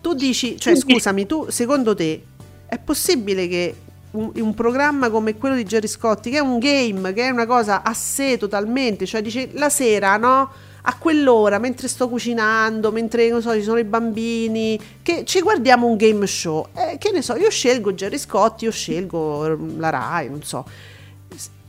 Tu 0.00 0.14
dici, 0.14 0.58
cioè 0.58 0.74
scusami, 0.76 1.26
tu 1.26 1.46
secondo 1.50 1.94
te 1.94 2.22
è 2.66 2.78
possibile 2.78 3.48
che 3.48 3.74
un, 4.12 4.32
un 4.34 4.54
programma 4.54 5.10
come 5.10 5.36
quello 5.36 5.54
di 5.54 5.64
Jerry 5.64 5.86
Scotti, 5.86 6.30
che 6.30 6.38
è 6.38 6.40
un 6.40 6.58
game, 6.58 7.12
che 7.12 7.26
è 7.26 7.30
una 7.30 7.46
cosa 7.46 7.82
a 7.82 7.94
sé 7.94 8.36
totalmente, 8.36 9.06
cioè 9.06 9.22
dice 9.22 9.50
la 9.52 9.68
sera, 9.68 10.16
no? 10.16 10.50
A 10.86 10.98
quell'ora, 10.98 11.58
mentre 11.58 11.88
sto 11.88 12.08
cucinando, 12.10 12.92
mentre 12.92 13.30
non 13.30 13.40
so, 13.40 13.54
ci 13.54 13.62
sono 13.62 13.78
i 13.78 13.84
bambini, 13.84 14.78
che 15.02 15.24
ci 15.24 15.40
guardiamo 15.40 15.86
un 15.86 15.96
game 15.96 16.26
show. 16.26 16.66
Eh, 16.74 16.98
che 16.98 17.10
ne 17.10 17.22
so, 17.22 17.36
io 17.36 17.48
scelgo 17.50 17.94
Jerry 17.94 18.18
Scotti, 18.18 18.64
io 18.64 18.70
scelgo 18.70 19.46
eh, 19.46 19.56
la 19.78 19.88
Rai, 19.88 20.28
non 20.28 20.42
so. 20.42 20.66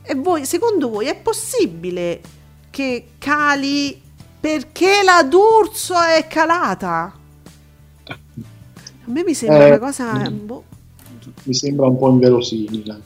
E 0.02 0.14
voi, 0.14 0.44
secondo 0.44 0.90
voi, 0.90 1.06
è 1.06 1.16
possibile 1.16 2.20
che 2.70 3.06
cali 3.18 3.98
perché 4.38 5.02
la 5.02 5.22
D'Urso 5.22 5.94
è 6.00 6.26
calata? 6.28 7.12
A 8.04 8.16
me 9.06 9.24
mi 9.24 9.34
sembra 9.34 9.64
Eh, 9.64 9.68
una 9.68 9.78
cosa. 9.78 10.28
mm. 10.30 10.46
boh. 10.46 10.64
Mi 11.44 11.54
sembra 11.54 11.86
un 11.86 11.96
po' 11.98 12.10
inverosimile. 12.10 13.00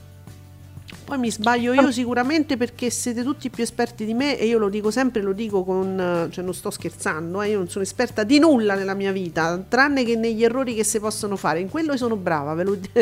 Poi 1.10 1.18
mi 1.18 1.30
sbaglio 1.32 1.72
io 1.72 1.90
sicuramente 1.90 2.56
perché 2.56 2.88
siete 2.88 3.24
tutti 3.24 3.50
più 3.50 3.64
esperti 3.64 4.04
di 4.04 4.14
me 4.14 4.38
e 4.38 4.46
io 4.46 4.58
lo 4.58 4.68
dico 4.68 4.92
sempre, 4.92 5.22
lo 5.22 5.32
dico 5.32 5.64
con... 5.64 6.28
cioè 6.30 6.44
non 6.44 6.54
sto 6.54 6.70
scherzando, 6.70 7.42
eh, 7.42 7.48
io 7.48 7.56
non 7.58 7.68
sono 7.68 7.82
esperta 7.82 8.22
di 8.22 8.38
nulla 8.38 8.76
nella 8.76 8.94
mia 8.94 9.10
vita, 9.10 9.60
tranne 9.68 10.04
che 10.04 10.14
negli 10.14 10.44
errori 10.44 10.72
che 10.72 10.84
si 10.84 11.00
possono 11.00 11.34
fare. 11.34 11.58
In 11.58 11.68
quello 11.68 11.96
sono 11.96 12.14
brava, 12.14 12.54
ve 12.54 12.62
lo 12.62 12.78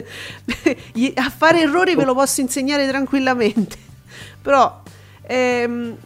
a 1.16 1.28
fare 1.28 1.60
errori 1.60 1.94
ve 1.96 2.06
lo 2.06 2.14
posso 2.14 2.40
insegnare 2.40 2.88
tranquillamente. 2.88 3.76
Però... 4.40 4.82
ehm, 5.26 5.96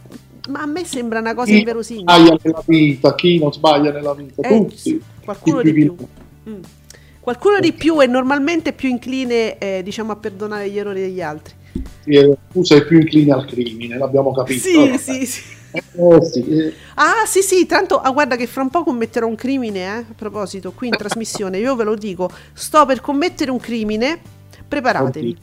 ma 0.49 0.61
a 0.61 0.65
me 0.65 0.83
sembra 0.83 1.19
una 1.19 1.33
cosa 1.33 1.53
Chi 1.53 1.59
inverosimile. 1.59 2.03
sbaglia 2.03 2.37
nella 2.43 2.63
vita, 2.67 3.15
chi 3.15 3.39
non 3.39 3.53
sbaglia 3.53 3.91
nella 3.93 4.13
vita, 4.13 4.41
Eh, 4.41 4.49
tutti. 4.49 5.01
qualcuno 5.23 5.61
di 5.61 5.71
più. 5.71 5.95
più. 5.95 6.07
Mm. 6.49 6.61
Qualcuno 7.21 7.61
di 7.61 7.71
più 7.71 7.97
è 7.99 8.07
normalmente 8.07 8.73
più 8.73 8.89
incline, 8.89 9.57
eh, 9.57 9.81
diciamo, 9.83 10.11
a 10.11 10.17
perdonare 10.17 10.69
gli 10.69 10.77
errori 10.77 10.99
degli 10.99 11.21
altri. 11.21 11.53
Eh, 12.05 12.37
tu 12.51 12.63
sei 12.63 12.85
più 12.85 12.99
incline 12.99 13.31
al 13.33 13.45
crimine, 13.45 13.97
l'abbiamo 13.97 14.33
capito. 14.33 14.59
Sì, 14.67 14.75
vabbè. 14.75 14.97
sì, 14.97 15.25
sì. 15.25 15.41
Eh, 15.71 16.23
sì, 16.25 16.47
eh, 16.49 16.73
Ah, 16.95 17.25
sì, 17.25 17.41
sì, 17.41 17.65
tanto, 17.65 17.99
ah, 17.99 18.11
guarda 18.11 18.35
che 18.35 18.45
fra 18.45 18.61
un 18.61 18.69
po' 18.69 18.83
commetterò 18.83 19.25
un 19.25 19.35
crimine, 19.35 19.79
eh, 19.79 19.85
a 19.87 20.05
proposito, 20.15 20.71
qui 20.71 20.87
in 20.89 20.95
trasmissione, 20.97 21.57
io 21.57 21.75
ve 21.75 21.83
lo 21.83 21.95
dico, 21.95 22.29
sto 22.53 22.85
per 22.85 23.01
commettere 23.01 23.49
un 23.49 23.59
crimine, 23.59 24.19
preparatevi. 24.67 25.35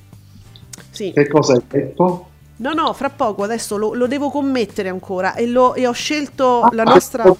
Sì. 0.90 1.12
Che 1.12 1.28
cosa 1.28 1.54
hai 1.54 1.62
detto? 1.68 2.26
No, 2.56 2.72
no, 2.74 2.92
fra 2.92 3.08
poco, 3.10 3.42
adesso 3.42 3.76
lo, 3.78 3.94
lo 3.94 4.06
devo 4.06 4.28
commettere 4.30 4.88
ancora 4.90 5.34
e, 5.34 5.46
lo- 5.46 5.74
e 5.74 5.86
ho 5.86 5.92
scelto 5.92 6.68
la 6.72 6.82
Ah, 6.82 6.92
nostra... 6.92 7.36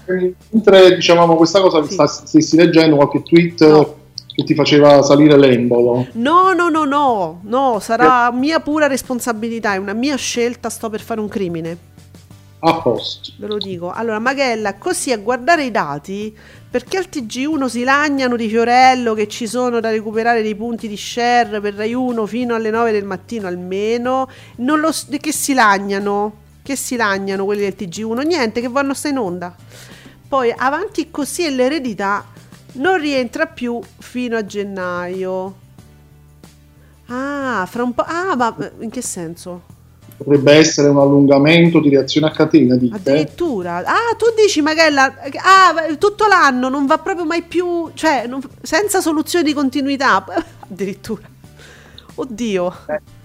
Mentre 0.49 0.95
dicevamo 0.95 1.35
questa 1.35 1.61
cosa, 1.61 1.83
Sì. 1.85 1.93
sta- 1.93 2.07
stessi 2.07 2.55
leggendo 2.55 2.95
qualche 2.95 3.21
tweet 3.21 3.61
No. 3.61 3.99
Che 4.41 4.47
ti 4.47 4.55
faceva 4.55 5.01
salire 5.01 5.37
l'embolo. 5.37 6.07
No, 6.13 6.53
no, 6.53 6.69
no, 6.69 6.83
no, 6.83 7.41
no, 7.43 7.79
sarà 7.79 8.31
mia 8.31 8.59
pura 8.59 8.87
responsabilità, 8.87 9.73
è 9.73 9.77
una 9.77 9.93
mia 9.93 10.15
scelta, 10.17 10.69
sto 10.69 10.89
per 10.89 11.01
fare 11.01 11.19
un 11.19 11.27
crimine. 11.27 11.77
A 12.63 12.75
posto. 12.79 13.31
Ve 13.39 13.47
lo 13.47 13.57
dico. 13.57 13.91
Allora, 13.91 14.19
Magella, 14.19 14.75
così 14.75 15.11
a 15.11 15.17
guardare 15.17 15.63
i 15.63 15.71
dati, 15.71 16.35
perché 16.69 16.97
al 16.97 17.07
TG1 17.11 17.65
si 17.65 17.83
lagnano 17.83 18.35
di 18.35 18.47
Fiorello 18.47 19.15
che 19.15 19.27
ci 19.27 19.47
sono 19.47 19.79
da 19.79 19.89
recuperare 19.89 20.43
dei 20.43 20.53
punti 20.55 20.87
di 20.87 20.95
share 20.95 21.59
per 21.59 21.73
Rai 21.73 21.93
1 21.93 22.25
fino 22.27 22.53
alle 22.53 22.69
9 22.69 22.91
del 22.91 23.03
mattino 23.03 23.47
almeno, 23.47 24.29
non 24.57 24.79
lo 24.79 24.91
s- 24.91 25.07
che 25.19 25.31
si 25.33 25.53
lagnano, 25.55 26.33
che 26.61 26.75
si 26.75 26.95
lagnano 26.95 27.45
quelli 27.45 27.61
del 27.61 27.75
TG1, 27.75 28.21
niente, 28.27 28.61
che 28.61 28.69
vanno 28.69 28.93
sta 28.93 29.07
in 29.07 29.17
onda. 29.17 29.55
Poi 30.27 30.53
avanti 30.55 31.09
così 31.09 31.45
e 31.45 31.49
l'eredità 31.49 32.23
non 32.73 32.99
rientra 32.99 33.45
più 33.47 33.79
fino 33.99 34.37
a 34.37 34.45
gennaio. 34.45 35.55
Ah, 37.07 37.65
fra 37.69 37.83
un 37.83 37.93
po'... 37.93 38.03
Ah, 38.05 38.35
ma 38.35 38.55
in 38.79 38.89
che 38.89 39.01
senso? 39.01 39.63
Potrebbe 40.15 40.53
essere 40.53 40.87
un 40.89 40.97
allungamento 40.97 41.79
di 41.79 41.89
reazione 41.89 42.27
a 42.27 42.31
catena, 42.31 42.75
dite? 42.75 42.95
Addirittura. 42.95 43.77
Ah, 43.77 44.15
tu 44.17 44.25
dici 44.35 44.61
Magella, 44.61 45.05
ah, 45.05 45.95
tutto 45.97 46.27
l'anno 46.27 46.69
non 46.69 46.85
va 46.85 46.99
proprio 46.99 47.25
mai 47.25 47.41
più, 47.41 47.89
cioè, 47.95 48.27
non- 48.27 48.41
senza 48.61 49.01
soluzione 49.01 49.43
di 49.43 49.53
continuità. 49.53 50.23
Addirittura. 50.69 51.27
Oddio. 52.15 52.73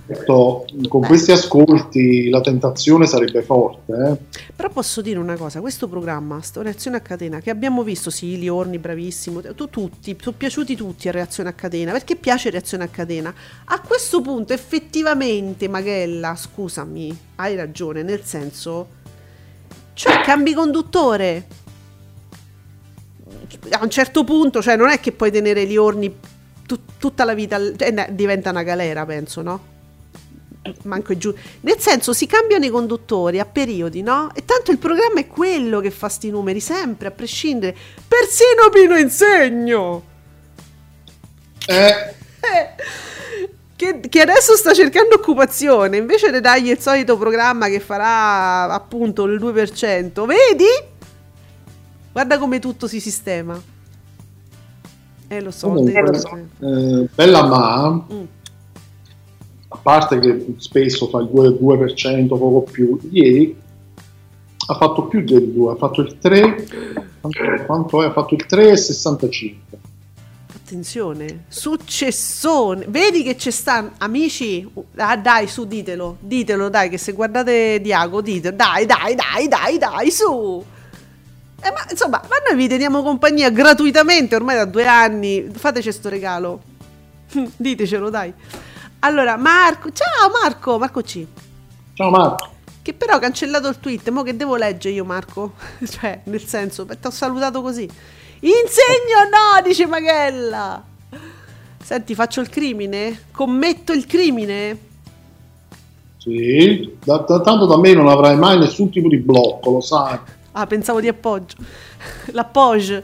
Certo, 0.06 0.66
con 0.86 1.00
questi 1.00 1.32
ascolti 1.32 2.28
la 2.30 2.40
tentazione 2.40 3.06
sarebbe 3.06 3.42
forte. 3.42 3.92
eh. 3.92 4.40
Però 4.54 4.68
posso 4.68 5.00
dire 5.02 5.18
una 5.18 5.36
cosa, 5.36 5.60
questo 5.60 5.88
programma, 5.88 6.40
Reazione 6.54 6.98
a 6.98 7.00
Catena, 7.00 7.40
che 7.40 7.50
abbiamo 7.50 7.82
visto, 7.82 8.08
sì, 8.10 8.38
Liorni, 8.38 8.78
bravissimo, 8.78 9.40
tu, 9.54 9.68
tutti, 9.68 10.16
sono 10.20 10.36
piaciuti 10.38 10.76
tutti 10.76 11.08
a 11.08 11.10
Reazione 11.10 11.48
a 11.48 11.52
Catena, 11.54 11.90
perché 11.90 12.14
piace 12.14 12.50
Reazione 12.50 12.84
a 12.84 12.88
Catena. 12.88 13.34
A 13.64 13.80
questo 13.80 14.20
punto 14.20 14.52
effettivamente, 14.52 15.68
Magella, 15.68 16.36
scusami, 16.36 17.18
hai 17.36 17.56
ragione, 17.56 18.04
nel 18.04 18.22
senso, 18.22 18.88
cioè 19.94 20.20
cambi 20.20 20.54
conduttore. 20.54 21.46
A 23.70 23.80
un 23.82 23.90
certo 23.90 24.22
punto, 24.22 24.62
cioè 24.62 24.76
non 24.76 24.88
è 24.88 25.00
che 25.00 25.10
puoi 25.10 25.32
tenere 25.32 25.64
Liorni 25.64 26.14
tut- 26.64 26.92
tutta 26.98 27.24
la 27.24 27.34
vita, 27.34 27.58
cioè, 27.76 28.08
diventa 28.12 28.50
una 28.50 28.62
galera, 28.62 29.04
penso, 29.04 29.42
no? 29.42 29.74
Manco 30.84 31.12
è 31.12 31.16
giù. 31.16 31.34
Nel 31.60 31.78
senso, 31.78 32.12
si 32.12 32.26
cambiano 32.26 32.64
i 32.64 32.70
conduttori 32.70 33.38
a 33.40 33.44
periodi, 33.46 34.02
no? 34.02 34.30
E 34.34 34.44
tanto 34.44 34.70
il 34.70 34.78
programma 34.78 35.20
è 35.20 35.26
quello 35.26 35.80
che 35.80 35.90
fa 35.90 36.08
sti 36.08 36.30
numeri, 36.30 36.60
sempre, 36.60 37.08
a 37.08 37.10
prescindere. 37.10 37.76
Persino 38.06 38.68
Pino 38.72 38.96
Insegno! 38.96 40.02
Eh, 41.66 42.14
Eh, 42.40 42.74
che, 43.74 44.00
che 44.08 44.20
adesso 44.20 44.54
sta 44.56 44.72
cercando 44.72 45.16
occupazione, 45.16 45.96
invece 45.96 46.30
di 46.30 46.40
dargli 46.40 46.70
il 46.70 46.78
solito 46.80 47.16
programma 47.18 47.66
che 47.68 47.80
farà 47.80 48.72
appunto 48.72 49.24
il 49.24 49.38
2%. 49.40 50.24
Vedi? 50.26 50.64
Guarda 52.12 52.38
come 52.38 52.58
tutto 52.60 52.86
si 52.86 53.00
sistema. 53.00 53.60
Eh, 55.28 55.40
lo 55.40 55.50
so, 55.50 55.68
comunque, 55.68 56.02
detto. 56.02 56.36
eh, 56.60 57.08
Bella 57.14 57.44
Ma, 57.44 58.04
Mm. 58.12 58.24
A 59.76 59.78
parte 59.82 60.18
che 60.18 60.54
spesso 60.56 61.06
fa 61.08 61.20
il 61.20 61.28
2, 61.28 61.48
2% 61.50 62.28
poco 62.28 62.62
più, 62.62 62.98
ieri 63.10 63.54
ha 64.68 64.74
fatto 64.74 65.04
più 65.04 65.22
del 65.22 65.48
2, 65.52 65.72
ha 65.72 65.76
fatto 65.76 66.00
il 66.00 66.18
3, 66.18 66.66
quanto, 67.66 68.02
è? 68.02 68.06
Ha 68.06 68.12
fatto 68.12 68.34
il 68.34 68.46
3,65. 68.48 69.54
Attenzione, 70.54 71.44
successone. 71.46 72.86
Vedi 72.88 73.22
che 73.22 73.36
ci 73.36 73.52
stanno 73.52 73.92
amici. 73.98 74.68
Ah, 74.96 75.16
dai, 75.16 75.46
su, 75.46 75.64
ditelo. 75.64 76.16
Ditelo, 76.18 76.68
dai, 76.68 76.88
che 76.88 76.98
se 76.98 77.12
guardate 77.12 77.80
Diago, 77.80 78.20
ditelo. 78.20 78.56
Dai, 78.56 78.84
dai, 78.84 79.14
dai, 79.14 79.46
dai, 79.46 79.78
dai, 79.78 80.10
su. 80.10 80.64
Eh, 81.62 81.70
ma 81.70 81.86
insomma, 81.88 82.20
ma 82.28 82.36
noi 82.48 82.56
vi 82.56 82.66
teniamo 82.66 83.02
compagnia 83.02 83.50
gratuitamente 83.50 84.34
ormai 84.34 84.56
da 84.56 84.64
due 84.64 84.86
anni. 84.86 85.48
Fateci 85.52 85.92
sto 85.92 86.08
regalo. 86.08 86.60
Ditecelo, 87.56 88.10
dai. 88.10 88.32
Allora, 89.00 89.36
Marco, 89.36 89.90
ciao 89.92 90.30
Marco, 90.42 90.78
Marco 90.78 91.00
C. 91.02 91.24
Ciao 91.94 92.10
Marco. 92.10 92.50
Che 92.82 92.92
però 92.94 93.14
ha 93.14 93.18
cancellato 93.18 93.68
il 93.68 93.78
tweet, 93.80 94.08
mo 94.10 94.22
che 94.22 94.36
devo 94.36 94.56
leggere 94.56 94.94
io 94.94 95.04
Marco? 95.04 95.54
cioè, 95.86 96.20
nel 96.24 96.44
senso, 96.44 96.86
ti 96.86 97.06
ho 97.06 97.10
salutato 97.10 97.62
così. 97.62 97.82
Insegno 98.40 99.28
no, 99.30 99.62
dice 99.62 99.86
Maghella. 99.86 100.82
Senti, 101.82 102.14
faccio 102.14 102.40
il 102.40 102.48
crimine? 102.48 103.26
Commetto 103.32 103.92
il 103.92 104.06
crimine? 104.06 104.78
Sì, 106.18 106.96
da- 107.04 107.18
da- 107.18 107.40
tanto 107.40 107.66
da 107.66 107.78
me 107.78 107.92
non 107.92 108.08
avrai 108.08 108.36
mai 108.36 108.58
nessun 108.58 108.90
tipo 108.90 109.08
di 109.08 109.18
blocco, 109.18 109.70
lo 109.70 109.80
sai. 109.80 110.18
Ah, 110.52 110.66
pensavo 110.66 111.00
di 111.00 111.08
appoggio. 111.08 111.56
L'appoggio. 112.32 113.02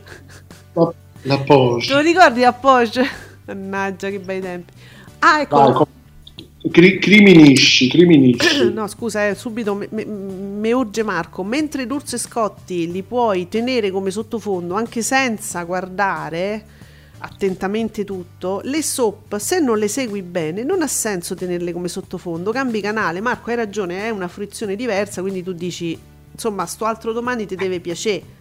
La, 0.73 0.93
la 1.23 1.37
Te 1.39 1.93
lo 1.93 2.01
ricordi 2.01 2.41
l'appoggio? 2.41 3.03
Mannaggia, 3.45 4.09
che 4.11 4.19
bei 4.19 4.41
tempi. 4.41 4.73
Ah, 5.25 5.41
ecco. 5.41 5.57
Dai, 5.57 5.73
com- 5.73 6.71
cri- 6.71 6.99
criminisci, 6.99 7.89
criminisci. 7.89 8.71
No, 8.75 8.89
scusa, 8.89 9.29
eh, 9.29 9.35
subito 9.35 9.81
mi 9.91 10.73
urge 10.73 11.03
Marco. 11.05 11.45
Mentre 11.45 11.87
D'Urso 11.87 12.17
e 12.17 12.19
Scotti 12.19 12.91
li 12.91 13.03
puoi 13.03 13.49
tenere 13.49 13.91
come 13.91 14.11
sottofondo 14.11 14.75
anche 14.75 15.03
senza 15.03 15.63
guardare 15.63 16.81
attentamente 17.25 18.03
tutto, 18.05 18.61
le 18.65 18.83
soap, 18.83 19.37
se 19.39 19.61
non 19.61 19.79
le 19.79 19.87
segui 19.87 20.23
bene, 20.23 20.65
non 20.65 20.83
ha 20.83 20.89
senso 20.89 21.37
tenerle 21.37 21.73
come 21.73 21.87
sottofondo. 21.87 22.51
Cambi 22.51 22.81
canale. 22.81 23.21
Marco, 23.21 23.51
hai 23.51 23.57
ragione, 23.57 24.05
è 24.07 24.11
una 24.11 24.27
fruizione 24.27 24.75
diversa, 24.75 25.21
quindi 25.21 25.45
tu 25.45 25.53
dici, 25.53 25.97
insomma, 26.33 26.67
sto 26.67 26.85
altro 26.85 27.13
domani 27.13 27.47
ti 27.47 27.55
deve 27.55 27.79
piacere. 27.79 28.41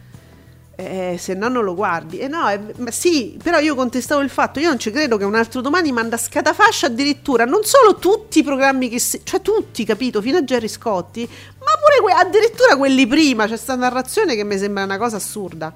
Eh, 0.83 1.17
se 1.19 1.35
no 1.35 1.47
non 1.47 1.63
lo 1.63 1.75
guardi. 1.75 2.17
E 2.17 2.27
no, 2.27 2.47
è- 2.47 2.59
ma 2.77 2.89
sì, 2.89 3.37
però 3.41 3.59
io 3.59 3.75
contestavo 3.75 4.21
il 4.21 4.29
fatto, 4.29 4.59
io 4.59 4.69
non 4.69 4.79
ci 4.79 4.89
credo 4.89 5.15
che 5.17 5.25
un 5.25 5.35
altro 5.35 5.61
domani 5.61 5.91
manda 5.91 6.17
scatafascia 6.17 6.87
addirittura, 6.87 7.45
non 7.45 7.63
solo 7.63 7.97
tutti 7.97 8.39
i 8.39 8.43
programmi 8.43 8.89
che, 8.89 8.99
se- 8.99 9.21
cioè 9.23 9.41
tutti, 9.41 9.83
capito, 9.85 10.21
fino 10.21 10.37
a 10.37 10.41
Jerry 10.41 10.67
Scotti, 10.67 11.21
ma 11.27 11.65
pure 11.79 12.01
que- 12.01 12.13
addirittura 12.13 12.75
quelli 12.77 13.05
prima, 13.05 13.45
c'è 13.47 13.57
sta 13.57 13.75
narrazione 13.75 14.35
che 14.35 14.43
mi 14.43 14.57
sembra 14.57 14.83
una 14.83 14.97
cosa 14.97 15.17
assurda. 15.17 15.71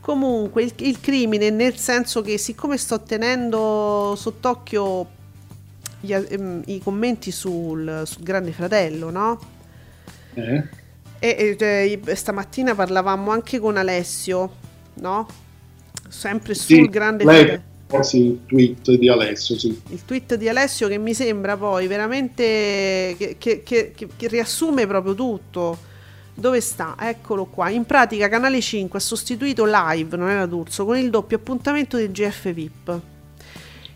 Comunque, 0.00 0.62
il, 0.62 0.72
il 0.78 0.98
crimine, 1.00 1.50
nel 1.50 1.76
senso 1.76 2.22
che 2.22 2.38
siccome 2.38 2.78
sto 2.78 3.02
tenendo 3.02 4.14
sott'occhio 4.16 5.06
gli- 6.00 6.12
ehm, 6.14 6.62
i 6.66 6.80
commenti 6.82 7.30
sul, 7.30 8.02
sul 8.06 8.22
Grande 8.22 8.52
Fratello, 8.52 9.10
no? 9.10 9.38
Eh? 10.34 10.78
E, 11.20 11.56
e, 11.58 12.00
eh, 12.04 12.14
stamattina 12.16 12.74
parlavamo 12.74 13.30
anche 13.30 13.58
con 13.60 13.76
Alessio, 13.76 14.50
no? 14.94 15.28
Sempre 16.08 16.54
sul 16.54 16.64
Sì, 16.64 16.88
grande 16.88 17.24
lei 17.24 17.60
sì, 18.02 18.18
il 18.26 18.40
tweet 18.46 18.92
di 18.92 19.08
Alessio, 19.08 19.58
sì. 19.58 19.80
Il 19.88 20.04
tweet 20.04 20.36
di 20.36 20.48
Alessio 20.48 20.86
che 20.88 20.96
mi 20.98 21.12
sembra 21.12 21.56
poi 21.56 21.86
veramente 21.88 23.14
che, 23.18 23.36
che- 23.38 23.62
che- 23.64 23.92
che- 23.94 24.08
che 24.16 24.28
riassume 24.28 24.86
proprio 24.86 25.14
tutto. 25.14 25.88
Dove 26.32 26.60
sta? 26.60 26.94
Eccolo 26.98 27.44
qua. 27.46 27.68
In 27.68 27.84
pratica 27.84 28.28
Canale 28.28 28.60
5 28.60 28.98
ha 28.98 29.02
sostituito 29.02 29.64
live, 29.66 30.16
non 30.16 30.30
era 30.30 30.46
D'Urso, 30.46 30.84
con 30.84 30.96
il 30.96 31.10
doppio 31.10 31.36
appuntamento 31.36 31.96
del 31.96 32.10
GF 32.12 32.52
VIP. 32.52 33.00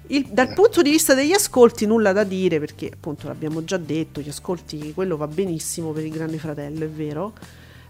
Il- 0.08 0.26
dal 0.30 0.52
punto 0.52 0.82
di 0.82 0.90
vista 0.90 1.14
degli 1.14 1.32
ascolti 1.32 1.86
nulla 1.86 2.12
da 2.12 2.24
dire 2.24 2.58
perché 2.60 2.90
appunto 2.92 3.26
l'abbiamo 3.26 3.64
già 3.64 3.78
detto, 3.78 4.20
gli 4.20 4.28
ascolti 4.28 4.92
quello 4.92 5.16
va 5.16 5.26
benissimo 5.26 5.92
per 5.92 6.04
il 6.04 6.10
Grande 6.12 6.38
Fratello, 6.38 6.84
è 6.84 6.88
vero. 6.88 7.32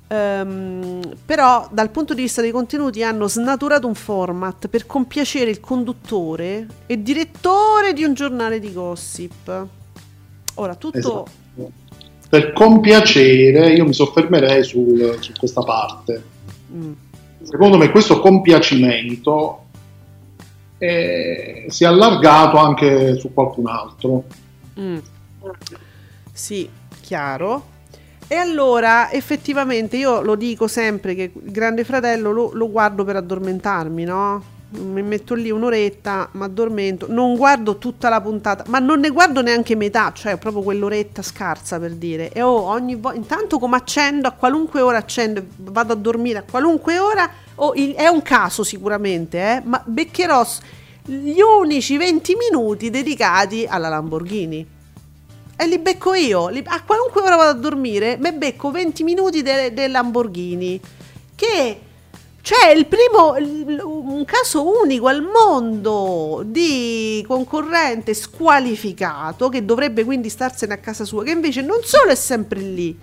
Ehm, 0.07 1.01
però 1.25 1.67
dal 1.73 1.91
punto 1.91 2.15
di 2.15 2.23
vista 2.23 2.41
dei 2.43 2.51
contenuti 2.53 3.03
hanno 3.03 3.27
snaturato 3.27 3.87
un 3.87 3.95
format 3.95 4.69
per 4.69 4.87
compiacere 4.87 5.51
il 5.51 5.61
conduttore 5.61 6.67
e 6.87 7.03
direttore 7.03 7.93
di 7.95 8.05
un 8.05 8.15
giornale 8.15 8.61
di 8.61 8.73
gossip. 8.73 9.67
Ora 10.55 10.75
tutto 10.77 10.99
Esatto. 10.99 11.31
Per 12.29 12.53
compiacere, 12.53 13.75
io 13.75 13.85
mi 13.85 13.93
soffermerei 13.93 14.63
sul- 14.65 15.17
su 15.21 15.33
questa 15.39 15.63
parte. 15.63 16.23
Mm. 16.73 16.93
Secondo 17.43 17.77
me 17.77 17.91
questo 17.91 18.19
compiacimento 18.21 19.64
eh, 20.85 21.65
si 21.69 21.85
è 21.85 21.87
allargato 21.87 22.59
anche 22.59 23.17
su 23.17 23.33
qualcun 23.33 23.67
altro. 23.69 24.25
Mm. 24.79 24.99
Sì, 26.33 26.69
chiaro. 27.01 27.73
E 28.27 28.35
allora, 28.35 29.11
effettivamente, 29.11 29.97
io 29.97 30.21
lo 30.21 30.35
dico 30.35 30.67
sempre 30.67 31.15
che 31.15 31.33
il 31.35 31.51
Grande 31.51 31.85
Fratello 31.85 32.33
lo, 32.33 32.51
lo 32.53 32.71
guardo 32.71 33.05
per 33.05 33.17
addormentarmi, 33.17 34.05
no? 34.05 34.45
Mi 34.77 35.03
metto 35.03 35.35
lì 35.35 35.51
un'oretta, 35.51 36.31
mi 36.33 36.43
addormento, 36.45 37.07
non 37.09 37.37
guardo 37.37 37.79
tutta 37.79 38.09
la 38.09 38.21
puntata, 38.21 38.65
ma 38.69 38.81
non 38.81 38.99
ne 39.01 39.11
guardo 39.11 39.41
neanche 39.41 39.77
metà, 39.77 40.13
cioè 40.13 40.37
proprio 40.37 40.63
quell'oretta 40.63 41.23
scarsa 41.23 41.79
per 41.79 41.93
dire. 41.93 42.33
E 42.33 42.43
oh, 42.43 42.63
ogni 42.63 42.97
volta, 42.97 43.17
intanto 43.19 43.59
come 43.59 43.77
accendo, 43.77 44.27
a 44.27 44.33
qualunque 44.33 44.81
ora 44.81 44.99
accendo, 44.99 45.45
vado 45.59 45.93
a 45.93 45.97
dormire 45.97 46.39
a 46.39 46.45
qualunque 46.49 46.99
ora, 46.99 47.31
oh, 47.57 47.73
il- 47.75 47.95
è 47.95 48.09
un 48.09 48.23
caso 48.23 48.65
sicuramente, 48.65 49.39
eh, 49.39 49.63
ma 49.65 49.81
beccherò 49.85 50.45
gli 51.05 51.39
unici 51.41 51.97
20 51.97 52.35
minuti 52.35 52.91
dedicati 52.91 53.67
alla 53.69 53.89
Lamborghini. 53.89 54.67
E 55.57 55.67
li 55.69 55.79
becco 55.79 56.15
io, 56.15 56.49
li- 56.49 56.65
a 56.67 56.83
qualunque 56.83 57.21
ora 57.21 57.37
vado 57.37 57.51
a 57.51 57.61
dormire, 57.61 58.17
me 58.17 58.33
becco 58.33 58.73
20 58.73 59.05
minuti 59.05 59.41
del 59.43 59.73
del 59.73 59.93
Lamborghini. 59.93 60.81
Che 61.37 61.79
c'è 62.45 62.73
il 62.73 62.85
primo, 62.85 63.33
un 63.33 64.23
caso 64.27 64.69
unico 64.83 65.07
al 65.07 65.23
mondo 65.23 66.43
di 66.45 67.25
concorrente 67.27 68.13
squalificato 68.13 69.49
che 69.49 69.65
dovrebbe 69.65 70.05
quindi 70.05 70.29
starsene 70.29 70.75
a 70.75 70.77
casa 70.77 71.07
sua, 71.07 71.25
che 71.25 71.31
invece 71.31 71.63
non 71.63 71.79
solo 71.85 72.11
è 72.11 72.15
sempre 72.15 72.61
lì, 72.61 72.95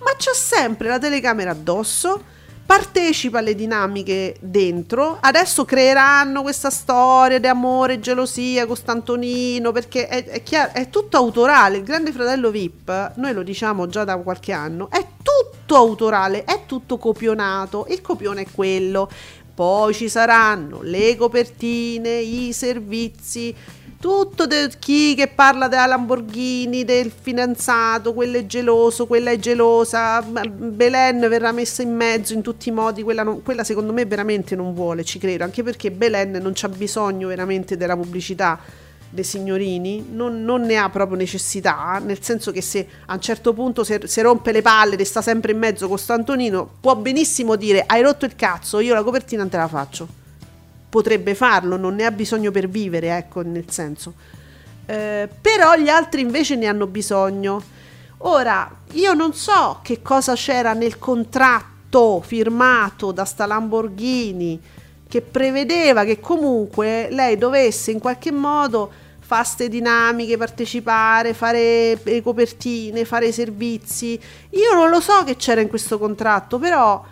ma 0.00 0.10
c'ha 0.18 0.34
sempre 0.34 0.88
la 0.88 0.98
telecamera 0.98 1.52
addosso, 1.52 2.22
partecipa 2.66 3.38
alle 3.38 3.54
dinamiche 3.54 4.36
dentro, 4.40 5.18
adesso 5.20 5.64
creeranno 5.64 6.42
questa 6.42 6.68
storia 6.68 7.38
di 7.38 7.46
amore, 7.46 8.00
gelosia 8.00 8.66
con 8.66 8.74
Stantonino, 8.74 9.70
perché 9.70 10.08
è, 10.08 10.24
è 10.24 10.42
chiaro, 10.42 10.72
è 10.72 10.90
tutto 10.90 11.16
autorale, 11.16 11.76
il 11.78 11.84
Grande 11.84 12.10
Fratello 12.10 12.50
VIP, 12.50 13.12
noi 13.14 13.32
lo 13.32 13.44
diciamo 13.44 13.86
già 13.86 14.02
da 14.02 14.16
qualche 14.16 14.52
anno, 14.52 14.90
è 14.90 15.06
tutto 15.22 15.76
autorale, 15.76 16.42
è 16.42 16.64
tutto 16.66 16.98
copionato, 16.98 17.86
il 17.88 18.00
copione 18.00 18.42
è 18.42 18.46
quello, 18.50 19.08
poi 19.54 19.94
ci 19.94 20.08
saranno 20.08 20.80
le 20.82 21.16
copertine, 21.16 22.16
i 22.18 22.52
servizi, 22.52 23.54
tutto 24.06 24.46
de- 24.46 24.70
chi 24.78 25.16
che 25.16 25.26
parla 25.26 25.66
della 25.66 25.86
Lamborghini, 25.86 26.84
del 26.84 27.10
fidanzato, 27.10 28.14
quello 28.14 28.36
è 28.36 28.46
geloso, 28.46 29.04
quella 29.08 29.32
è 29.32 29.36
gelosa, 29.36 30.22
Belen 30.22 31.26
verrà 31.28 31.50
messa 31.50 31.82
in 31.82 31.92
mezzo 31.92 32.32
in 32.32 32.40
tutti 32.40 32.68
i 32.68 32.72
modi, 32.72 33.02
quella, 33.02 33.24
non- 33.24 33.42
quella 33.42 33.64
secondo 33.64 33.92
me 33.92 34.04
veramente 34.04 34.54
non 34.54 34.74
vuole, 34.74 35.02
ci 35.02 35.18
credo, 35.18 35.42
anche 35.42 35.64
perché 35.64 35.90
Belen 35.90 36.38
non 36.40 36.52
c'ha 36.54 36.68
bisogno 36.68 37.26
veramente 37.26 37.76
della 37.76 37.96
pubblicità 37.96 38.60
dei 39.10 39.24
signorini, 39.24 40.06
non, 40.12 40.44
non 40.44 40.60
ne 40.62 40.76
ha 40.76 40.88
proprio 40.88 41.16
necessità, 41.16 42.00
nel 42.00 42.22
senso 42.22 42.52
che 42.52 42.62
se 42.62 42.86
a 43.06 43.14
un 43.14 43.20
certo 43.20 43.54
punto 43.54 43.82
se, 43.82 44.00
rompe 44.22 44.52
le 44.52 44.62
palle 44.62 44.94
e 44.94 45.04
sta 45.04 45.20
sempre 45.20 45.50
in 45.50 45.58
mezzo 45.58 45.88
con 45.88 45.98
Stantonino, 45.98 46.74
può 46.78 46.94
benissimo 46.94 47.56
dire 47.56 47.82
hai 47.84 48.02
rotto 48.02 48.24
il 48.24 48.36
cazzo, 48.36 48.78
io 48.78 48.94
la 48.94 49.02
copertina 49.02 49.40
non 49.40 49.50
te 49.50 49.56
la 49.56 49.66
faccio 49.66 50.25
potrebbe 50.96 51.34
farlo, 51.34 51.76
non 51.76 51.94
ne 51.94 52.06
ha 52.06 52.10
bisogno 52.10 52.50
per 52.50 52.70
vivere, 52.70 53.14
ecco, 53.14 53.42
nel 53.42 53.70
senso. 53.70 54.14
Eh, 54.86 55.28
però 55.42 55.76
gli 55.76 55.90
altri 55.90 56.22
invece 56.22 56.56
ne 56.56 56.68
hanno 56.68 56.86
bisogno. 56.86 57.62
Ora, 58.18 58.74
io 58.92 59.12
non 59.12 59.34
so 59.34 59.80
che 59.82 60.00
cosa 60.00 60.32
c'era 60.32 60.72
nel 60.72 60.98
contratto 60.98 62.22
firmato 62.22 63.12
da 63.12 63.26
sta 63.26 63.44
Lamborghini 63.44 64.58
che 65.06 65.20
prevedeva 65.20 66.04
che 66.04 66.18
comunque 66.18 67.08
lei 67.10 67.36
dovesse 67.36 67.90
in 67.90 67.98
qualche 67.98 68.32
modo 68.32 68.90
fare 69.20 69.44
ste 69.44 69.68
dinamiche, 69.68 70.38
partecipare, 70.38 71.34
fare 71.34 72.00
le 72.02 72.22
copertine, 72.22 73.04
fare 73.04 73.26
i 73.26 73.32
servizi. 73.32 74.18
Io 74.50 74.72
non 74.72 74.88
lo 74.88 75.00
so 75.00 75.24
che 75.24 75.36
c'era 75.36 75.60
in 75.60 75.68
questo 75.68 75.98
contratto, 75.98 76.58
però 76.58 77.04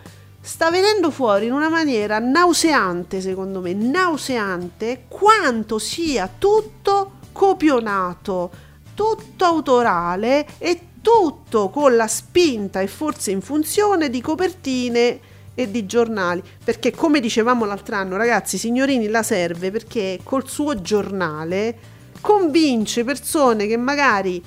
sta 0.45 0.69
venendo 0.69 1.09
fuori 1.09 1.47
in 1.47 1.53
una 1.53 1.69
maniera 1.69 2.19
nauseante, 2.19 3.19
secondo 3.19 3.61
me, 3.61 3.73
nauseante, 3.73 5.05
quanto 5.07 5.79
sia 5.79 6.29
tutto 6.37 7.13
copionato, 7.31 8.51
tutto 8.93 9.43
autorale 9.43 10.45
e 10.59 10.79
tutto 11.01 11.69
con 11.69 11.95
la 11.95 12.07
spinta 12.07 12.79
e 12.79 12.85
forse 12.85 13.31
in 13.31 13.41
funzione 13.41 14.11
di 14.11 14.21
copertine 14.21 15.19
e 15.55 15.71
di 15.71 15.87
giornali. 15.87 16.43
Perché 16.63 16.91
come 16.91 17.19
dicevamo 17.19 17.65
l'altro 17.65 17.95
anno, 17.95 18.15
ragazzi, 18.15 18.59
signorini 18.59 19.07
la 19.07 19.23
serve 19.23 19.71
perché 19.71 20.19
col 20.21 20.47
suo 20.47 20.79
giornale 20.79 21.75
convince 22.21 23.03
persone 23.03 23.65
che 23.65 23.77
magari 23.77 24.43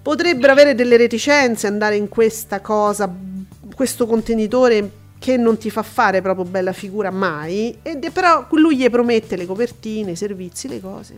potrebbero 0.00 0.52
avere 0.52 0.74
delle 0.74 0.96
reticenze 0.96 1.66
andare 1.66 1.96
in 1.96 2.08
questa 2.08 2.60
cosa 2.60 3.32
questo 3.74 4.06
contenitore 4.06 4.90
che 5.18 5.36
non 5.36 5.56
ti 5.56 5.70
fa 5.70 5.82
fare 5.82 6.20
proprio 6.20 6.44
bella 6.44 6.72
figura 6.72 7.10
mai, 7.10 7.76
ed 7.82 8.04
è- 8.04 8.10
però 8.10 8.46
lui 8.50 8.76
gli 8.76 8.88
promette 8.90 9.36
le 9.36 9.46
copertine, 9.46 10.12
i 10.12 10.16
servizi, 10.16 10.68
le 10.68 10.80
cose. 10.80 11.14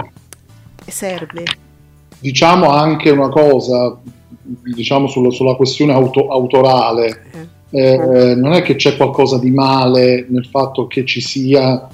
E 0.84 0.90
serve. 0.90 1.42
Diciamo 2.18 2.68
anche 2.70 3.10
una 3.10 3.28
cosa, 3.28 3.98
diciamo 4.42 5.06
sulla, 5.08 5.30
sulla 5.30 5.54
questione 5.56 5.92
auto- 5.92 6.28
autorale, 6.28 7.22
Eh. 7.32 7.54
Eh, 7.68 8.34
non 8.36 8.52
è 8.52 8.62
che 8.62 8.76
c'è 8.76 8.96
qualcosa 8.96 9.38
di 9.38 9.50
male 9.50 10.24
nel 10.28 10.46
fatto 10.46 10.86
che 10.86 11.04
ci 11.04 11.20
sia, 11.20 11.86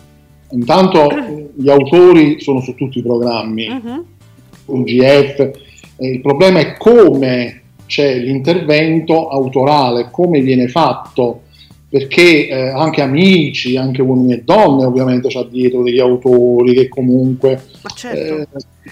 intanto 0.51 1.09
gli 1.57 1.69
autori 1.71 2.41
sono 2.41 2.61
su 2.61 2.75
tutti 2.75 2.99
i 2.99 3.03
programmi, 3.03 3.69
Mhm. 3.69 4.05
un 4.67 4.83
GF, 4.83 5.39
eh, 5.97 6.09
il 6.09 6.21
problema 6.21 6.59
è 6.61 6.77
come 6.77 7.62
c'è 7.93 8.17
l'intervento 8.17 9.29
autorale, 9.29 10.09
come 10.11 10.41
viene 10.41 10.67
fatto, 10.67 11.43
perché 11.93 12.49
eh, 12.49 12.69
anche 12.69 13.03
amici, 13.03 13.77
anche 13.77 14.01
uomini 14.01 14.33
e 14.33 14.43
donne 14.43 14.87
ovviamente 14.87 15.29
c'ha 15.29 15.43
dietro 15.45 15.83
degli 15.83 15.99
autori 16.01 16.73
che 16.73 16.89
comunque 16.89 17.63
certo. 17.95 18.35
eh, 18.41 18.47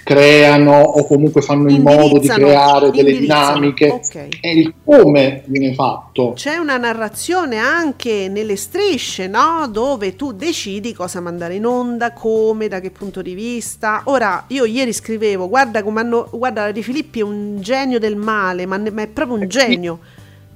creano 0.05 0.79
o 0.79 1.07
comunque 1.07 1.41
fanno 1.41 1.71
in 1.71 1.81
modo 1.81 2.19
di 2.19 2.29
creare 2.29 2.91
delle 2.91 3.17
dinamiche 3.17 3.89
ok. 3.89 4.29
e 4.43 4.53
il 4.53 4.75
come 4.85 5.45
viene 5.47 5.73
fatto. 5.73 6.35
C'è 6.35 6.57
una 6.57 6.77
narrazione 6.77 7.57
anche 7.57 8.29
nelle 8.29 8.57
strisce, 8.57 9.29
no? 9.29 9.67
Dove 9.73 10.15
tu 10.15 10.33
decidi 10.33 10.93
cosa 10.93 11.21
mandare 11.21 11.55
in 11.55 11.65
onda, 11.65 12.13
come, 12.13 12.69
da 12.69 12.81
che 12.81 12.91
punto 12.91 13.23
di 13.23 13.33
vista. 13.33 14.03
Ora, 14.05 14.45
io 14.49 14.67
ieri 14.67 14.93
scrivevo, 14.93 15.49
guarda 15.49 15.83
come 15.83 16.01
hanno. 16.01 16.29
Guarda, 16.31 16.71
Di 16.71 16.83
Filippi 16.83 17.21
è 17.21 17.23
un 17.23 17.63
genio 17.63 17.99
del 17.99 18.17
male, 18.17 18.67
ma, 18.67 18.77
ma 18.77 19.01
è 19.01 19.07
proprio 19.07 19.39
un 19.39 19.49
genio. 19.49 20.01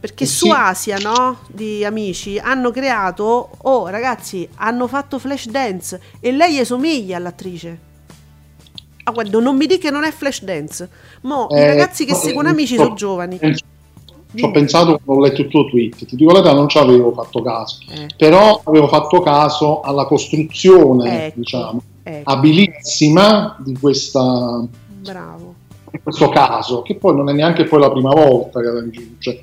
Perché 0.04 0.24
Eh 0.24 0.26
su 0.26 0.44
sì. 0.48 0.52
Asia, 0.54 0.98
no? 0.98 1.38
Di 1.48 1.82
amici, 1.82 2.36
hanno 2.38 2.70
creato. 2.70 3.52
Oh, 3.62 3.86
ragazzi, 3.86 4.46
hanno 4.56 4.86
fatto 4.86 5.18
flash 5.18 5.46
dance 5.48 5.98
e 6.20 6.30
lei 6.30 6.62
somiglia 6.66 7.16
all'attrice. 7.16 7.78
Ah, 9.04 9.12
guarda, 9.12 9.40
non 9.40 9.56
mi 9.56 9.64
dica 9.64 9.86
che 9.86 9.90
non 9.90 10.04
è 10.04 10.10
flash 10.10 10.42
dance. 10.44 10.90
Mo, 11.22 11.46
i 11.52 11.54
Eh, 11.54 11.66
ragazzi 11.68 12.04
che 12.04 12.12
no, 12.12 12.18
seguono 12.18 12.50
amici 12.50 12.76
no, 12.76 12.82
sono 12.82 12.94
giovani. 12.96 13.38
Ci 13.38 14.44
ho 14.44 14.50
pensato 14.50 15.00
quando 15.02 15.22
ho 15.22 15.26
letto 15.26 15.40
il 15.40 15.48
tuo 15.48 15.64
tweet, 15.70 16.04
ti 16.04 16.16
dico 16.16 16.32
la 16.32 16.40
verità, 16.42 16.54
non 16.54 16.68
ci 16.68 16.76
avevo 16.76 17.10
fatto 17.12 17.40
caso, 17.40 17.78
Eh. 17.90 18.08
però 18.14 18.60
avevo 18.64 18.88
fatto 18.88 19.22
caso 19.22 19.80
alla 19.80 20.04
costruzione, 20.04 21.28
Ecco, 21.28 21.38
diciamo, 21.38 21.82
ecco. 22.02 22.30
abilissima 22.30 23.56
di, 23.60 23.74
questa, 23.78 24.66
Bravo. 25.00 25.54
di 25.90 25.98
questo 26.02 26.28
caso, 26.28 26.82
che 26.82 26.96
poi 26.96 27.16
non 27.16 27.30
è 27.30 27.32
neanche 27.32 27.64
poi 27.64 27.80
la 27.80 27.90
prima 27.90 28.10
volta 28.12 28.60
che 28.60 28.66
la 28.66 28.82
giudice, 28.90 29.40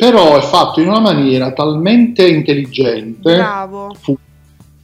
però 0.00 0.38
è 0.38 0.40
fatto 0.40 0.80
in 0.80 0.88
una 0.88 0.98
maniera 1.00 1.52
talmente 1.52 2.26
intelligente, 2.26 3.34
Bravo. 3.36 3.94
fu- 4.00 4.16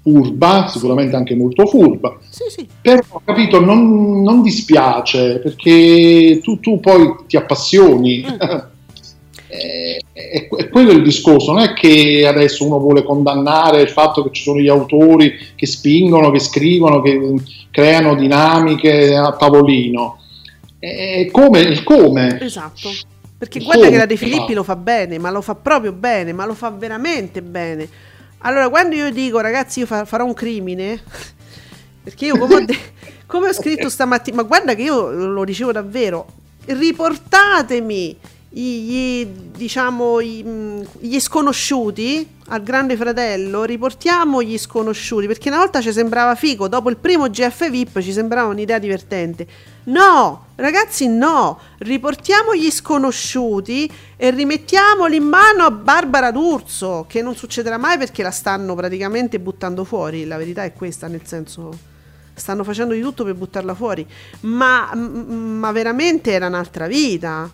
furba, 0.02 0.68
sicuramente 0.68 1.16
anche 1.16 1.34
molto 1.34 1.64
furba, 1.64 2.18
Sì, 2.28 2.44
sì. 2.48 2.68
però 2.82 3.00
capito, 3.24 3.58
non, 3.58 4.20
non 4.20 4.42
dispiace 4.42 5.38
perché 5.38 6.38
tu, 6.42 6.60
tu 6.60 6.80
poi 6.80 7.14
ti 7.26 7.36
appassioni. 7.38 8.24
Eh, 9.48 10.02
è, 10.12 10.48
è 10.48 10.68
quello 10.68 10.90
il 10.90 11.04
discorso, 11.04 11.52
non 11.52 11.62
è 11.62 11.72
che 11.72 12.26
adesso 12.26 12.66
uno 12.66 12.80
vuole 12.80 13.04
condannare 13.04 13.80
il 13.80 13.88
fatto 13.88 14.24
che 14.24 14.30
ci 14.32 14.42
sono 14.42 14.58
gli 14.58 14.68
autori 14.68 15.32
che 15.54 15.66
spingono, 15.66 16.32
che 16.32 16.40
scrivono, 16.40 17.00
che 17.00 17.16
mm, 17.16 17.36
creano 17.70 18.16
dinamiche 18.16 19.14
a 19.14 19.34
tavolino. 19.36 20.18
È 20.80 21.28
come, 21.30 21.60
il 21.60 21.84
come. 21.84 22.38
Esatto. 22.40 22.90
Perché 23.48 23.60
guarda 23.64 23.88
che 23.88 23.96
la 23.96 24.06
De. 24.06 24.16
Filippi 24.16 24.54
lo 24.54 24.62
fa 24.64 24.74
bene, 24.76 25.18
ma 25.18 25.30
lo 25.30 25.40
fa 25.40 25.54
proprio 25.54 25.92
bene, 25.92 26.32
ma 26.32 26.44
lo 26.46 26.54
fa 26.54 26.70
veramente 26.70 27.42
bene. 27.42 27.88
Allora, 28.38 28.68
quando 28.68 28.96
io 28.96 29.10
dico, 29.10 29.38
ragazzi, 29.40 29.80
io 29.80 29.86
fa- 29.86 30.04
farò 30.04 30.24
un 30.24 30.34
crimine, 30.34 31.00
perché 32.02 32.26
io 32.26 32.36
come 32.38 32.54
ho, 32.56 32.64
de- 32.64 32.78
come 33.26 33.48
ho 33.48 33.52
scritto 33.52 33.88
stamattina, 33.88 34.36
ma 34.36 34.42
guarda 34.42 34.74
che 34.74 34.82
io 34.82 35.10
lo 35.10 35.44
dicevo 35.44 35.70
davvero, 35.72 36.26
riportatemi 36.66 38.16
gli, 38.48 39.24
diciamo, 39.26 40.20
i- 40.20 40.42
mh, 40.42 40.86
gli 41.00 41.20
sconosciuti 41.20 42.28
al 42.48 42.62
grande 42.62 42.96
fratello, 42.96 43.64
riportiamo 43.64 44.42
gli 44.42 44.56
sconosciuti, 44.56 45.26
perché 45.26 45.48
una 45.48 45.58
volta 45.58 45.80
ci 45.80 45.92
sembrava 45.92 46.34
figo, 46.34 46.68
dopo 46.68 46.90
il 46.90 46.96
primo 46.96 47.28
GF 47.28 47.68
VIP 47.68 48.00
ci 48.00 48.12
sembrava 48.12 48.48
un'idea 48.50 48.78
divertente. 48.78 49.46
No, 49.84 50.46
ragazzi, 50.56 51.08
no, 51.08 51.58
riportiamo 51.78 52.54
gli 52.54 52.70
sconosciuti 52.70 53.90
e 54.16 54.30
rimettiamoli 54.30 55.16
in 55.16 55.24
mano 55.24 55.64
a 55.64 55.70
Barbara 55.70 56.30
D'Urso, 56.30 57.06
che 57.08 57.22
non 57.22 57.34
succederà 57.34 57.78
mai 57.78 57.98
perché 57.98 58.22
la 58.22 58.30
stanno 58.30 58.74
praticamente 58.74 59.40
buttando 59.40 59.84
fuori, 59.84 60.24
la 60.24 60.36
verità 60.36 60.62
è 60.64 60.72
questa, 60.72 61.08
nel 61.08 61.22
senso 61.24 61.94
stanno 62.36 62.64
facendo 62.64 62.92
di 62.92 63.00
tutto 63.00 63.24
per 63.24 63.34
buttarla 63.34 63.74
fuori, 63.74 64.06
ma, 64.40 64.94
m- 64.94 65.58
ma 65.58 65.72
veramente 65.72 66.32
era 66.32 66.46
un'altra 66.46 66.86
vita. 66.86 67.50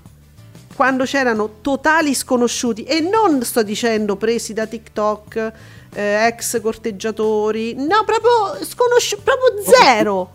Quando 0.75 1.05
c'erano 1.05 1.57
totali 1.61 2.15
sconosciuti, 2.15 2.83
e 2.85 3.01
non 3.01 3.43
sto 3.43 3.63
dicendo 3.63 4.17
presi 4.17 4.53
da 4.53 4.67
TikTok, 4.67 5.53
eh, 5.95 6.27
ex 6.27 6.61
corteggiatori, 6.61 7.75
no, 7.75 8.05
proprio 8.05 8.65
sconosciuti, 8.65 9.23
proprio 9.23 9.63
zero. 9.63 10.31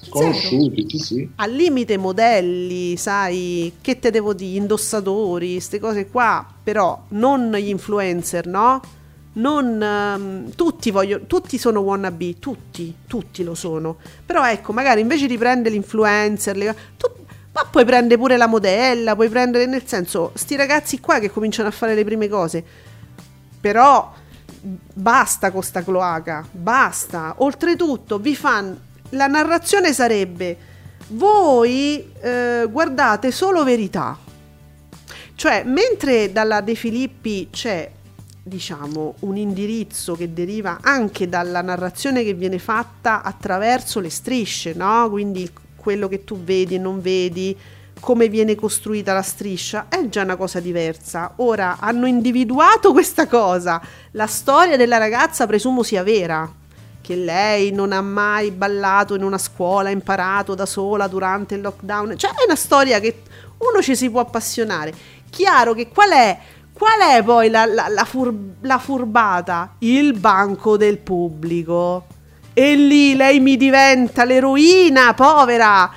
Sconosciuti, 0.00 0.86
sì, 0.88 0.98
sì. 0.98 1.30
Al 1.36 1.52
limite 1.52 1.98
modelli, 1.98 2.96
sai, 2.96 3.74
che 3.80 3.98
te 3.98 4.10
devo 4.10 4.32
dire, 4.32 4.56
indossatori, 4.58 5.52
queste 5.52 5.78
cose 5.78 6.06
qua, 6.08 6.46
però 6.62 6.98
non 7.08 7.52
gli 7.52 7.68
influencer, 7.68 8.46
no? 8.46 8.80
Non 9.34 9.80
ehm, 9.80 10.54
tutti 10.54 10.90
vogliono, 10.90 11.24
tutti 11.26 11.58
sono 11.58 11.80
wannabe, 11.80 12.38
tutti, 12.38 12.92
tutti 13.06 13.44
lo 13.44 13.54
sono. 13.54 13.96
Però 14.24 14.44
ecco, 14.48 14.72
magari 14.72 15.00
invece 15.02 15.26
di 15.26 15.36
prendere 15.36 15.74
l'influencer, 15.74 16.56
le- 16.56 16.76
tu- 16.96 17.10
ma 17.58 17.68
puoi 17.68 17.84
prendere 17.84 18.20
pure 18.20 18.36
la 18.36 18.46
modella, 18.46 19.14
puoi 19.16 19.28
prendere 19.28 19.66
nel 19.66 19.84
senso, 19.84 20.30
sti 20.34 20.54
ragazzi 20.54 21.00
qua 21.00 21.18
che 21.18 21.30
cominciano 21.30 21.68
a 21.68 21.72
fare 21.72 21.94
le 21.94 22.04
prime 22.04 22.28
cose. 22.28 22.64
Però 23.60 24.12
basta 24.60 25.50
con 25.50 25.62
sta 25.62 25.82
cloaca, 25.82 26.46
basta. 26.50 27.34
Oltretutto 27.38 28.18
vi 28.18 28.36
fanno 28.36 28.86
la 29.10 29.26
narrazione 29.26 29.92
sarebbe 29.92 30.56
voi 31.08 32.12
eh, 32.20 32.66
guardate 32.70 33.32
solo 33.32 33.64
verità. 33.64 34.16
Cioè, 35.34 35.62
mentre 35.64 36.30
dalla 36.30 36.60
De 36.60 36.74
Filippi 36.74 37.48
c'è 37.50 37.90
diciamo 38.42 39.14
un 39.20 39.36
indirizzo 39.36 40.14
che 40.14 40.32
deriva 40.32 40.78
anche 40.80 41.28
dalla 41.28 41.60
narrazione 41.60 42.24
che 42.24 42.34
viene 42.34 42.58
fatta 42.58 43.22
attraverso 43.22 44.00
le 44.00 44.10
strisce, 44.10 44.74
no? 44.74 45.08
Quindi 45.10 45.50
quello 45.88 46.06
che 46.06 46.22
tu 46.22 46.38
vedi 46.38 46.74
e 46.74 46.78
non 46.78 47.00
vedi, 47.00 47.56
come 47.98 48.28
viene 48.28 48.54
costruita 48.54 49.14
la 49.14 49.22
striscia, 49.22 49.86
è 49.88 50.06
già 50.10 50.22
una 50.22 50.36
cosa 50.36 50.60
diversa. 50.60 51.32
Ora 51.36 51.78
hanno 51.80 52.06
individuato 52.06 52.92
questa 52.92 53.26
cosa. 53.26 53.80
La 54.10 54.26
storia 54.26 54.76
della 54.76 54.98
ragazza 54.98 55.46
presumo 55.46 55.82
sia 55.82 56.02
vera, 56.02 56.46
che 57.00 57.16
lei 57.16 57.72
non 57.72 57.92
ha 57.92 58.02
mai 58.02 58.50
ballato 58.50 59.14
in 59.14 59.22
una 59.22 59.38
scuola, 59.38 59.88
imparato 59.88 60.54
da 60.54 60.66
sola 60.66 61.06
durante 61.08 61.54
il 61.54 61.62
lockdown. 61.62 62.18
Cioè 62.18 62.32
è 62.32 62.44
una 62.44 62.54
storia 62.54 63.00
che 63.00 63.22
uno 63.56 63.80
ci 63.80 63.96
si 63.96 64.10
può 64.10 64.20
appassionare. 64.20 64.92
Chiaro 65.30 65.72
che 65.72 65.88
qual 65.88 66.10
è, 66.10 66.38
qual 66.70 67.00
è 67.00 67.22
poi 67.24 67.48
la, 67.48 67.64
la- 67.64 67.88
la 67.88 68.04
fur- 68.04 68.34
la 68.60 68.78
furbata? 68.78 69.76
Il 69.78 70.18
banco 70.18 70.76
del 70.76 70.98
pubblico. 70.98 72.04
E 72.60 72.74
lì 72.74 73.14
lei 73.14 73.38
mi 73.38 73.56
diventa 73.56 74.24
l'eroina, 74.24 75.14
povera. 75.14 75.88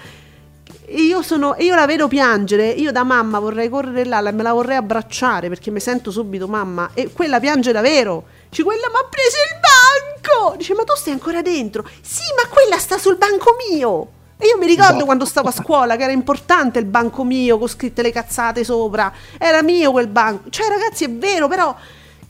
E 0.86 1.01
Io, 1.01 1.24
sono, 1.24 1.55
io 1.57 1.74
la 1.74 1.88
vedo 1.88 2.07
piangere, 2.07 2.68
io 2.70 2.91
da 2.91 3.03
mamma 3.03 3.39
vorrei 3.39 3.68
correre 3.68 4.05
là, 4.05 4.22
me 4.32 4.43
la 4.43 4.53
vorrei 4.53 4.76
abbracciare 4.76 5.49
perché 5.49 5.72
mi 5.72 5.80
sento 5.80 6.12
subito 6.12 6.47
mamma. 6.47 6.91
E 6.93 7.09
quella 7.12 7.39
piange 7.39 7.72
davvero. 7.72 8.26
Dice, 8.47 8.62
quella 8.62 8.89
mi 8.89 8.95
ha 8.95 9.07
preso 9.09 9.38
il 9.38 9.59
banco. 9.59 10.55
Dice, 10.57 10.76
ma 10.76 10.84
tu 10.84 10.93
stai 10.95 11.14
ancora 11.14 11.41
dentro? 11.41 11.84
Sì, 11.99 12.22
ma 12.39 12.47
quella 12.47 12.78
sta 12.78 12.99
sul 12.99 13.18
banco 13.18 13.55
mio. 13.72 14.07
E 14.38 14.45
io 14.45 14.57
mi 14.59 14.68
ricordo 14.68 14.91
Esatto. 14.91 15.05
quando 15.05 15.26
stavo 15.26 15.47
a 15.47 15.51
scuola 15.51 15.95
che 15.95 16.03
era 16.03 16.12
importante 16.12 16.78
il 16.78 16.86
banco 16.86 17.24
mio 17.24 17.57
con 17.57 17.70
scritte 17.70 18.03
le 18.03 18.12
cazzate 18.12 18.64
sopra. 18.64 19.12
Era 19.39 19.64
mio 19.64 19.89
quel 19.89 20.07
banco. 20.09 20.51
Cioè, 20.51 20.68
ragazzi, 20.68 21.05
è 21.05 21.09
vero, 21.09 21.47
però 21.47 21.76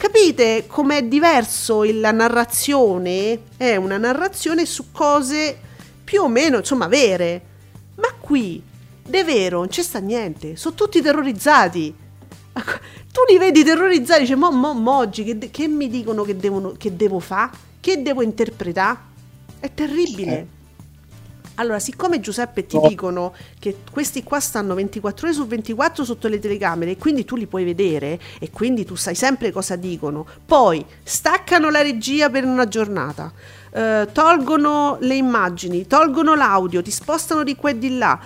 capite 0.02 0.66
com'è 0.66 1.04
diverso 1.04 1.84
la 1.84 2.10
narrazione? 2.10 3.39
È 3.56 3.76
una 3.76 3.97
narrazione 3.97 4.66
su 4.66 4.91
cose 4.91 5.56
più 6.04 6.24
o 6.24 6.28
meno, 6.28 6.58
insomma, 6.58 6.88
vere. 6.88 7.41
Ma 7.97 8.08
qui, 8.20 8.60
de 9.06 9.24
vero, 9.24 9.60
non 9.60 9.68
c'è 9.68 9.84
sta 9.84 9.99
niente. 9.99 10.56
Sono 10.56 10.74
tutti 10.74 11.02
terrorizzati. 11.02 11.93
Tu 13.12 13.20
li 13.30 13.38
vedi 13.38 13.64
terrorizzati, 13.64 14.22
dici, 14.22 14.34
mo, 14.34 14.49
mo, 14.49 14.74
mo 14.74 14.97
oggi 14.97 15.24
che, 15.24 15.52
che 15.52 15.68
mi 15.68 15.88
dicono 15.88 16.24
che, 16.24 16.36
devono, 16.36 16.74
che 16.78 16.95
devo 16.95 17.20
fare? 17.20 17.52
Che 17.80 18.02
devo 18.02 18.24
interpretare? 18.24 18.97
È 19.60 19.72
terribile. 19.72 20.47
Allora, 21.56 21.80
siccome 21.80 22.20
Giuseppe 22.20 22.66
ti 22.66 22.78
No. 22.78 22.88
dicono 22.88 23.34
che 23.60 23.78
questi 23.91 24.24
qua 24.24 24.39
stanno 24.39 24.74
24 24.74 25.28
ore 25.28 25.36
su 25.36 25.45
24 25.45 26.04
sotto 26.04 26.28
le 26.28 26.39
telecamere 26.39 26.91
e 26.91 26.97
quindi 26.97 27.26
tu 27.26 27.36
li 27.36 27.45
puoi 27.45 27.64
vedere 27.64 28.20
e 28.39 28.49
quindi 28.49 28.86
tu 28.86 28.95
sai 28.95 29.16
sempre 29.16 29.52
cosa 29.52 29.76
dicono, 29.76 30.26
poi 30.45 30.84
staccano 31.04 31.70
la 31.70 31.82
regia 31.82 32.30
per 32.30 32.45
una 32.45 32.68
giornata, 32.68 33.32
eh, 33.72 34.08
tolgono 34.12 34.97
le 35.02 35.16
immagini, 35.16 35.86
tolgono 35.86 36.36
l'audio, 36.36 36.82
ti 36.82 36.91
spostano 36.91 37.43
di 37.43 37.56
qua 37.56 37.70
e 37.72 37.78
di 37.78 37.97
là, 37.97 38.20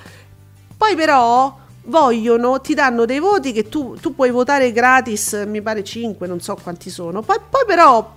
poi 0.77 0.95
però 0.95 1.57
vogliono, 1.85 2.61
ti 2.61 2.73
danno 2.73 3.05
dei 3.05 3.19
voti 3.19 3.51
che 3.51 3.67
tu, 3.67 3.97
tu 3.99 4.15
puoi 4.15 4.29
votare 4.31 4.71
gratis, 4.71 5.43
mi 5.47 5.61
pare 5.61 5.83
5, 5.83 6.25
non 6.27 6.39
so 6.39 6.55
quanti 6.61 6.89
sono, 6.89 7.21
poi, 7.21 7.37
poi 7.49 7.63
però 7.65 8.13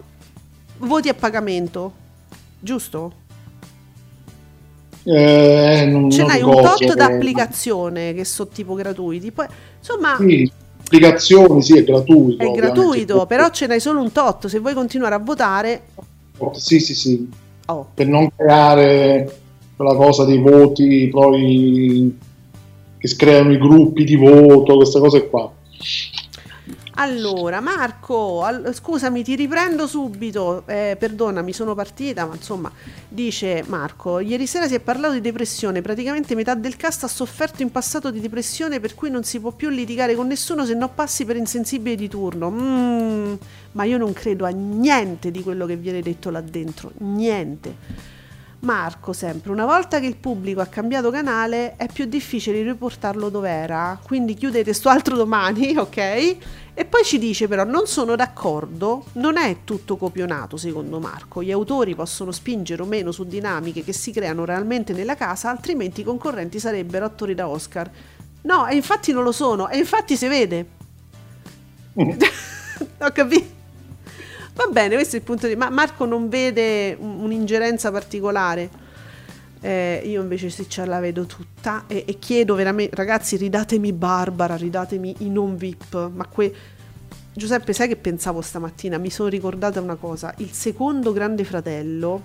voti 0.78 1.08
a 1.08 1.14
pagamento, 1.14 1.92
giusto? 2.60 3.26
Eh, 5.10 5.86
non, 5.86 6.10
Ce 6.10 6.22
n'hai 6.22 6.42
un 6.42 6.60
tot 6.60 6.94
d'applicazione 6.94 8.12
che 8.12 8.26
sono 8.26 8.50
tipo 8.52 8.74
gratuiti. 8.74 9.32
Poi, 9.32 9.46
insomma, 9.78 10.16
Sì, 10.18 10.50
applicazioni, 10.84 11.62
sì, 11.62 11.78
è 11.78 11.84
gratuito. 11.84 12.44
è 12.44 12.50
gratuito, 12.50 13.24
però 13.24 13.48
ce 13.48 13.66
n'hai 13.66 13.80
solo 13.80 14.02
un 14.02 14.12
tot. 14.12 14.48
Se 14.48 14.58
vuoi 14.58 14.74
continuare 14.74 15.14
a 15.14 15.18
votare, 15.18 15.82
Sì, 16.52 16.78
sì, 16.78 16.94
sì, 16.94 17.26
oh, 17.66 17.88
per 17.94 18.06
non 18.06 18.30
creare 18.36 19.40
quella 19.76 19.94
cosa 19.94 20.24
dei 20.24 20.38
voti 20.38 21.08
poi 21.10 22.18
che 22.98 23.16
creano 23.16 23.52
i 23.52 23.58
gruppi 23.58 24.04
di 24.04 24.16
voto, 24.16 24.76
queste 24.76 24.98
cose 25.00 25.26
qua. 25.28 25.50
Allora, 27.00 27.60
Marco, 27.60 28.42
al- 28.42 28.74
scusami, 28.74 29.22
ti 29.22 29.36
riprendo 29.36 29.86
subito. 29.86 30.64
Eh, 30.66 30.96
perdona, 30.98 31.42
mi 31.42 31.52
sono 31.52 31.76
partita, 31.76 32.26
ma 32.26 32.34
insomma, 32.34 32.72
dice 33.08 33.62
Marco: 33.68 34.18
Ieri 34.18 34.48
sera 34.48 34.66
si 34.66 34.74
è 34.74 34.80
parlato 34.80 35.12
di 35.14 35.20
depressione. 35.20 35.80
Praticamente 35.80 36.34
metà 36.34 36.54
del 36.54 36.74
cast 36.74 37.04
ha 37.04 37.08
sofferto 37.08 37.62
in 37.62 37.70
passato 37.70 38.10
di 38.10 38.20
depressione, 38.20 38.80
per 38.80 38.96
cui 38.96 39.10
non 39.10 39.22
si 39.22 39.38
può 39.38 39.52
più 39.52 39.68
litigare 39.68 40.16
con 40.16 40.26
nessuno 40.26 40.64
se 40.66 40.74
no 40.74 40.88
passi 40.88 41.24
per 41.24 41.36
insensibile 41.36 41.94
di 41.94 42.08
turno. 42.08 42.50
Mm, 42.50 43.34
ma 43.72 43.84
io 43.84 43.96
non 43.96 44.12
credo 44.12 44.44
a 44.44 44.48
niente 44.48 45.30
di 45.30 45.42
quello 45.44 45.66
che 45.66 45.76
viene 45.76 46.02
detto 46.02 46.30
là 46.30 46.40
dentro. 46.40 46.90
Niente. 46.98 48.16
Marco, 48.60 49.12
sempre, 49.12 49.52
una 49.52 49.64
volta 49.64 50.00
che 50.00 50.06
il 50.06 50.16
pubblico 50.16 50.60
ha 50.60 50.66
cambiato 50.66 51.10
canale 51.10 51.76
è 51.76 51.86
più 51.86 52.06
difficile 52.06 52.60
riportarlo 52.62 53.28
dove 53.28 53.48
era, 53.48 53.96
quindi 54.02 54.34
chiudete 54.34 54.72
sto 54.72 54.88
altro 54.88 55.14
domani, 55.14 55.76
ok? 55.78 55.96
E 56.74 56.84
poi 56.84 57.04
ci 57.04 57.18
dice 57.18 57.46
però 57.46 57.62
non 57.62 57.86
sono 57.86 58.16
d'accordo, 58.16 59.06
non 59.12 59.36
è 59.36 59.58
tutto 59.62 59.96
copionato 59.96 60.56
secondo 60.56 60.98
Marco, 60.98 61.40
gli 61.40 61.52
autori 61.52 61.94
possono 61.94 62.32
spingere 62.32 62.82
o 62.82 62.86
meno 62.86 63.12
su 63.12 63.24
dinamiche 63.24 63.84
che 63.84 63.92
si 63.92 64.10
creano 64.10 64.44
realmente 64.44 64.92
nella 64.92 65.14
casa, 65.14 65.50
altrimenti 65.50 66.00
i 66.00 66.04
concorrenti 66.04 66.58
sarebbero 66.58 67.04
attori 67.04 67.34
da 67.34 67.46
Oscar. 67.46 67.88
No, 68.42 68.66
e 68.66 68.74
infatti 68.74 69.12
non 69.12 69.22
lo 69.22 69.32
sono, 69.32 69.68
e 69.68 69.78
infatti 69.78 70.16
si 70.16 70.26
vede. 70.26 70.66
Ho 71.94 73.12
capito. 73.12 73.57
Va 74.58 74.66
bene, 74.72 74.94
questo 74.96 75.14
è 75.16 75.18
il 75.20 75.24
punto 75.24 75.46
di... 75.46 75.54
Ma 75.54 75.70
Marco 75.70 76.04
non 76.04 76.28
vede 76.28 76.96
un- 76.98 77.20
un'ingerenza 77.20 77.92
particolare. 77.92 78.68
Eh, 79.60 80.02
io 80.04 80.20
invece 80.22 80.50
sì, 80.50 80.68
ce 80.68 80.84
la 80.84 80.98
vedo 81.00 81.26
tutta 81.26 81.84
e, 81.86 82.04
e 82.06 82.18
chiedo 82.18 82.54
veramente, 82.54 82.94
ragazzi, 82.96 83.36
ridatemi 83.36 83.92
Barbara, 83.92 84.56
ridatemi 84.56 85.16
i 85.20 85.30
non 85.30 85.56
VIP. 85.56 86.10
Ma 86.12 86.26
que... 86.26 86.52
Giuseppe, 87.32 87.72
sai 87.72 87.86
che 87.86 87.96
pensavo 87.96 88.40
stamattina? 88.40 88.98
Mi 88.98 89.10
sono 89.10 89.28
ricordata 89.28 89.80
una 89.80 89.94
cosa. 89.94 90.34
Il 90.38 90.50
secondo 90.52 91.12
Grande 91.12 91.44
Fratello 91.44 92.22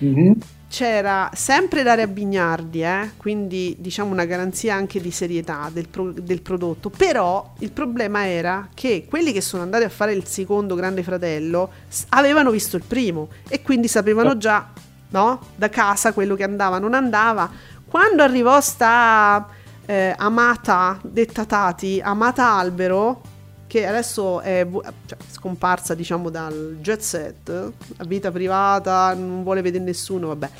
Mhm. 0.00 0.40
C'era 0.76 1.30
sempre 1.32 1.82
Daria 1.82 2.06
Bignardi, 2.06 2.82
eh? 2.82 3.12
quindi 3.16 3.76
diciamo 3.78 4.12
una 4.12 4.26
garanzia 4.26 4.74
anche 4.74 5.00
di 5.00 5.10
serietà 5.10 5.70
del, 5.72 5.88
pro- 5.88 6.12
del 6.12 6.42
prodotto, 6.42 6.90
però 6.90 7.54
il 7.60 7.70
problema 7.70 8.28
era 8.28 8.68
che 8.74 9.06
quelli 9.08 9.32
che 9.32 9.40
sono 9.40 9.62
andati 9.62 9.84
a 9.84 9.88
fare 9.88 10.12
il 10.12 10.26
secondo 10.26 10.74
Grande 10.74 11.02
Fratello 11.02 11.70
s- 11.88 12.04
avevano 12.10 12.50
visto 12.50 12.76
il 12.76 12.82
primo 12.86 13.28
e 13.48 13.62
quindi 13.62 13.88
sapevano 13.88 14.36
già 14.36 14.68
no? 15.08 15.40
da 15.56 15.70
casa 15.70 16.12
quello 16.12 16.34
che 16.34 16.42
andava, 16.44 16.78
non 16.78 16.92
andava. 16.92 17.50
Quando 17.88 18.22
arrivò 18.22 18.60
sta 18.60 19.48
eh, 19.86 20.12
Amata, 20.14 20.98
detta 21.02 21.46
Tati, 21.46 22.02
Amata 22.04 22.52
Albero, 22.52 23.22
che 23.66 23.86
adesso 23.86 24.40
è 24.40 24.66
cioè, 25.06 25.18
scomparsa 25.30 25.94
diciamo 25.94 26.30
dal 26.30 26.78
jet 26.80 27.00
set, 27.00 27.72
vita 28.06 28.30
privata, 28.30 29.14
non 29.14 29.42
vuole 29.42 29.62
vedere 29.62 29.84
nessuno, 29.84 30.28
vabbè. 30.28 30.50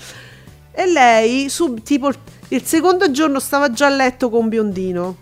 E 0.72 0.86
lei, 0.86 1.48
sub, 1.48 1.80
tipo 1.82 2.10
il, 2.48 2.62
secondo 2.64 3.10
giorno 3.10 3.40
stava 3.40 3.70
già 3.70 3.86
a 3.86 3.90
letto 3.90 4.28
con 4.30 4.48
biondino. 4.48 5.16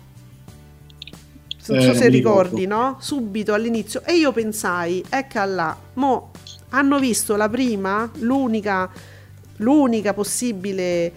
Non 1.67 1.79
Eh, 1.79 1.81
so 1.81 1.93
non 1.93 1.95
se 1.95 2.09
ricordi, 2.09 2.61
ricordo. 2.61 2.67
no? 2.67 2.97
Subito 2.99 3.53
all'inizio. 3.53 4.03
E 4.03 4.13
io 4.15 4.31
pensai, 4.31 5.03
ecco 5.09 5.43
là, 5.45 5.75
mo 5.93 6.31
hanno 6.69 6.99
visto 6.99 7.35
la 7.35 7.49
prima, 7.49 8.09
l'unica, 8.19 8.89
l'unica 9.57 10.13
possibile 10.13 11.11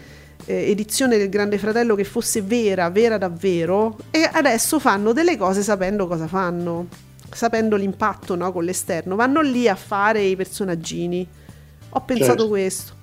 eh, 0.49 0.70
edizione 0.70 1.18
del 1.18 1.28
Grande 1.28 1.59
Fratello 1.59 1.94
che 1.94 2.05
fosse 2.05 2.40
vera, 2.40 2.88
vera 2.88 3.18
davvero, 3.18 3.99
e 4.11 4.28
adesso 4.32 4.78
fanno 4.78 5.12
delle 5.12 5.36
cose 5.36 5.62
sapendo 5.62 6.07
cosa 6.07 6.26
fanno, 6.26 6.86
sapendo 7.30 7.76
l'impatto 7.76 8.34
no, 8.34 8.51
con 8.51 8.64
l'esterno. 8.64 9.14
Vanno 9.14 9.42
lì 9.42 9.68
a 9.68 9.74
fare 9.74 10.22
i 10.22 10.36
personaggini. 10.36 11.26
Ho 11.90 12.01
pensato 12.01 12.30
Certo. 12.30 12.49
questo. 12.49 12.96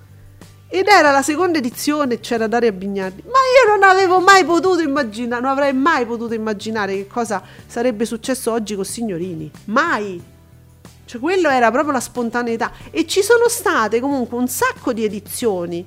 Ed 0.67 0.87
era 0.87 1.11
la 1.11 1.21
seconda 1.21 1.59
edizione, 1.59 2.19
c'era 2.19 2.47
Daria 2.47 2.71
Bignardi. 2.71 3.21
Ma 3.23 3.29
io 3.29 3.71
non 3.71 3.87
avevo 3.87 4.19
mai 4.19 4.43
potuto 4.43 4.81
immaginare, 4.81 5.39
non 5.39 5.51
avrei 5.51 5.73
mai 5.73 6.07
potuto 6.07 6.33
immaginare 6.33 6.95
che 6.95 7.07
cosa 7.07 7.43
sarebbe 7.67 8.05
successo 8.05 8.51
oggi 8.51 8.73
con 8.73 8.83
Signorini. 8.83 9.51
Mai! 9.65 10.33
Cioè, 11.05 11.21
quello 11.21 11.49
era 11.49 11.69
proprio 11.69 11.93
la 11.93 11.99
spontaneità. 11.99 12.71
E 12.89 13.05
ci 13.05 13.21
sono 13.21 13.47
state 13.47 13.99
comunque 13.99 14.35
un 14.39 14.47
sacco 14.47 14.91
di 14.91 15.05
edizioni, 15.05 15.85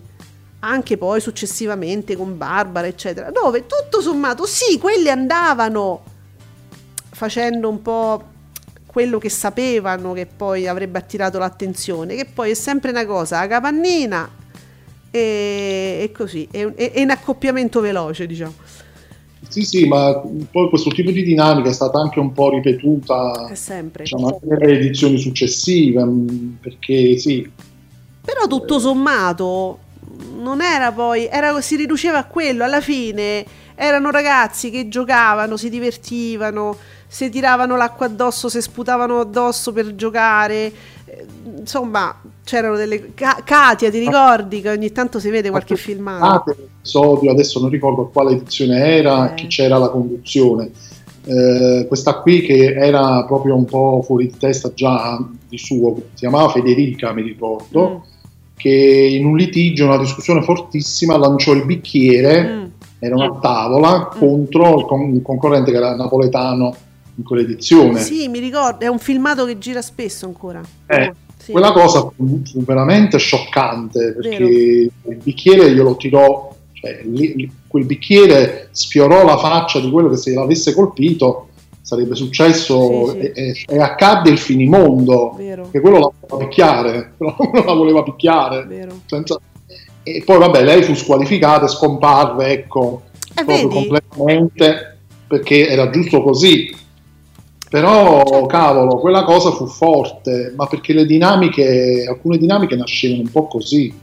anche 0.61 0.96
poi 0.98 1.20
successivamente 1.20 2.16
con 2.16 2.36
Barbara, 2.36 2.86
eccetera, 2.86 3.30
dove 3.30 3.66
tutto 3.66 4.00
sommato, 4.00 4.46
sì, 4.46 4.78
quelle 4.78 5.11
andavano 5.11 6.02
facendo 7.11 7.68
un 7.68 7.82
po' 7.82 8.24
quello 8.86 9.18
che 9.18 9.28
sapevano 9.28 10.12
che 10.12 10.26
poi 10.26 10.66
avrebbe 10.66 10.98
attirato 10.98 11.38
l'attenzione, 11.38 12.14
che 12.16 12.26
poi 12.26 12.50
è 12.50 12.54
sempre 12.54 12.90
una 12.90 13.06
cosa, 13.06 13.40
la 13.40 13.46
capannina 13.46 14.30
e, 15.11 16.00
e 16.02 16.12
così, 16.12 16.48
è, 16.50 16.64
un- 16.64 16.74
è- 16.76 16.92
è 16.92 17.02
un 17.02 17.11
accoppiamento 17.11 17.80
veloce, 17.80 18.26
diciamo. 18.26 18.54
Sì, 19.48 19.62
sì, 19.62 19.86
ma 19.86 20.20
poi 20.50 20.68
questo 20.68 20.90
tipo 20.90 21.11
di 21.12 21.22
dinamica 21.22 21.68
è 21.68 21.72
stata 21.72 21.98
anche 22.00 22.18
un 22.18 22.32
po' 22.32 22.50
ripetuta 22.50 23.54
sempre. 23.54 24.02
diciamo, 24.02 24.40
nelle 24.42 24.78
edizioni 24.78 25.18
successive, 25.18 26.04
mh, 26.04 26.59
perché 26.61 27.16
sì, 27.18 27.52
Però 28.24 28.46
tutto 28.46 28.78
sommato 28.78 29.88
non 30.36 30.60
era 30.60 30.92
poi, 30.92 31.26
era, 31.26 31.60
si 31.60 31.76
riduceva 31.76 32.18
a 32.18 32.24
quello, 32.24 32.64
alla 32.64 32.80
fine 32.80 33.44
erano 33.74 34.10
ragazzi 34.10 34.70
che 34.70 34.88
giocavano, 34.88 35.56
si 35.56 35.68
divertivano, 35.70 36.76
si 37.06 37.30
tiravano 37.30 37.76
l'acqua 37.76 38.06
addosso, 38.06 38.48
si 38.48 38.60
sputavano 38.60 39.20
addosso 39.20 39.72
per 39.72 39.94
giocare, 39.94 40.72
eh, 41.04 41.26
insomma 41.58 42.14
c'erano 42.42 42.76
delle... 42.76 43.14
Ka- 43.14 43.40
Katia, 43.44 43.90
ti 43.90 43.98
ricordi 44.00 44.60
che 44.60 44.70
ogni 44.70 44.90
tanto 44.90 45.20
si 45.20 45.30
vede 45.30 45.50
qualche 45.50 45.76
filmato? 45.76 46.50
Episodio, 46.50 47.30
adesso 47.30 47.60
non 47.60 47.70
ricordo 47.70 48.08
quale 48.08 48.32
edizione 48.32 48.78
era, 48.84 49.30
Eh. 49.30 49.34
chi 49.34 49.46
c'era 49.46 49.76
alla 49.76 49.90
conduzione. 49.90 50.70
Eh, 51.24 51.84
questa 51.86 52.14
qui 52.20 52.40
che 52.40 52.74
era 52.74 53.24
proprio 53.26 53.54
un 53.54 53.66
po' 53.66 54.02
fuori 54.04 54.28
di 54.28 54.36
testa 54.38 54.72
già 54.74 55.22
di 55.48 55.58
suo, 55.58 55.94
si 55.96 56.02
chiamava 56.14 56.48
Federica, 56.48 57.12
mi 57.12 57.22
ricordo, 57.22 57.88
Mm, 57.90 58.16
che 58.59 58.68
in 58.68 59.24
un 59.24 59.36
litigio, 59.36 59.86
una 59.86 59.96
discussione 59.96 60.42
fortissima, 60.42 61.16
lanciò 61.16 61.52
il 61.52 61.64
bicchiere, 61.64 62.42
mm. 62.42 62.64
era 62.98 63.14
una 63.14 63.38
tavola, 63.40 64.11
contro 64.18 64.80
il 64.80 64.84
con- 64.84 65.00
un 65.00 65.22
concorrente 65.22 65.70
che 65.70 65.76
era 65.78 65.94
napoletano 65.96 66.74
in 67.14 67.24
quell'edizione. 67.24 68.00
Sì, 68.00 68.28
mi 68.28 68.40
ricordo, 68.40 68.84
è 68.84 68.88
un 68.88 68.98
filmato 68.98 69.46
che 69.46 69.59
gira 69.59 69.80
spesso 69.80 70.26
ancora. 70.26 70.61
Eh, 70.86 71.14
Sì. 71.40 71.52
Quella 71.52 71.72
cosa 71.72 72.00
fu, 72.14 72.42
fu 72.44 72.64
veramente 72.64 73.16
scioccante 73.16 74.12
perché 74.12 74.38
Vero. 74.38 75.14
il 75.14 75.16
bicchiere 75.22 75.72
glielo 75.72 75.96
tirò, 75.96 76.54
cioè, 76.72 77.00
lì- 77.04 77.34
lì- 77.36 77.50
quel 77.66 77.84
bicchiere 77.84 78.68
sfiorò 78.72 79.24
la 79.24 79.38
faccia 79.38 79.78
di 79.80 79.88
quello 79.88 80.09
che 80.11 80.16
se 80.16 80.34
l'avesse 80.34 80.74
colpito 80.74 81.47
sarebbe 81.89 82.14
successo 82.14 83.12
Sì, 83.12 83.18
sì. 83.18 83.26
E, 83.32 83.64
e- 83.66 83.78
accadde 83.80 84.28
il 84.28 84.36
finimondo, 84.36 85.34
Vero, 85.39 85.68
che 85.70 85.80
quello 85.80 85.99
la 85.99 86.11
voleva 86.28 86.47
picchiare, 86.47 87.12
però 87.16 87.34
non 87.39 87.64
la 87.64 87.72
voleva 87.72 88.03
picchiare. 88.03 88.86
senza- 89.07 89.41
E 90.03 90.22
poi 90.24 90.39
vabbè, 90.39 90.62
lei 90.64 90.82
fu 90.82 90.93
squalificata 90.95 91.64
e 91.64 91.68
scomparve, 91.68 92.49
ecco, 92.49 93.03
E 93.34 93.43
proprio 93.43 93.68
vedi? 93.68 93.74
completamente 93.74 94.99
perché 95.26 95.66
era 95.68 95.89
giusto 95.89 96.22
così. 96.22 96.76
Però, 97.70 98.22
Certo. 98.26 98.47
cavolo, 98.47 98.97
quella 98.99 99.24
cosa 99.24 99.51
fu 99.53 99.66
forte, 99.66 100.53
ma 100.57 100.66
perché 100.66 100.93
le 100.95 101.05
dinamiche, 101.07 102.05
alcune 102.09 102.36
dinamiche 102.39 102.76
nascevano 102.76 103.22
un 103.22 103.30
po' 103.30 103.47
così. 103.47 103.95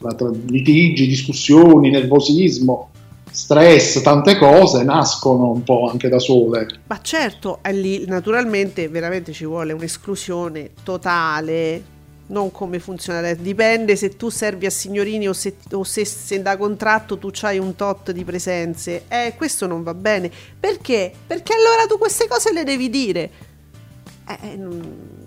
tra, 0.00 0.12
tra 0.14 0.30
litigi, 0.48 1.06
discussioni, 1.06 1.90
nervosismo, 1.90 2.90
stress, 3.38 4.02
tante 4.02 4.36
cose 4.36 4.82
nascono 4.82 5.52
un 5.52 5.62
po' 5.62 5.88
anche 5.88 6.08
da 6.08 6.18
sole. 6.18 6.66
Ma 6.88 7.00
certo, 7.00 7.60
è 7.62 7.72
lì 7.72 8.04
naturalmente 8.04 8.88
veramente 8.88 9.32
ci 9.32 9.44
vuole 9.44 9.72
un'esclusione 9.72 10.70
totale, 10.82 11.82
non 12.26 12.50
come 12.50 12.80
funziona. 12.80 13.32
Dipende 13.34 13.94
se 13.94 14.16
tu 14.16 14.28
servi 14.28 14.66
a 14.66 14.70
signorini 14.70 15.28
o 15.28 15.32
se, 15.32 15.54
o 15.70 15.84
se, 15.84 16.04
se 16.04 16.42
da 16.42 16.56
contratto 16.56 17.16
tu 17.16 17.30
hai 17.42 17.58
un 17.58 17.76
tot 17.76 18.10
di 18.10 18.24
presenze. 18.24 19.04
Eh, 19.06 19.34
questo 19.36 19.68
non 19.68 19.84
va 19.84 19.94
bene. 19.94 20.28
Perché? 20.58 21.12
Perché 21.24 21.52
allora 21.52 21.86
tu 21.86 21.96
queste 21.96 22.26
cose 22.26 22.52
le 22.52 22.64
devi 22.64 22.90
dire. 22.90 23.30
Eh, 24.28 24.38
eh, 24.50 24.56
non- 24.56 25.17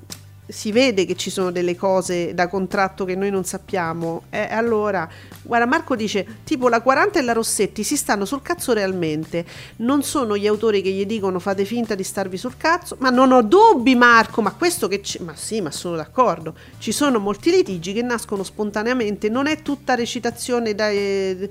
si 0.52 0.72
vede 0.72 1.06
che 1.06 1.16
ci 1.16 1.30
sono 1.30 1.52
delle 1.52 1.76
cose 1.76 2.34
da 2.34 2.48
contratto 2.48 3.06
che 3.06 3.16
noi 3.16 3.30
non 3.30 3.44
sappiamo. 3.44 4.24
Eh, 4.30 4.48
allora, 4.52 5.10
guarda, 5.42 5.66
Marco 5.66 5.96
dice: 5.96 6.26
tipo 6.44 6.70
la 6.70 6.82
40 6.82 7.20
e 7.20 7.22
la 7.22 7.34
Rossetti 7.34 7.84
si 7.84 7.96
stanno 7.96 8.26
sul 8.26 8.42
cazzo 8.42 8.74
realmente. 8.74 9.46
Non 9.78 10.04
sono 10.04 10.38
gli 10.38 10.48
autori 10.48 10.82
che 10.82 10.92
gli 10.92 11.06
dicono 11.06 11.40
fate 11.40 11.66
finta 11.66 11.96
di 11.96 12.04
starvi 12.04 12.38
sul 12.38 12.58
cazzo. 12.58 12.98
Ma 13.00 13.10
non 13.10 13.32
ho 13.32 13.42
dubbi, 13.42 13.96
Marco. 13.96 14.42
Ma 14.42 14.52
questo 14.52 14.88
che 14.88 15.00
c'è. 15.00 15.20
Ma 15.22 15.36
sì, 15.36 15.62
ma 15.62 15.72
sono 15.72 15.96
d'accordo. 15.96 16.56
Ci 16.78 16.92
sono 16.92 17.20
molti 17.20 17.50
litigi 17.52 17.94
che 17.94 18.02
nascono 18.02 18.44
spontaneamente. 18.44 19.30
Non 19.30 19.48
è 19.48 19.62
tutta 19.62 19.96
recitazione 19.96 20.76
dai. 20.76 21.50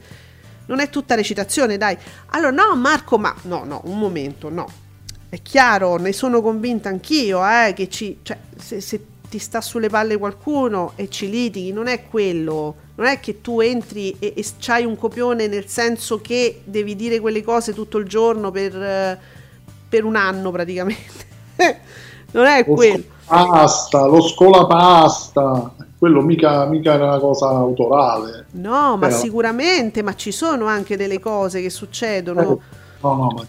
Non 0.67 0.79
è 0.79 0.89
tutta 0.89 1.15
recitazione, 1.17 1.77
dai. 1.77 1.97
Allora, 2.27 2.51
no, 2.51 2.77
Marco, 2.77 3.19
ma 3.19 3.35
no, 3.43 3.65
no, 3.65 3.81
un 3.87 3.99
momento, 3.99 4.49
no. 4.51 4.90
È 5.31 5.41
chiaro, 5.43 5.97
ne 5.97 6.13
sono 6.13 6.43
convinta 6.43 6.89
anch'io, 6.89 7.41
eh, 7.47 7.73
che 7.73 7.89
ci, 7.89 8.19
cioè, 8.23 8.37
se, 8.57 8.81
se 8.81 9.05
ti 9.31 9.39
sta 9.39 9.61
sulle 9.61 9.89
palle 9.89 10.17
qualcuno 10.19 10.93
e 10.97 11.09
ci 11.09 11.31
litighi, 11.31 11.73
non 11.73 11.87
è 11.87 12.03
quello. 12.09 12.75
Non 12.97 13.07
è 13.07 13.21
che 13.21 13.41
tu 13.41 13.61
entri 13.61 14.15
e, 14.19 14.35
e 14.37 14.45
c'hai 14.59 14.85
un 14.85 14.97
copione 14.99 15.47
nel 15.47 15.67
senso 15.69 16.21
che 16.21 16.63
devi 16.65 16.97
dire 16.97 17.21
quelle 17.21 17.43
cose 17.45 17.73
tutto 17.73 17.99
il 17.99 18.07
giorno 18.09 18.51
per, 18.51 18.75
eh, 18.77 19.19
per 19.89 20.05
un 20.05 20.17
anno 20.17 20.51
praticamente. 20.51 21.25
non 22.33 22.47
è 22.47 22.65
Lo 22.67 22.75
quello. 22.75 23.05
scolapasta, 23.25 24.07
lo 24.07 24.21
scolapasta, 24.21 25.75
quello 25.97 26.21
mica, 26.23 26.65
mica 26.67 26.95
era 26.95 27.05
una 27.05 27.19
cosa 27.21 27.47
autorale. 27.51 28.47
No, 28.53 28.97
ma 28.97 29.07
Però- 29.07 29.17
sicuramente, 29.19 30.03
ma 30.03 30.15
ci 30.17 30.33
sono 30.33 30.67
anche 30.67 30.97
delle 30.97 31.21
cose 31.21 31.63
che 31.63 31.71
succedono. 31.71 32.61
No, 33.03 33.15
no, 33.15 33.33
ma, 33.35 33.47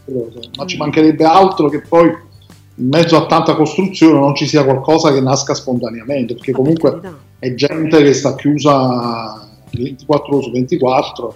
ma 0.58 0.66
ci 0.66 0.78
mancherebbe 0.78 1.26
altro 1.26 1.68
che 1.68 1.82
poi 1.82 2.08
in 2.08 2.88
mezzo 2.88 3.18
a 3.18 3.26
tanta 3.26 3.56
costruzione 3.56 4.18
non 4.18 4.36
ci 4.36 4.48
sia 4.48 4.64
qualcosa 4.64 5.12
che 5.12 5.22
nasca 5.22 5.54
spontaneamente, 5.54 6.36
perché 6.36 6.52
comunque 6.52 7.00
è 7.38 7.54
gente 7.54 8.02
che 8.02 8.14
sta 8.14 8.36
chiusa 8.36 9.48
24 9.72 10.36
ore 10.36 10.44
su 10.44 10.52
24, 10.52 11.36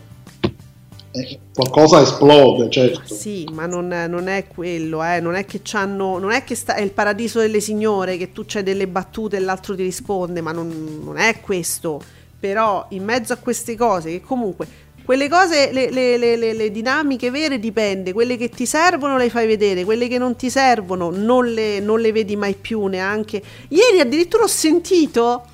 e 1.12 1.40
qualcosa 1.54 2.02
esplode, 2.02 2.70
certo. 2.70 3.14
Sì, 3.14 3.48
ma 3.54 3.66
non, 3.66 3.88
non 3.88 4.28
è 4.28 4.48
quello, 4.48 5.04
eh, 5.04 5.22
non 5.22 5.36
è 5.36 5.46
che 5.46 5.62
c'hanno, 5.64 6.18
non 6.20 6.32
è 6.32 6.44
che 6.44 6.56
sta, 6.56 6.76
è 6.76 6.82
il 6.82 6.92
paradiso 6.92 7.40
delle 7.40 7.62
signore, 7.62 8.18
che 8.18 8.34
tu 8.34 8.44
c'hai 8.46 8.64
delle 8.64 8.88
battute 8.88 9.38
e 9.38 9.40
l'altro 9.40 9.76
ti 9.76 9.84
risponde, 9.84 10.42
ma 10.42 10.52
non, 10.52 11.02
non 11.04 11.18
è 11.18 11.40
questo. 11.40 12.02
Però 12.38 12.86
in 12.90 13.04
mezzo 13.06 13.32
a 13.32 13.38
queste 13.38 13.76
cose, 13.78 14.12
che 14.12 14.22
comunque, 14.22 14.68
quelle 15.06 15.30
cose, 15.30 15.72
le, 15.72 15.92
le- 15.92 16.18
le- 16.18 16.54
le- 16.54 16.72
dinamiche 16.72 17.30
vere 17.30 17.60
dipende, 17.60 18.12
quelle 18.12 18.38
che 18.38 18.50
ti 18.50 18.66
servono 18.66 19.18
le 19.18 19.30
fai 19.30 19.46
vedere, 19.46 19.86
quelle 19.86 20.08
che 20.08 20.18
non 20.18 20.36
ti 20.36 20.50
servono 20.50 21.12
non 21.12 21.46
le, 21.46 21.80
non 21.80 22.02
vedi 22.12 22.36
mai 22.36 22.56
più 22.56 22.86
neanche. 22.88 23.42
Ieri 23.70 24.00
addirittura 24.00 24.44
ho 24.44 24.48
sentito 24.48 25.46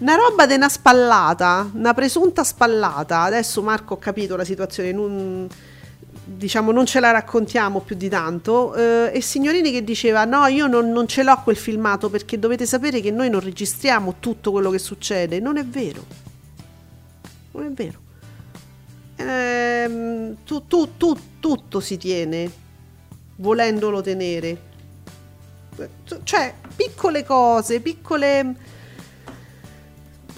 una 0.00 0.16
roba 0.16 0.46
di 0.46 0.54
una 0.54 0.68
spallata, 0.68 1.70
una 1.74 1.94
presunta 1.94 2.42
spallata. 2.42 3.20
Adesso 3.20 3.62
Marco 3.62 3.94
ho 3.94 3.98
capito 3.98 4.34
la 4.34 4.44
situazione, 4.44 4.90
non, 4.92 5.46
diciamo 6.24 6.72
non 6.72 6.84
ce 6.84 6.98
la 7.00 7.12
raccontiamo 7.12 7.80
più 7.80 7.94
di 7.96 8.08
tanto. 8.08 8.74
eh, 8.74 9.10
e 9.14 9.20
Signorini 9.20 9.70
che 9.70 9.84
diceva: 9.84 10.24
No, 10.24 10.46
io 10.46 10.66
non, 10.66 10.90
non 10.90 11.06
ce 11.06 11.22
l'ho 11.22 11.40
quel 11.44 11.56
filmato 11.56 12.10
perché 12.10 12.38
dovete 12.38 12.66
sapere 12.66 13.00
che 13.00 13.12
noi 13.12 13.30
non 13.30 13.40
registriamo 13.40 14.16
tutto 14.18 14.50
quello 14.50 14.70
che 14.70 14.78
succede. 14.78 15.38
Non 15.40 15.56
è 15.56 15.64
vero. 15.64 16.04
Non 17.52 17.64
è 17.64 17.70
vero. 17.70 18.06
Ehm, 19.18 20.36
tu- 20.44 20.66
tu- 20.66 20.96
tu- 20.96 21.18
tutto 21.40 21.80
si 21.80 21.96
tiene 21.96 22.50
volendolo 23.36 24.00
tenere. 24.00 24.66
Cioè, 26.24 26.54
piccole 26.74 27.24
cose, 27.24 27.80
piccole 27.80 28.54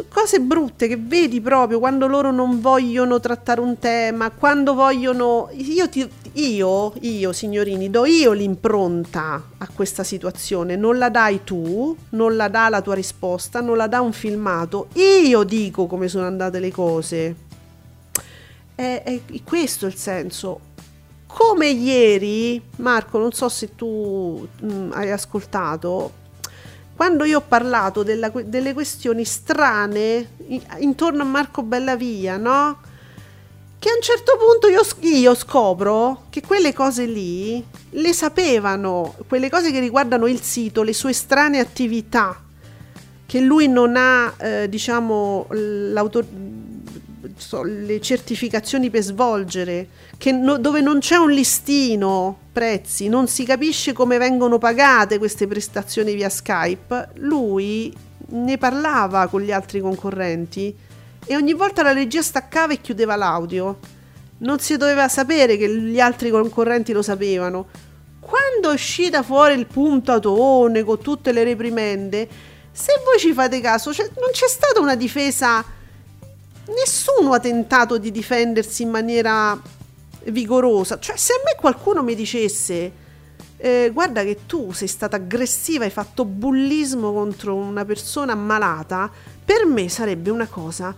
cose 0.08 0.40
brutte 0.40 0.86
che 0.88 0.96
vedi 0.96 1.40
proprio 1.40 1.78
quando 1.78 2.06
loro 2.06 2.30
non 2.30 2.60
vogliono 2.60 3.20
trattare 3.20 3.60
un 3.60 3.78
tema, 3.78 4.30
quando 4.30 4.74
vogliono 4.74 5.48
io 5.52 5.88
ti 5.88 6.08
io, 6.34 6.92
io 7.00 7.32
signorini, 7.32 7.90
do 7.90 8.04
io 8.06 8.32
l'impronta 8.32 9.42
a 9.58 9.68
questa 9.74 10.04
situazione, 10.04 10.76
non 10.76 10.96
la 10.96 11.10
dai 11.10 11.42
tu, 11.42 11.94
non 12.10 12.36
la 12.36 12.48
dà 12.48 12.68
la 12.68 12.80
tua 12.82 12.94
risposta, 12.94 13.60
non 13.60 13.76
la 13.76 13.88
dà 13.88 14.00
un 14.00 14.12
filmato, 14.12 14.88
io 14.94 15.42
dico 15.42 15.86
come 15.86 16.08
sono 16.08 16.26
andate 16.26 16.60
le 16.60 16.70
cose. 16.70 17.48
È, 18.80 19.02
è 19.04 19.42
questo 19.44 19.84
il 19.84 19.94
senso. 19.94 20.68
Come 21.26 21.68
ieri, 21.68 22.62
Marco, 22.76 23.18
non 23.18 23.30
so 23.30 23.50
se 23.50 23.74
tu 23.74 24.48
mm, 24.64 24.92
hai 24.92 25.10
ascoltato, 25.10 26.12
quando 26.96 27.24
io 27.24 27.40
ho 27.40 27.44
parlato 27.46 28.02
della 28.02 28.30
delle 28.30 28.72
questioni 28.72 29.26
strane 29.26 30.30
intorno 30.78 31.20
a 31.20 31.26
Marco 31.26 31.62
Bellavia, 31.62 32.38
no? 32.38 32.80
Che 33.78 33.88
a 33.90 33.94
un 33.94 34.00
certo 34.00 34.38
punto 34.38 34.68
io, 34.68 34.80
io 35.10 35.34
scopro 35.34 36.22
che 36.30 36.40
quelle 36.40 36.72
cose 36.72 37.04
lì 37.04 37.62
le 37.90 38.12
sapevano, 38.14 39.14
quelle 39.28 39.50
cose 39.50 39.70
che 39.70 39.80
riguardano 39.80 40.26
il 40.26 40.40
sito, 40.40 40.82
le 40.82 40.94
sue 40.94 41.12
strane 41.12 41.58
attività, 41.58 42.42
che 43.26 43.40
lui 43.40 43.68
non 43.68 43.94
ha, 43.96 44.32
eh, 44.38 44.68
diciamo, 44.70 45.48
l'autor- 45.50 46.26
so, 47.40 47.62
le 47.62 48.00
certificazioni 48.00 48.90
per 48.90 49.02
svolgere, 49.02 49.88
no- 50.32 50.58
dove 50.58 50.80
non 50.80 50.98
c'è 50.98 51.16
un 51.16 51.30
listino 51.30 52.38
prezzi, 52.52 53.08
non 53.08 53.26
si 53.26 53.44
capisce 53.44 53.92
come 53.92 54.18
vengono 54.18 54.58
pagate 54.58 55.18
queste 55.18 55.46
prestazioni 55.46 56.14
via 56.14 56.28
Skype, 56.28 57.10
lui 57.14 57.94
ne 58.32 58.58
parlava 58.58 59.26
con 59.26 59.40
gli 59.40 59.52
altri 59.52 59.80
concorrenti 59.80 60.76
e 61.26 61.36
ogni 61.36 61.52
volta 61.52 61.82
la 61.82 61.92
regia 61.92 62.22
staccava 62.22 62.72
e 62.72 62.80
chiudeva 62.80 63.16
l'audio. 63.16 63.78
Non 64.38 64.58
si 64.58 64.76
doveva 64.76 65.08
sapere 65.08 65.56
che 65.56 65.68
gli 65.68 66.00
altri 66.00 66.30
concorrenti 66.30 66.92
lo 66.92 67.02
sapevano. 67.02 67.68
Quando 68.20 68.70
è 68.70 68.74
uscita 68.74 69.22
fuori 69.22 69.54
il 69.54 69.66
puntatone 69.66 70.82
con 70.82 70.98
tutte 71.00 71.32
le 71.32 71.44
reprimende, 71.44 72.28
se 72.72 72.92
voi 73.04 73.18
ci 73.18 73.32
fate 73.32 73.60
caso, 73.60 73.92
cioè, 73.92 74.08
non 74.18 74.30
c'è 74.32 74.48
stata 74.48 74.80
una 74.80 74.94
difesa 74.94 75.64
nessuno 76.74 77.32
ha 77.32 77.40
tentato 77.40 77.98
di 77.98 78.10
difendersi 78.10 78.82
in 78.82 78.90
maniera 78.90 79.60
vigorosa. 80.24 80.98
Cioè, 80.98 81.16
se 81.16 81.32
a 81.32 81.40
me 81.44 81.58
qualcuno 81.58 82.02
mi 82.02 82.14
dicesse, 82.14 82.92
eh, 83.56 83.90
guarda 83.92 84.22
che 84.22 84.40
tu 84.46 84.72
sei 84.72 84.88
stata 84.88 85.16
aggressiva, 85.16 85.84
hai 85.84 85.90
fatto 85.90 86.24
bullismo 86.24 87.12
contro 87.12 87.54
una 87.54 87.84
persona 87.84 88.32
ammalata, 88.32 89.10
per 89.44 89.66
me 89.66 89.88
sarebbe 89.88 90.30
una 90.30 90.46
cosa. 90.46 90.94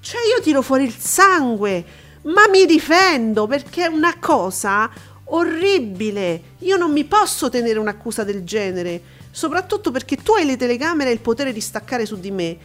Cioè, 0.00 0.20
io 0.34 0.42
tiro 0.42 0.62
fuori 0.62 0.84
il 0.84 0.94
sangue, 0.96 1.84
ma 2.22 2.48
mi 2.48 2.66
difendo 2.66 3.46
perché 3.46 3.84
è 3.84 3.88
una 3.88 4.16
cosa 4.18 4.90
orribile. 5.24 6.42
Io 6.58 6.76
non 6.76 6.92
mi 6.92 7.04
posso 7.04 7.48
tenere 7.48 7.78
un'accusa 7.78 8.24
del 8.24 8.44
genere, 8.44 9.00
soprattutto 9.30 9.90
perché 9.90 10.16
tu 10.16 10.32
hai 10.32 10.44
le 10.44 10.56
telecamere 10.56 11.10
e 11.10 11.14
il 11.14 11.20
potere 11.20 11.52
di 11.52 11.60
staccare 11.60 12.06
su 12.06 12.18
di 12.18 12.30
me. 12.30 12.58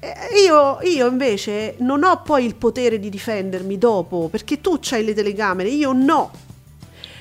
Eh, 0.00 0.14
Io, 0.44 0.78
io 0.82 1.06
invece 1.08 1.74
non 1.78 2.04
ho 2.04 2.22
poi 2.22 2.44
il 2.44 2.54
potere 2.54 3.00
di 3.00 3.08
difendermi 3.08 3.78
dopo, 3.78 4.28
perché 4.28 4.60
tu 4.60 4.78
c'hai 4.80 5.04
le 5.04 5.14
telecamere, 5.14 5.68
io 5.68 5.92
no. 5.92 6.30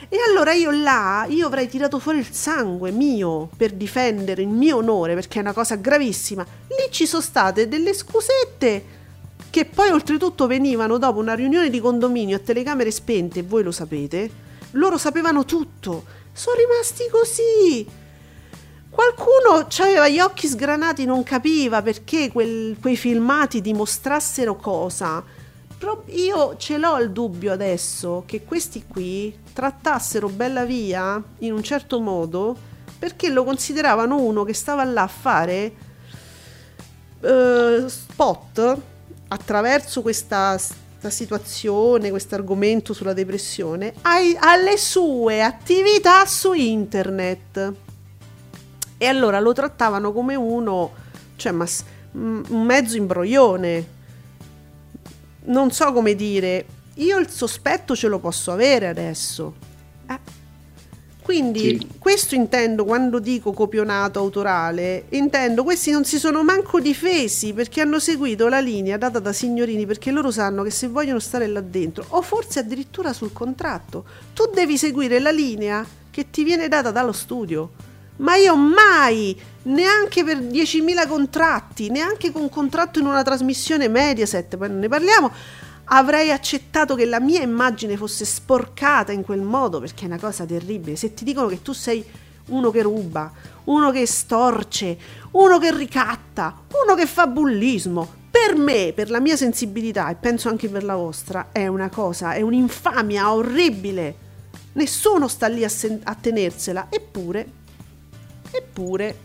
E 0.09 0.17
allora 0.29 0.53
io 0.53 0.71
là, 0.71 1.25
io 1.27 1.47
avrei 1.47 1.67
tirato 1.67 1.99
fuori 1.99 2.19
il 2.19 2.31
sangue 2.31 2.91
mio 2.91 3.49
per 3.57 3.73
difendere 3.73 4.41
il 4.41 4.47
mio 4.47 4.77
onore, 4.77 5.15
perché 5.15 5.39
è 5.39 5.41
una 5.41 5.53
cosa 5.53 5.75
gravissima. 5.75 6.45
Lì 6.67 6.91
ci 6.91 7.05
sono 7.05 7.21
state 7.21 7.67
delle 7.67 7.93
scusette 7.93 8.95
che 9.49 9.65
poi 9.65 9.89
oltretutto 9.89 10.47
venivano 10.47 10.97
dopo 10.97 11.19
una 11.19 11.33
riunione 11.33 11.69
di 11.69 11.79
condominio 11.79 12.37
a 12.37 12.39
telecamere 12.39 12.91
spente, 12.91 13.41
voi 13.41 13.63
lo 13.63 13.71
sapete. 13.71 14.45
Loro 14.71 14.97
sapevano 14.97 15.45
tutto, 15.45 16.05
sono 16.31 16.55
rimasti 16.57 17.09
così. 17.09 17.85
Qualcuno 18.97 19.67
aveva 19.77 20.07
gli 20.09 20.19
occhi 20.19 20.47
sgranati, 20.47 21.05
non 21.05 21.21
capiva 21.21 21.83
perché 21.83 22.31
quel- 22.31 22.77
quei 22.81 22.97
filmati 22.97 23.61
dimostrassero 23.61 24.55
cosa. 24.55 25.23
Pro- 25.77 26.03
io 26.07 26.57
ce 26.57 26.79
l'ho 26.79 26.97
il 26.97 27.11
dubbio 27.11 27.51
adesso 27.51 28.23
che 28.25 28.43
questi 28.43 28.85
qui 28.87 29.37
trattassero 29.53 30.29
Bella 30.29 30.65
Via 30.65 31.21
in 31.39 31.53
un 31.53 31.61
certo 31.61 31.99
modo 31.99 32.57
perché 32.97 33.29
lo 33.29 33.43
consideravano 33.43 34.19
uno 34.19 34.43
che 34.43 34.55
stava 34.55 34.83
là 34.83 35.03
a 35.03 35.07
fare 35.07 35.71
eh, 37.21 37.83
spot 37.85 38.77
attraverso 39.27 40.01
questa, 40.01 40.57
sta 40.57 41.11
situazione, 41.11 42.09
questo 42.09 42.33
argomento 42.33 42.93
sulla 42.93 43.13
depressione, 43.13 43.93
ai- 44.01 44.35
alle 44.39 44.75
sue 44.77 45.43
attività 45.43 46.25
su 46.25 46.53
internet. 46.53 47.73
E 48.97 49.05
allora 49.05 49.39
lo 49.39 49.53
trattavano 49.53 50.11
come 50.11 50.35
uno, 50.35 50.91
cioè 51.35 51.51
ma, 51.51 51.65
un 52.11 52.63
mezzo 52.65 52.97
imbroglione. 52.97 53.95
Non 55.45 55.71
so 55.71 55.93
come 55.93 56.15
dire, 56.15 56.65
io 56.95 57.17
il 57.19 57.29
sospetto 57.29 57.95
ce 57.95 58.07
lo 58.07 58.19
posso 58.19 58.51
avere 58.51 58.87
adesso. 58.87 59.53
Eh. 60.09 60.19
Quindi 61.21 61.59
Sì. 61.59 61.87
questo 61.99 62.35
intendo 62.35 62.85
quando 62.85 63.19
dico 63.19 63.51
copionato 63.51 64.17
autorale, 64.17 65.05
intendo 65.09 65.63
questi 65.63 65.91
non 65.91 66.05
si 66.05 66.17
sono 66.19 66.41
manco 66.41 66.79
difesi 66.79 67.51
perché 67.51 67.81
hanno 67.81 67.99
seguito 67.99 68.47
la 68.47 68.61
linea 68.61 68.95
data 68.97 69.19
da 69.19 69.33
signorini 69.33 69.85
perché 69.85 70.11
loro 70.11 70.31
sanno 70.31 70.63
che 70.63 70.69
se 70.71 70.87
vogliono 70.87 71.19
stare 71.19 71.45
là 71.47 71.59
dentro, 71.59 72.05
o 72.09 72.21
forse 72.21 72.59
addirittura 72.59 73.11
sul 73.11 73.33
contratto, 73.33 74.05
tu 74.33 74.49
devi 74.53 74.77
seguire 74.77 75.19
la 75.19 75.31
linea 75.31 75.85
che 76.09 76.29
ti 76.29 76.43
viene 76.45 76.69
data 76.69 76.91
dallo 76.91 77.11
studio. 77.11 77.71
Ma 78.17 78.35
io 78.35 78.55
mai, 78.55 79.39
neanche 79.63 80.23
per 80.23 80.39
10.000 80.39 81.07
contratti, 81.07 81.89
neanche 81.89 82.31
con 82.31 82.43
un 82.43 82.49
contratto 82.49 82.99
in 82.99 83.05
una 83.05 83.23
trasmissione 83.23 83.87
Mediaset, 83.87 84.57
poi 84.57 84.69
non 84.69 84.79
ne 84.79 84.87
parliamo, 84.87 85.31
avrei 85.85 86.31
accettato 86.31 86.95
che 86.95 87.05
la 87.05 87.19
mia 87.19 87.41
immagine 87.41 87.95
fosse 87.95 88.25
sporcata 88.25 89.11
in 89.11 89.23
quel 89.23 89.41
modo, 89.41 89.79
perché 89.79 90.03
è 90.03 90.07
una 90.07 90.19
cosa 90.19 90.45
terribile. 90.45 90.95
Se 90.95 91.13
ti 91.13 91.23
dicono 91.23 91.47
che 91.47 91.61
tu 91.61 91.73
sei 91.73 92.03
uno 92.47 92.71
che 92.71 92.81
ruba, 92.81 93.31
uno 93.65 93.91
che 93.91 94.05
storce, 94.05 94.97
uno 95.31 95.59
che 95.59 95.75
ricatta, 95.75 96.63
uno 96.83 96.95
che 96.95 97.05
fa 97.05 97.27
bullismo, 97.27 98.15
per 98.29 98.55
me, 98.55 98.93
per 98.95 99.09
la 99.09 99.19
mia 99.19 99.35
sensibilità 99.35 100.09
e 100.09 100.15
penso 100.15 100.49
anche 100.49 100.69
per 100.69 100.83
la 100.83 100.95
vostra, 100.95 101.49
è 101.51 101.67
una 101.67 101.89
cosa, 101.89 102.33
è 102.33 102.41
un'infamia 102.41 103.33
orribile. 103.33 104.25
Nessuno 104.73 105.27
sta 105.27 105.47
lì 105.47 105.63
a, 105.63 105.69
sen- 105.69 106.01
a 106.03 106.15
tenersela, 106.15 106.87
eppure, 106.89 107.65
eppure, 108.51 109.17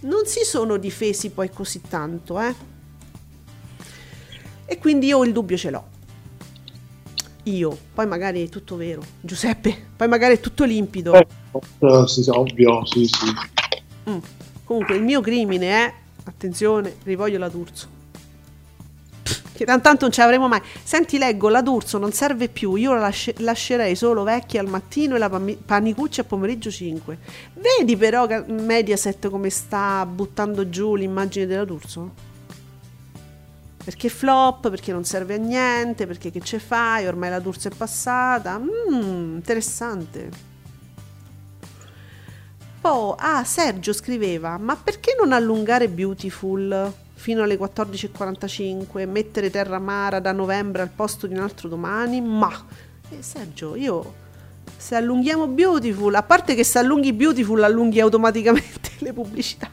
non 0.00 0.26
si 0.26 0.44
sono 0.44 0.76
difesi 0.76 1.30
poi 1.30 1.50
così 1.50 1.80
tanto, 1.88 2.40
eh. 2.40 2.54
E 4.64 4.78
quindi 4.78 5.06
io 5.06 5.24
il 5.24 5.32
dubbio 5.32 5.56
ce 5.56 5.70
l'ho. 5.70 5.88
Io, 7.44 7.76
poi 7.94 8.06
magari 8.06 8.44
è 8.44 8.48
tutto 8.48 8.76
vero. 8.76 9.02
Giuseppe, 9.20 9.88
poi 9.96 10.08
magari 10.08 10.34
è 10.34 10.40
tutto 10.40 10.64
limpido. 10.64 11.14
Eh, 11.14 11.26
eh, 11.80 12.06
sì, 12.06 12.22
sì, 12.22 12.30
ovvio, 12.30 12.84
sì, 12.86 13.06
sì. 13.06 13.26
Mm. 14.08 14.18
Comunque 14.64 14.96
il 14.96 15.02
mio 15.02 15.20
crimine 15.20 15.70
è, 15.70 15.94
attenzione, 16.24 16.96
rivoglio 17.02 17.38
la 17.38 17.48
D'Urso. 17.48 17.98
Che 19.60 19.66
tan- 19.66 19.82
tanto 19.82 20.04
non 20.04 20.10
ce 20.10 20.22
l'avremo 20.22 20.48
mai. 20.48 20.62
Senti, 20.82 21.18
leggo, 21.18 21.50
la 21.50 21.60
D'Urso 21.60 21.98
non 21.98 22.12
serve 22.12 22.48
più, 22.48 22.76
io 22.76 22.94
la 22.94 23.00
lasce- 23.00 23.34
lascerei 23.40 23.94
solo 23.94 24.22
vecchia 24.22 24.58
al 24.58 24.68
mattino 24.68 25.16
e 25.16 25.18
la 25.18 25.28
pami- 25.28 25.58
panicuccia 25.62 26.22
a 26.22 26.24
pomeriggio 26.24 26.70
5. 26.70 27.18
Vedi 27.52 27.94
però 27.94 28.26
Mediaset 28.46 29.28
come 29.28 29.50
sta 29.50 30.06
buttando 30.06 30.70
giù 30.70 30.94
l'immagine 30.94 31.44
della 31.44 31.66
D'Urso? 31.66 32.10
Perché 33.84 34.08
flop, 34.08 34.70
perché 34.70 34.92
non 34.92 35.04
serve 35.04 35.34
a 35.34 35.36
niente, 35.36 36.06
perché 36.06 36.30
che 36.30 36.40
ce 36.40 36.58
fai, 36.58 37.06
ormai 37.06 37.28
la 37.28 37.38
D'Urso 37.38 37.68
è 37.68 37.72
passata. 37.76 38.58
Mmm, 38.58 39.34
interessante. 39.34 40.30
Poi, 42.80 43.14
ah, 43.18 43.44
Sergio 43.44 43.92
scriveva, 43.92 44.56
ma 44.56 44.74
perché 44.74 45.14
non 45.20 45.32
allungare 45.32 45.90
Beautiful 45.90 46.94
fino 47.20 47.42
alle 47.42 47.58
14.45, 47.58 49.06
mettere 49.06 49.50
Terra 49.50 49.78
Mara 49.78 50.20
da 50.20 50.32
novembre 50.32 50.80
al 50.80 50.88
posto 50.88 51.26
di 51.26 51.34
un 51.34 51.40
altro 51.40 51.68
domani? 51.68 52.22
Ma, 52.22 52.50
eh, 53.10 53.16
Sergio, 53.20 53.76
io, 53.76 54.14
se 54.74 54.94
allunghiamo 54.94 55.46
Beautiful, 55.46 56.14
a 56.14 56.22
parte 56.22 56.54
che 56.54 56.64
se 56.64 56.78
allunghi 56.78 57.12
Beautiful 57.12 57.62
allunghi 57.62 58.00
automaticamente 58.00 58.92
le 59.00 59.12
pubblicità. 59.12 59.68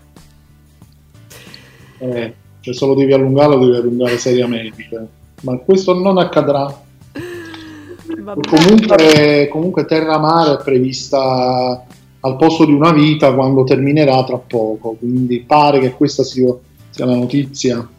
Eh, 1.99 2.33
cioè 2.59 2.73
solo 2.73 2.95
devi 2.95 3.13
allungarlo, 3.13 3.59
devi 3.59 3.77
allungare 3.77 4.17
seriamente. 4.17 5.07
Ma 5.43 5.55
questo 5.55 5.93
non 5.93 6.17
accadrà. 6.17 6.81
Comunque, 8.49 9.47
comunque 9.49 9.85
Terra 9.85 10.17
Mare 10.17 10.55
è 10.55 10.63
prevista 10.63 11.85
al 12.19 12.35
posto 12.35 12.65
di 12.65 12.73
una 12.73 12.91
vita 12.91 13.33
quando 13.33 13.63
terminerà 13.63 14.21
tra 14.25 14.37
poco, 14.37 14.97
quindi 14.99 15.39
pare 15.39 15.79
che 15.79 15.91
questa 15.91 16.23
sia, 16.23 16.53
sia 16.97 17.05
la 17.05 17.15
notizia. 17.15 17.89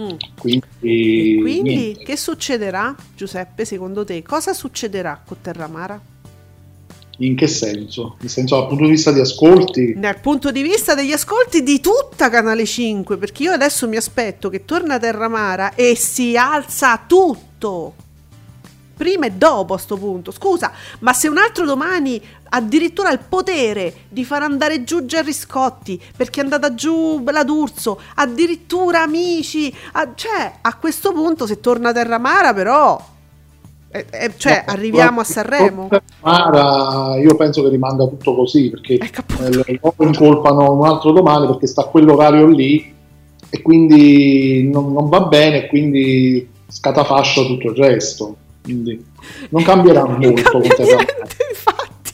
Mm. 0.00 0.16
Quindi, 0.38 1.38
quindi 1.40 1.98
che 2.04 2.16
succederà, 2.16 2.94
Giuseppe, 3.14 3.64
secondo 3.64 4.04
te? 4.04 4.22
Cosa 4.22 4.52
succederà 4.52 5.22
con 5.24 5.36
Terramara? 5.40 6.00
in 7.18 7.36
che 7.36 7.46
senso? 7.46 8.16
Nel 8.20 8.30
senso 8.30 8.56
dal 8.56 8.66
punto 8.66 8.84
di 8.84 8.90
vista 8.90 9.12
di 9.12 9.20
ascolti, 9.20 9.94
Dal 9.96 10.18
punto 10.18 10.50
di 10.50 10.62
vista 10.62 10.94
degli 10.94 11.12
ascolti 11.12 11.62
di 11.62 11.78
tutta 11.78 12.28
Canale 12.30 12.64
5, 12.64 13.16
perché 13.16 13.44
io 13.44 13.52
adesso 13.52 13.86
mi 13.86 13.96
aspetto 13.96 14.48
che 14.48 14.64
torna 14.64 14.98
Terramara 14.98 15.74
e 15.76 15.94
si 15.94 16.36
alza 16.36 17.00
tutto. 17.06 17.94
Prima 18.96 19.26
e 19.26 19.32
dopo 19.32 19.74
a 19.74 19.78
sto 19.78 19.96
punto. 19.96 20.30
Scusa, 20.30 20.70
ma 21.00 21.12
se 21.12 21.28
un 21.28 21.38
altro 21.38 21.64
domani 21.64 22.20
addirittura 22.50 23.08
ha 23.08 23.12
il 23.12 23.20
potere 23.26 23.94
di 24.08 24.24
far 24.24 24.42
andare 24.42 24.84
giù 24.84 25.04
Gerry 25.06 25.32
Scotti 25.32 26.00
perché 26.16 26.40
è 26.40 26.42
andata 26.42 26.74
giù 26.74 27.22
la 27.30 27.44
D'Urso, 27.44 27.98
addirittura 28.16 29.02
amici, 29.02 29.74
a- 29.92 30.10
cioè 30.14 30.52
a 30.60 30.76
questo 30.76 31.12
punto 31.12 31.46
se 31.46 31.60
torna 31.60 31.92
Terramara 31.92 32.52
però 32.52 33.10
eh, 33.94 34.06
eh, 34.10 34.32
cioè 34.38 34.64
No, 34.66 34.72
arriviamo 34.72 35.20
a 35.20 35.24
guarda, 35.24 35.32
Sanremo. 35.32 35.88
Mara, 36.22 37.18
io 37.18 37.36
penso 37.36 37.62
che 37.62 37.68
rimanga 37.68 38.06
tutto 38.06 38.34
così 38.34 38.70
perché 38.70 38.94
Ecco, 38.94 39.22
eh, 39.44 39.78
loro 39.80 39.94
incolpano 40.04 40.72
un 40.72 40.86
altro 40.86 41.12
domani 41.12 41.46
perché 41.46 41.66
sta 41.66 41.82
a 41.82 41.86
quell'orario 41.86 42.46
lì 42.46 42.94
e 43.50 43.60
quindi 43.60 44.70
non, 44.72 44.92
non 44.92 45.10
va 45.10 45.20
bene, 45.22 45.66
quindi 45.66 46.48
scatafascia 46.66 47.42
tutto 47.42 47.68
il 47.68 47.76
resto. 47.76 48.36
Quindi 48.62 49.04
non 49.50 49.62
cambierà 49.64 50.02
Non 50.02 50.18
molto. 50.18 50.42
cambia 50.50 50.74
niente, 50.76 51.36
infatti. 51.50 52.12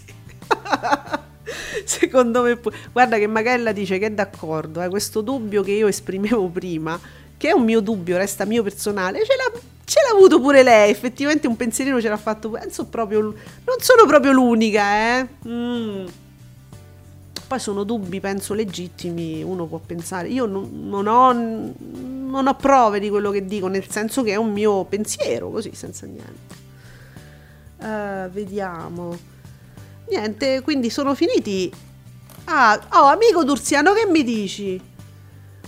Secondo 1.84 2.42
me, 2.42 2.57
pu- 2.57 2.70
guarda 2.92 3.18
che 3.18 3.26
Magella 3.26 3.72
dice 3.72 3.99
che 3.99 4.07
è 4.07 4.11
d'accordo. 4.11 4.82
eh, 4.82 4.88
questo 4.88 5.20
dubbio 5.20 5.62
che 5.62 5.72
io 5.72 5.86
esprimevo 5.88 6.49
prima, 6.49 6.99
che 7.36 7.49
è 7.49 7.53
un 7.53 7.64
mio 7.64 7.80
dubbio, 7.80 8.16
resta 8.16 8.44
mio 8.44 8.62
personale, 8.62 9.20
ce 9.24 9.34
l'ha, 9.36 9.59
ce 9.84 10.01
l'ha 10.07 10.14
avuto 10.16 10.40
pure 10.40 10.62
lei. 10.62 10.90
Effettivamente 10.90 11.46
un 11.46 11.57
pensierino 11.57 12.01
ce 12.01 12.09
l'ha 12.09 12.16
fatto. 12.16 12.51
Penso 12.51 12.86
proprio, 12.86 13.20
non 13.22 13.76
sono 13.80 14.07
proprio 14.07 14.32
l'unica, 14.32 15.18
eh. 15.20 15.26
Mm. 15.46 16.07
Poi 17.49 17.59
sono 17.59 17.82
dubbi, 17.84 18.20
penso, 18.20 18.53
legittimi. 18.53 19.42
Uno 19.42 19.64
può 19.64 19.78
pensare. 19.78 20.28
Io 20.28 20.44
non, 20.44 20.86
non 20.86 21.07
ho, 21.07 21.32
non 21.32 22.46
ho 22.46 22.55
prove 22.55 23.01
di 23.01 23.09
quello 23.09 23.30
che 23.30 23.46
dico, 23.46 23.68
nel 23.68 23.88
senso 23.88 24.22
che 24.22 24.32
è 24.32 24.36
un 24.36 24.53
mio 24.53 24.84
pensiero, 24.84 25.51
così, 25.51 25.74
senza 25.74 26.05
niente. 26.05 26.55
Eh, 27.80 28.28
vediamo. 28.30 29.16
Niente, 30.11 30.61
quindi 30.61 30.90
sono 30.90 31.14
finiti. 31.14 31.72
Ah, 32.44 32.78
oh, 32.92 33.05
amico 33.05 33.44
Durziano, 33.44 33.94
che 33.94 34.05
mi 34.07 34.22
dici? 34.22 34.78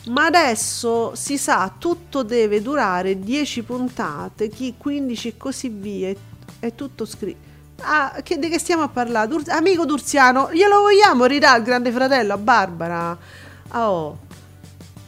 Ma 0.08 0.26
adesso 0.26 1.14
si 1.14 1.38
sa, 1.38 1.74
tutto 1.78 2.22
deve 2.22 2.60
durare 2.60 3.18
10 3.18 3.62
puntate, 3.62 4.48
chi 4.48 4.74
15 4.76 5.28
e 5.28 5.36
così 5.38 5.68
via. 5.70 6.10
È, 6.10 6.16
è 6.58 6.74
tutto 6.74 7.06
scritto. 7.06 7.49
Ah, 7.82 8.20
che, 8.22 8.38
di 8.38 8.48
che 8.48 8.58
stiamo 8.58 8.82
a 8.82 8.88
parlare? 8.88 9.28
Dur- 9.28 9.48
amico 9.48 9.84
Durziano, 9.84 10.50
glielo 10.52 10.80
vogliamo 10.80 11.24
ridare 11.24 11.56
al 11.56 11.62
grande 11.62 11.90
fratello 11.92 12.34
a 12.34 12.38
Barbara? 12.38 13.18
Ah, 13.68 13.90
Oh. 13.90 14.18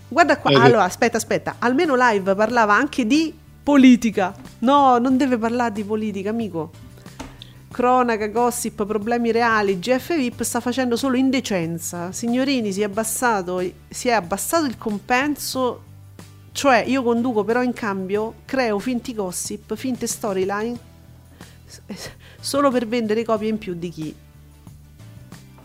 Guarda 0.09 0.37
qua, 0.39 0.51
Eh, 0.51 0.55
allora 0.57 0.85
aspetta, 0.85 1.17
aspetta, 1.17 1.57
almeno 1.59 1.95
live 1.97 2.35
parlava 2.35 2.75
anche 2.75 3.07
di 3.07 3.35
politica. 3.63 4.35
No, 4.61 4.99
non 4.99 5.17
deve 5.17 5.39
parlare 5.39 5.73
di 5.73 5.85
politica, 5.85 6.31
amico. 6.31 6.71
Cronaca, 7.71 8.27
gossip, 8.27 8.85
problemi 8.85 9.33
reali. 9.33 9.79
GF 9.79 10.15
VIP 10.15 10.43
sta 10.43 10.61
facendo 10.61 10.97
solo 10.97 11.17
indecenza. 11.17 12.13
Signorini, 12.13 12.71
si 12.73 12.83
è 12.83 12.85
abbassato, 12.85 13.63
si 13.89 14.09
è 14.09 14.13
abbassato 14.13 14.67
il 14.67 14.77
compenso. 14.77 15.83
Cioè, 16.53 16.85
io 16.87 17.03
conduco, 17.03 17.43
però 17.45 17.63
in 17.63 17.73
cambio 17.73 18.35
creo 18.45 18.79
finti 18.79 19.15
gossip, 19.15 19.75
finte 19.75 20.07
storyline. 20.07 20.79
Solo 22.43 22.73
per 22.73 22.89
vendere 22.89 23.25
copie 23.25 23.49
in 23.49 23.57
più 23.57 23.75
di 23.75 23.89
chi. 23.89 24.15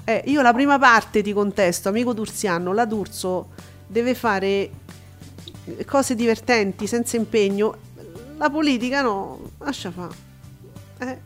Eh, 0.03 0.23
io 0.27 0.43
la 0.43 0.53
prima 0.53 0.77
parte 0.77 1.23
ti 1.23 1.33
contesto, 1.33 1.89
amico 1.89 2.13
Durziano, 2.13 2.71
la 2.71 2.85
D'Urso 2.85 3.49
deve 3.87 4.13
fare 4.13 4.69
cose 5.87 6.13
divertenti 6.13 6.85
senza 6.85 7.17
impegno. 7.17 7.75
La 8.37 8.51
politica 8.51 9.01
no, 9.01 9.53
lascia 9.57 9.89
fa. 9.89 10.07
Eh. 10.99 11.17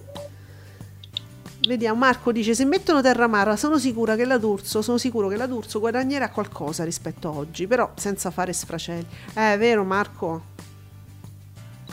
Vediamo, 1.67 1.99
Marco 1.99 2.31
dice 2.31 2.55
se 2.55 2.63
mettono 2.63 3.01
Terramara 3.01 3.57
sono 3.57 3.77
sicura 3.77 4.15
che 4.15 4.23
la 4.23 4.37
D'Urso, 4.37 4.81
sono 4.81 4.97
sicuro 4.97 5.27
che 5.27 5.35
la 5.35 5.47
D'Urso 5.47 5.79
guadagnerà 5.79 6.29
qualcosa 6.29 6.85
rispetto 6.85 7.27
a 7.27 7.33
oggi, 7.33 7.67
però 7.67 7.91
senza 7.95 8.31
fare 8.31 8.53
sfracelli. 8.53 9.05
Eh, 9.33 9.53
è 9.53 9.57
vero 9.57 9.83
Marco? 9.83 10.43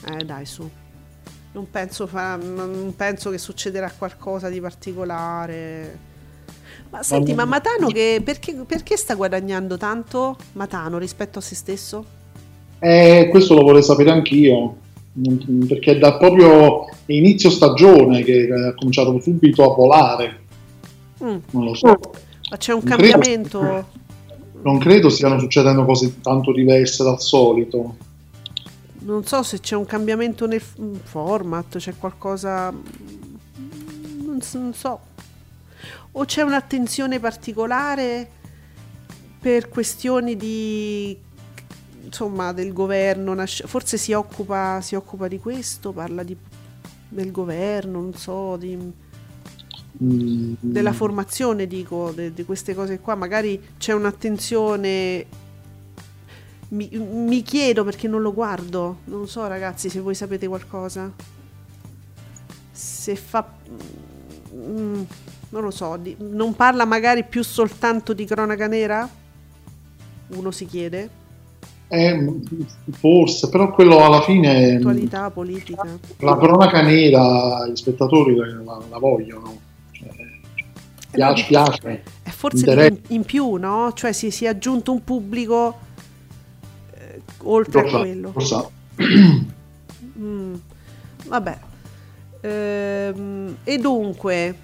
Eh, 0.07 0.25
dai, 0.25 0.47
su. 0.47 0.78
Non 1.59 1.67
penso, 1.73 2.07
fa- 2.07 2.37
non 2.37 2.93
penso 2.97 3.31
che 3.31 3.39
succederà 3.39 3.91
qualcosa 3.99 4.49
di 4.49 4.61
particolare. 4.61 5.99
Ma 6.91 7.03
senti, 7.03 7.35
ma 7.35 7.45
Matano 7.47 7.89
che, 7.89 8.21
perché, 8.25 8.55
perché 8.65 8.97
sta 8.97 9.17
guadagnando 9.17 9.77
tanto 9.77 10.37
Matano 10.53 10.99
rispetto 10.99 11.41
a 11.41 11.43
se 11.43 11.57
stesso? 11.57 12.05
Eh, 12.79 13.27
questo 13.29 13.55
lo 13.55 13.63
vorrei 13.63 13.83
sapere 13.83 14.13
anch'io, 14.13 14.77
perché 15.67 15.97
è 15.97 15.99
da 15.99 16.17
proprio 16.17 16.85
inizio 17.07 17.51
stagione 17.51 18.23
che 18.23 18.49
ha 18.53 18.75
cominciato 18.75 19.19
subito 19.21 19.69
a 19.69 19.75
volare. 19.75 20.41
Mm, 21.25 21.37
Non 21.51 21.65
lo 21.65 21.75
so. 21.75 21.87
Ma 22.51 22.57
c'è 22.57 22.73
un 22.73 22.83
Non 22.85 22.97
credo- 22.97 23.11
cambiamento? 23.13 23.87
Non 24.63 24.79
credo 24.79 25.09
stiano 25.09 25.41
succedendo 25.41 25.85
cose 25.85 26.21
tanto 26.21 26.53
diverse 26.53 27.03
dal 27.03 27.21
solito. 27.21 27.97
Non 29.09 29.25
so 29.25 29.43
se 29.43 29.59
c'è 29.61 29.75
un 29.75 29.87
cambiamento 29.87 30.47
nel 30.47 30.61
f- 30.61 30.77
format, 31.05 31.79
c'è 31.79 31.97
qualcosa... 31.97 32.71
Non, 32.71 34.39
s- 34.43 34.55
non 34.55 34.75
so. 34.75 35.01
O 36.13 36.25
c'è 36.27 36.43
un'attenzione 36.43 37.19
particolare 37.19 38.29
per 39.41 39.71
questioni 39.71 40.37
di... 40.37 41.17
insomma, 42.05 42.53
del 42.53 42.75
governo. 42.75 43.35
Forse 43.47 43.97
si 43.97 44.13
occupa, 44.13 44.83
si 44.83 44.95
occupa 44.95 45.27
di 45.27 45.39
questo, 45.39 45.93
parla 45.93 46.23
di, 46.23 46.37
del 47.09 47.31
governo, 47.31 48.01
non 48.03 48.15
so, 48.15 48.57
di 48.57 49.07
Mm, 50.01 50.55
della 50.61 50.93
formazione, 50.93 51.67
dico, 51.67 52.13
de- 52.15 52.33
di 52.33 52.45
queste 52.45 52.73
cose 52.73 53.01
qua. 53.01 53.17
Magari 53.17 53.61
c'è 53.79 53.93
un'attenzione. 53.95 55.27
Mi, 56.71 56.89
mi 56.93 57.43
chiedo 57.43 57.83
perché 57.85 58.09
non 58.09 58.21
lo 58.21 58.33
guardo. 58.35 58.99
Non 59.05 59.27
so, 59.27 59.47
ragazzi, 59.47 59.89
se 59.89 60.01
voi 60.01 60.15
sapete 60.15 60.47
qualcosa. 60.47 61.11
Se 62.71 63.17
fa. 63.17 63.47
mm, 64.55 65.03
non 65.51 65.63
lo 65.63 65.71
so. 65.71 65.97
di- 65.97 66.17
non 66.19 66.55
parla 66.55 66.85
magari 66.85 67.25
più 67.25 67.43
soltanto 67.43 68.13
di 68.13 68.25
cronaca 68.25 68.67
nera? 68.67 69.09
Uno 70.29 70.51
si 70.51 70.67
chiede. 70.67 71.11
eh, 71.89 72.41
forse, 72.91 73.49
però 73.49 73.73
quello 73.73 74.05
alla 74.05 74.21
fine, 74.21 74.75
Attualità, 74.77 75.31
politica. 75.31 75.99
la 76.19 76.37
cronaca 76.37 76.83
nera, 76.83 77.67
gli 77.67 77.77
spettatori 77.77 78.35
la, 78.37 78.47
la 78.91 78.99
vogliono. 78.99 79.59
Cioè, 79.91 80.09
piace, 81.11 81.47
piace. 81.47 82.03
È 82.23 82.29
forse 82.29 82.71
in, 82.87 83.01
in 83.09 83.25
più, 83.25 83.55
no? 83.55 83.93
Cioè 83.95 84.13
si, 84.13 84.31
si 84.31 84.45
è 84.45 84.49
aggiunto 84.49 84.93
un 84.93 85.03
pubblico 85.03 85.79
oltre 87.45 87.81
a 87.81 87.83
Forse- 87.83 87.99
quello. 87.99 88.33
forse- 88.33 88.69
Mm, 90.19 90.55
vabbè. 91.27 91.59
Ehm, 92.41 93.57
e 93.65 93.79
dunque, 93.79 94.55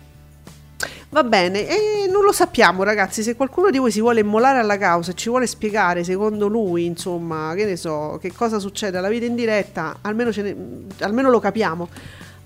va 1.11 1.23
bene, 1.25 1.67
e 1.69 2.09
non 2.11 2.25
lo 2.25 2.33
sappiamo 2.33 2.83
ragazzi, 2.83 3.23
se 3.23 3.37
qualcuno 3.37 3.71
di 3.71 3.79
voi 3.79 3.91
si 3.93 4.01
vuole 4.01 4.21
immolare 4.21 4.59
alla 4.59 4.79
causa 4.79 5.13
e 5.13 5.15
ci 5.15 5.29
vuole 5.29 5.47
spiegare 5.47 6.03
secondo 6.05 6.49
lui, 6.49 6.85
insomma, 6.87 7.53
che 7.55 7.65
ne 7.67 7.77
so, 7.77 8.19
che 8.21 8.33
cosa 8.33 8.59
succede 8.59 8.99
alla 8.99 9.09
vita 9.09 9.27
in 9.27 9.35
diretta, 9.37 9.99
almeno, 10.01 10.33
ce 10.33 10.43
ne- 10.43 10.57
almeno 11.01 11.31
lo 11.31 11.39
capiamo. 11.39 11.89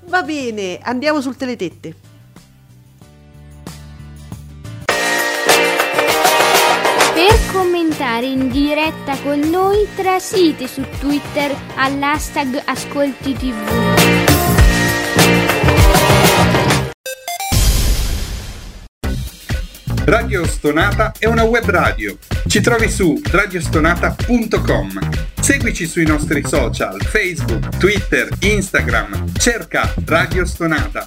Va 0.06 0.22
bene, 0.22 0.78
andiamo 0.82 1.20
sul 1.20 1.36
teletette. 1.36 1.94
Commentare 8.08 8.26
in 8.26 8.48
diretta 8.48 9.16
con 9.22 9.38
noi 9.38 9.86
trasite 9.94 10.66
su 10.66 10.82
Twitter 10.98 11.54
all'hashtag 11.76 12.62
Ascolti 12.64 13.34
Radio 20.08 20.46
Stonata 20.46 21.12
è 21.18 21.26
una 21.26 21.42
web 21.42 21.68
radio. 21.68 22.16
Ci 22.46 22.62
trovi 22.62 22.88
su 22.88 23.20
radiostonata.com. 23.22 24.98
Seguici 25.38 25.86
sui 25.86 26.06
nostri 26.06 26.42
social, 26.46 26.98
Facebook, 27.02 27.76
Twitter, 27.76 28.26
Instagram. 28.40 29.34
Cerca 29.36 29.92
Radio 30.06 30.46
Stonata. 30.46 31.06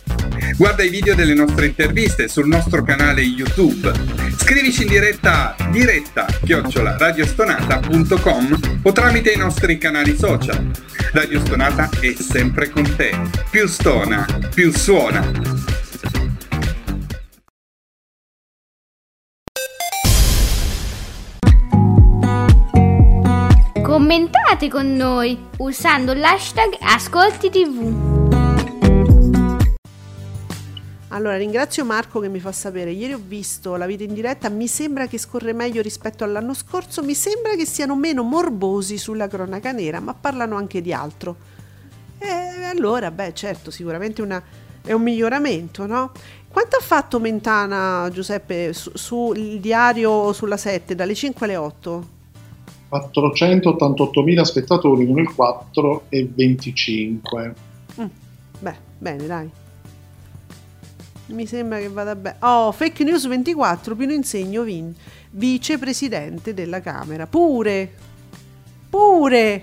Guarda 0.56 0.84
i 0.84 0.90
video 0.90 1.16
delle 1.16 1.34
nostre 1.34 1.66
interviste 1.66 2.28
sul 2.28 2.48
nostro 2.48 2.84
canale 2.84 3.22
YouTube. 3.22 3.92
Scrivici 4.38 4.84
in 4.84 4.90
diretta 4.90 5.56
a 5.58 5.70
diretta 5.72 6.28
chiocciola 6.44 6.96
radiostonata.com 6.96 8.80
o 8.84 8.92
tramite 8.92 9.32
i 9.32 9.38
nostri 9.38 9.80
canali 9.80 10.16
social. 10.16 10.70
Radio 11.12 11.40
Stonata 11.40 11.90
è 12.00 12.14
sempre 12.20 12.70
con 12.70 12.84
te. 12.96 13.20
Più 13.50 13.66
stona, 13.66 14.28
più 14.54 14.72
suona. 14.72 15.81
Commentate 24.12 24.68
con 24.68 24.94
noi 24.94 25.40
usando 25.60 26.14
l'hashtag 26.14 26.76
Ascolti 26.82 27.50
TV. 27.50 28.10
Allora, 31.08 31.38
ringrazio 31.38 31.86
Marco 31.86 32.20
che 32.20 32.28
mi 32.28 32.42
fa 32.42 32.52
sapere. 32.52 32.92
Ieri 32.92 33.14
ho 33.14 33.22
visto 33.26 33.78
la 33.78 33.86
vita 33.86 34.04
in 34.04 34.14
diretta, 34.14 34.50
mi 34.50 34.68
sembra 34.68 35.08
che 35.08 35.18
scorre 35.18 35.54
meglio 35.54 35.82
rispetto 35.82 36.26
all'anno 36.26 36.54
scorso, 36.54 37.02
mi 37.04 37.14
sembra 37.14 37.56
che 37.56 37.66
siano 37.66 37.96
meno 37.96 38.22
morbosi 38.24 38.98
sulla 38.98 39.30
cronaca 39.30 39.72
nera, 39.72 40.02
ma 40.02 40.14
parlano 40.14 40.58
anche 40.58 40.82
di 40.82 40.92
altro. 40.92 41.38
E 42.18 42.66
allora, 42.66 43.12
beh, 43.12 43.34
certo, 43.34 43.72
sicuramente 43.72 44.22
una- 44.22 44.44
è 44.84 44.92
un 44.92 45.04
miglioramento, 45.04 45.86
no? 45.86 46.12
Quanto 46.50 46.76
ha 46.76 46.82
fatto 46.82 47.18
Mentana, 47.22 48.10
Giuseppe, 48.12 48.74
su- 48.74 48.92
sul 48.94 49.62
diario 49.62 50.34
sulla 50.34 50.58
7, 50.58 50.96
dalle 50.96 51.16
5 51.16 51.46
alle 51.46 51.56
8? 51.56 52.20
488.000 52.92 54.42
spettatori 54.42 55.06
con 55.06 55.20
il 55.20 55.34
4 55.34 56.06
e 56.10 56.30
25. 56.34 57.54
Beh, 58.60 58.76
bene, 58.98 59.26
dai. 59.26 59.50
Mi 61.28 61.46
sembra 61.46 61.80
che 61.80 61.88
vada 61.88 62.16
bene. 62.16 62.38
Oh, 62.42 62.72
fake 62.72 63.04
news 63.04 63.28
24, 63.28 63.96
Pino 63.96 64.12
Insegno, 64.12 64.64
vin- 64.64 64.94
vicepresidente 65.32 66.54
della 66.54 66.82
Camera. 66.82 67.26
Pure! 67.26 67.92
Pure! 68.90 69.62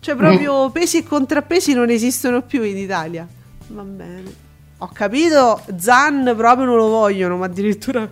Cioè 0.00 0.16
proprio 0.16 0.70
pesi 0.70 0.98
e 0.98 1.04
contrappesi 1.04 1.74
non 1.74 1.90
esistono 1.90 2.42
più 2.42 2.62
in 2.62 2.76
Italia. 2.76 3.28
Va 3.68 3.82
bene. 3.82 4.34
Ho 4.78 4.90
capito, 4.92 5.60
Zan 5.76 6.32
proprio 6.36 6.64
non 6.64 6.76
lo 6.76 6.88
vogliono, 6.88 7.36
ma 7.36 7.44
addirittura... 7.44 8.10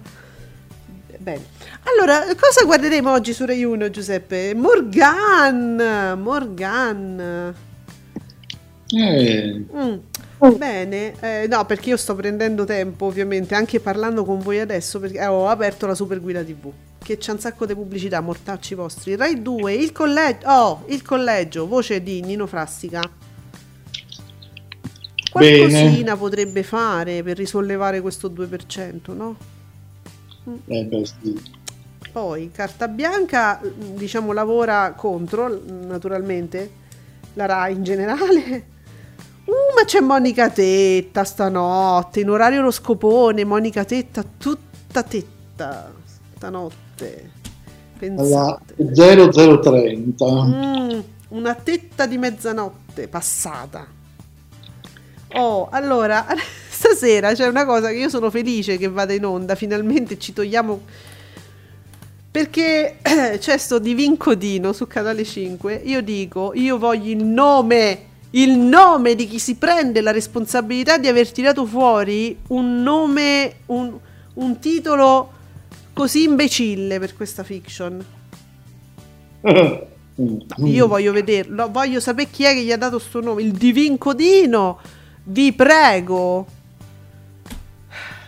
Bene. 1.18 1.49
Allora, 1.82 2.24
cosa 2.36 2.64
guarderemo 2.64 3.10
oggi 3.12 3.32
su 3.32 3.44
Rai 3.44 3.64
1, 3.64 3.90
Giuseppe? 3.90 4.54
Morgan! 4.54 6.18
Morgan! 6.20 7.54
Eh, 8.92 9.66
Mm, 9.72 9.98
Bene, 10.56 11.14
eh, 11.20 11.46
no, 11.48 11.64
perché 11.66 11.90
io 11.90 11.96
sto 11.96 12.14
prendendo 12.14 12.64
tempo, 12.64 13.06
ovviamente, 13.06 13.54
anche 13.54 13.80
parlando 13.80 14.24
con 14.24 14.38
voi 14.40 14.58
adesso, 14.60 14.98
perché 14.98 15.18
eh, 15.18 15.26
ho 15.26 15.48
aperto 15.48 15.86
la 15.86 15.94
Super 15.94 16.20
Guida 16.20 16.42
TV, 16.42 16.72
che 17.02 17.18
c'ha 17.18 17.32
un 17.32 17.38
sacco 17.40 17.66
di 17.66 17.74
pubblicità, 17.74 18.20
mortacci 18.20 18.74
vostri. 18.74 19.16
Rai 19.16 19.42
2, 19.42 19.74
il 19.74 19.92
collegio, 19.92 20.48
oh, 20.48 20.84
il 20.88 21.02
collegio, 21.02 21.66
voce 21.66 22.02
di 22.02 22.22
Nino 22.22 22.46
Frassica. 22.46 23.14
Qualcosina 25.30 26.16
potrebbe 26.16 26.62
fare 26.62 27.22
per 27.22 27.36
risollevare 27.36 28.00
questo 28.00 28.28
2%, 28.28 29.14
no? 29.14 29.36
eh, 30.68 30.84
beh, 30.84 31.04
sì. 31.06 31.40
Poi 32.12 32.50
carta 32.52 32.88
bianca, 32.88 33.60
diciamo, 33.62 34.32
lavora 34.32 34.94
contro, 34.96 35.60
naturalmente, 35.86 36.70
la 37.34 37.46
RAI 37.46 37.74
in 37.74 37.84
generale. 37.84 38.64
Uh, 39.44 39.74
ma 39.76 39.84
c'è 39.84 40.00
Monica 40.00 40.50
Tetta 40.50 41.22
stanotte, 41.22 42.20
in 42.20 42.30
orario 42.30 42.62
lo 42.62 42.72
scopone, 42.72 43.44
Monica 43.44 43.84
Tetta 43.84 44.24
tutta 44.38 45.02
tetta 45.02 45.92
stanotte. 46.36 47.30
alla 47.98 48.60
Pensate. 48.66 48.74
0030. 48.76 50.24
Mm, 50.26 51.00
una 51.28 51.54
tetta 51.54 52.06
di 52.06 52.18
mezzanotte 52.18 53.06
passata. 53.06 53.86
Oh, 55.34 55.68
allora, 55.70 56.26
stasera 56.68 57.34
c'è 57.34 57.46
una 57.46 57.64
cosa 57.64 57.90
che 57.90 57.96
io 57.98 58.08
sono 58.08 58.30
felice 58.30 58.78
che 58.78 58.88
vada 58.88 59.12
in 59.12 59.24
onda, 59.24 59.54
finalmente 59.54 60.18
ci 60.18 60.32
togliamo 60.32 60.80
perché 62.30 62.98
c'è 63.02 63.58
sto 63.58 63.78
di 63.78 63.94
Vincodino 63.94 64.72
su 64.72 64.86
canale 64.86 65.24
5. 65.24 65.82
Io 65.84 66.00
dico, 66.00 66.52
io 66.54 66.78
voglio 66.78 67.10
il 67.10 67.24
nome, 67.24 68.06
il 68.30 68.56
nome 68.56 69.14
di 69.14 69.26
chi 69.26 69.38
si 69.38 69.56
prende 69.56 70.00
la 70.00 70.12
responsabilità 70.12 70.96
di 70.96 71.08
aver 71.08 71.32
tirato 71.32 71.66
fuori 71.66 72.38
un 72.48 72.82
nome, 72.82 73.54
un, 73.66 73.98
un 74.34 74.58
titolo 74.60 75.32
così 75.92 76.22
imbecille 76.24 76.98
per 77.00 77.14
questa 77.14 77.42
fiction. 77.42 78.04
Io 80.64 80.86
voglio 80.86 81.12
vederlo, 81.12 81.70
voglio 81.70 81.98
sapere 81.98 82.28
chi 82.30 82.44
è 82.44 82.52
che 82.52 82.62
gli 82.62 82.72
ha 82.72 82.76
dato 82.76 82.98
sto 82.98 83.20
nome. 83.20 83.42
Il 83.42 83.52
Divin 83.52 83.96
Codino, 83.96 84.78
vi 85.24 85.52
prego. 85.52 86.46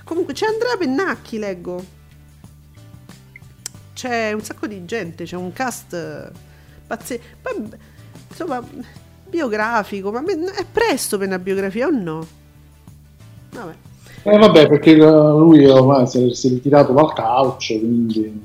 Comunque 0.04 0.32
c'è 0.32 0.46
Andrea 0.46 0.76
Pennacchi, 0.78 1.38
leggo. 1.38 2.00
C'è 4.02 4.32
un 4.32 4.42
sacco 4.42 4.66
di 4.66 4.84
gente, 4.84 5.22
c'è 5.22 5.36
un 5.36 5.52
cast 5.52 6.32
pazzesco. 6.88 7.22
Insomma, 8.30 8.60
biografico, 9.28 10.10
ma 10.10 10.24
è 10.24 10.64
presto 10.64 11.18
per 11.18 11.28
una 11.28 11.38
biografia 11.38 11.86
o 11.86 11.90
no? 11.90 12.26
Vabbè. 13.52 13.74
Eh, 14.24 14.38
vabbè, 14.38 14.66
perché 14.66 14.90
eh, 14.90 14.96
lui 14.96 15.64
ormai 15.66 16.08
si 16.08 16.26
è, 16.26 16.34
si 16.34 16.48
è 16.48 16.50
ritirato 16.50 16.92
dal 16.92 17.12
calcio, 17.12 17.78
quindi... 17.78 18.42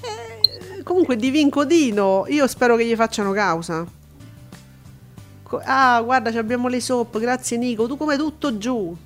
Eh, 0.00 0.82
comunque 0.82 1.14
Divin 1.14 1.50
Codino, 1.50 2.24
io 2.26 2.48
spero 2.48 2.74
che 2.74 2.84
gli 2.84 2.96
facciano 2.96 3.30
causa. 3.30 3.86
Ah, 5.66 6.02
guarda, 6.02 6.32
ci 6.32 6.38
abbiamo 6.38 6.66
le 6.66 6.80
soap, 6.80 7.20
grazie 7.20 7.58
Nico. 7.58 7.86
Tu 7.86 7.96
come 7.96 8.16
tutto 8.16 8.58
giù. 8.58 8.96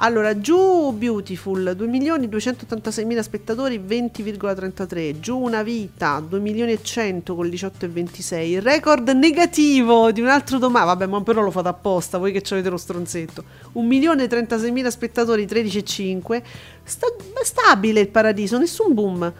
Allora, 0.00 0.38
giù 0.38 0.92
Beautiful, 0.92 1.74
2.286.000 1.76 3.18
spettatori, 3.18 3.80
20,33. 3.80 5.18
Giù 5.18 5.36
Una 5.36 5.64
Vita, 5.64 6.20
2 6.20 6.38
milioni 6.38 6.70
e 6.70 6.80
100 6.80 7.34
con 7.34 7.48
18,26. 7.48 8.60
Record 8.60 9.08
negativo 9.08 10.12
di 10.12 10.20
un 10.20 10.28
altro 10.28 10.58
domani. 10.58 10.86
Vabbè, 10.86 11.06
ma 11.06 11.20
però 11.24 11.40
lo 11.40 11.50
fate 11.50 11.66
apposta, 11.66 12.18
voi 12.18 12.30
che 12.30 12.44
avete 12.48 12.68
lo 12.68 12.76
stronzetto. 12.76 13.42
1.036.000 13.74 14.86
spettatori, 14.86 15.46
13,5. 15.46 16.42
Sta- 16.84 17.08
stabile 17.42 17.98
il 17.98 18.08
paradiso, 18.08 18.56
nessun 18.56 18.94
boom. 18.94 19.32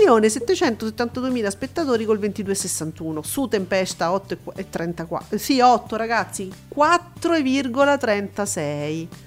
1.772.000 0.00 1.48
spettatori 1.48 2.06
col 2.06 2.18
22,61. 2.18 3.20
Su 3.20 3.48
Tempesta 3.48 4.10
8,34. 4.12 5.36
Sì, 5.36 5.60
8 5.60 5.96
ragazzi, 5.96 6.50
4,36. 6.74 9.24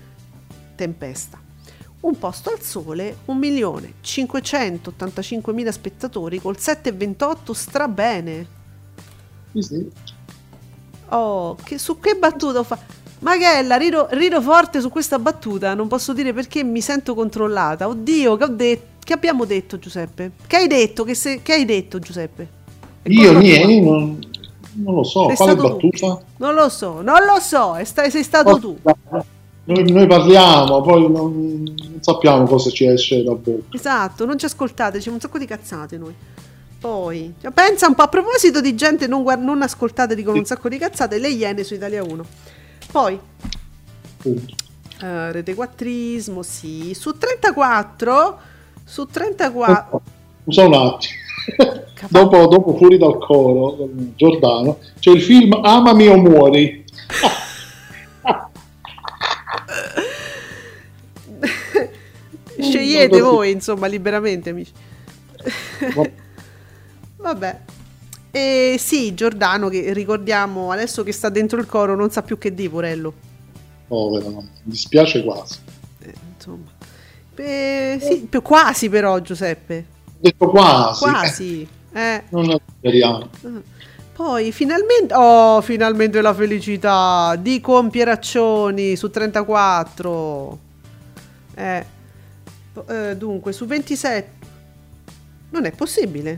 Tempesta. 0.80 1.38
Un 2.01 2.18
posto 2.18 2.51
al 2.51 2.61
sole, 2.61 3.18
1.585.000 3.27 5.68
spettatori 5.69 6.39
col 6.39 6.56
7,28 6.57 7.51
strabene. 7.51 8.47
Sì, 9.51 9.61
sì. 9.61 9.91
Oh, 11.10 11.56
che, 11.61 11.77
su 11.77 11.99
che 11.99 12.15
battuta 12.15 12.60
ho 12.60 12.64
fatto? 12.64 12.93
Maghella, 13.19 13.76
rido, 13.76 14.07
rido 14.11 14.41
forte 14.41 14.80
su 14.80 14.89
questa 14.89 15.19
battuta, 15.19 15.73
non 15.73 15.89
posso 15.89 16.14
dire 16.14 16.31
perché 16.31 16.64
mi 16.64 16.80
sento 16.80 17.14
controllata. 17.14 17.89
Oddio, 17.89 18.38
che, 18.38 18.43
ho 18.45 18.47
det- 18.47 18.81
che 19.03 19.11
abbiamo 19.11 19.43
detto 19.43 19.77
Giuseppe? 19.77 20.31
Che 20.47 20.56
hai 20.56 20.68
detto? 20.68 21.03
Che, 21.03 21.14
se- 21.14 21.41
che 21.41 21.51
hai 21.56 21.65
detto 21.65 21.99
Giuseppe? 21.99 22.47
È 23.01 23.10
Io 23.10 23.38
niente, 23.38 23.81
non, 23.81 24.18
non 24.76 24.95
lo 24.95 25.03
so, 25.03 25.27
Sei 25.27 25.35
quale 25.35 25.51
stato 25.51 25.76
tu. 25.76 25.89
battuta? 25.89 26.22
Non 26.38 26.53
lo 26.53 26.69
so, 26.69 27.01
non 27.01 27.26
lo 27.26 27.38
so, 27.41 27.76
è 27.76 27.84
sta- 27.84 28.10
sei 28.10 28.23
stato 28.23 28.57
tu. 28.57 28.77
Noi, 29.70 29.91
noi 29.91 30.08
parliamo, 30.08 30.82
poi 30.82 31.02
non, 31.12 31.64
non 31.64 31.98
sappiamo 32.00 32.44
cosa 32.46 32.72
ci 32.72 32.86
esce 32.88 33.24
da 33.24 33.34
bocca. 33.34 33.78
Esatto, 33.78 34.26
non 34.26 34.40
ci 34.40 34.46
ascoltate, 34.46 34.98
c'è 34.98 35.12
un 35.12 35.20
sacco 35.20 35.38
di 35.38 35.46
cazzate 35.46 35.96
noi. 35.98 36.14
Poi, 36.80 37.36
cioè, 37.40 37.52
pensa 37.52 37.88
un 37.88 37.94
po' 37.94 38.02
a 38.02 38.08
proposito 38.08 38.62
di 38.62 38.74
gente 38.74 39.06
non, 39.06 39.22
guard- 39.22 39.44
non 39.44 39.62
ascoltate, 39.62 40.16
dicono 40.16 40.40
un 40.40 40.46
sacco 40.46 40.70
di 40.70 40.80
cazzate, 40.80 41.20
le 41.20 41.30
Iene 41.30 41.64
su 41.64 41.76
Italia 41.76 42.04
1. 42.04 42.26
Poi, 42.91 43.20
Punto. 44.18 44.56
eh, 45.02 45.32
Rete 45.34 45.54
Quattrismo, 45.54 46.41
sì, 46.41 46.96
su 46.96 47.16
34, 47.16 48.38
su 48.84 49.06
34, 49.06 50.02
Scusa 50.46 50.66
un 50.66 50.74
attimo. 50.74 51.14
dopo, 52.10 52.48
dopo 52.48 52.76
fuori 52.76 52.98
dal 52.98 53.20
coro, 53.20 53.88
Giordano, 54.16 54.80
c'è 55.00 55.12
il 55.12 55.22
film 55.22 55.60
Amami 55.62 56.08
o 56.08 56.18
muori. 56.18 56.86
scegliete 62.99 63.21
voi, 63.21 63.51
insomma, 63.51 63.88
liberamente, 63.88 64.49
amici. 64.49 64.71
Vabbè. 67.17 67.59
E 68.31 68.76
sì, 68.77 69.13
Giordano, 69.13 69.69
che 69.69 69.91
ricordiamo 69.93 70.71
adesso 70.71 71.03
che 71.03 71.11
sta 71.11 71.30
dentro 71.30 71.59
il 71.59 71.65
coro, 71.65 71.95
non 71.95 72.11
sa 72.11 72.21
più 72.21 72.38
che 72.38 72.53
dire, 72.53 72.69
Porello. 72.69 73.13
Povero, 73.88 74.30
no? 74.30 74.41
mi 74.41 74.49
dispiace 74.63 75.23
quasi. 75.23 75.57
Eh, 75.99 76.13
insomma. 76.35 76.69
Eh, 77.35 77.97
sì, 78.01 78.27
più- 78.30 78.41
quasi 78.41 78.89
però, 78.89 79.19
Giuseppe. 79.19 79.85
Detto 80.19 80.49
quasi. 80.49 81.03
Quasi. 81.03 81.67
Eh. 81.91 82.21
Non 82.30 82.55
speriamo. 82.77 83.27
Poi 84.13 84.51
finalmente, 84.51 85.11
oh, 85.15 85.59
finalmente 85.61 86.21
la 86.21 86.35
felicità 86.35 87.35
di 87.35 87.59
Compieraccioni 87.59 88.95
su 88.95 89.09
34. 89.09 90.59
Eh, 91.55 91.85
eh, 92.88 93.15
dunque, 93.18 93.51
su 93.51 93.65
27. 93.65 94.30
Non 95.51 95.65
è 95.65 95.72
possibile. 95.72 96.38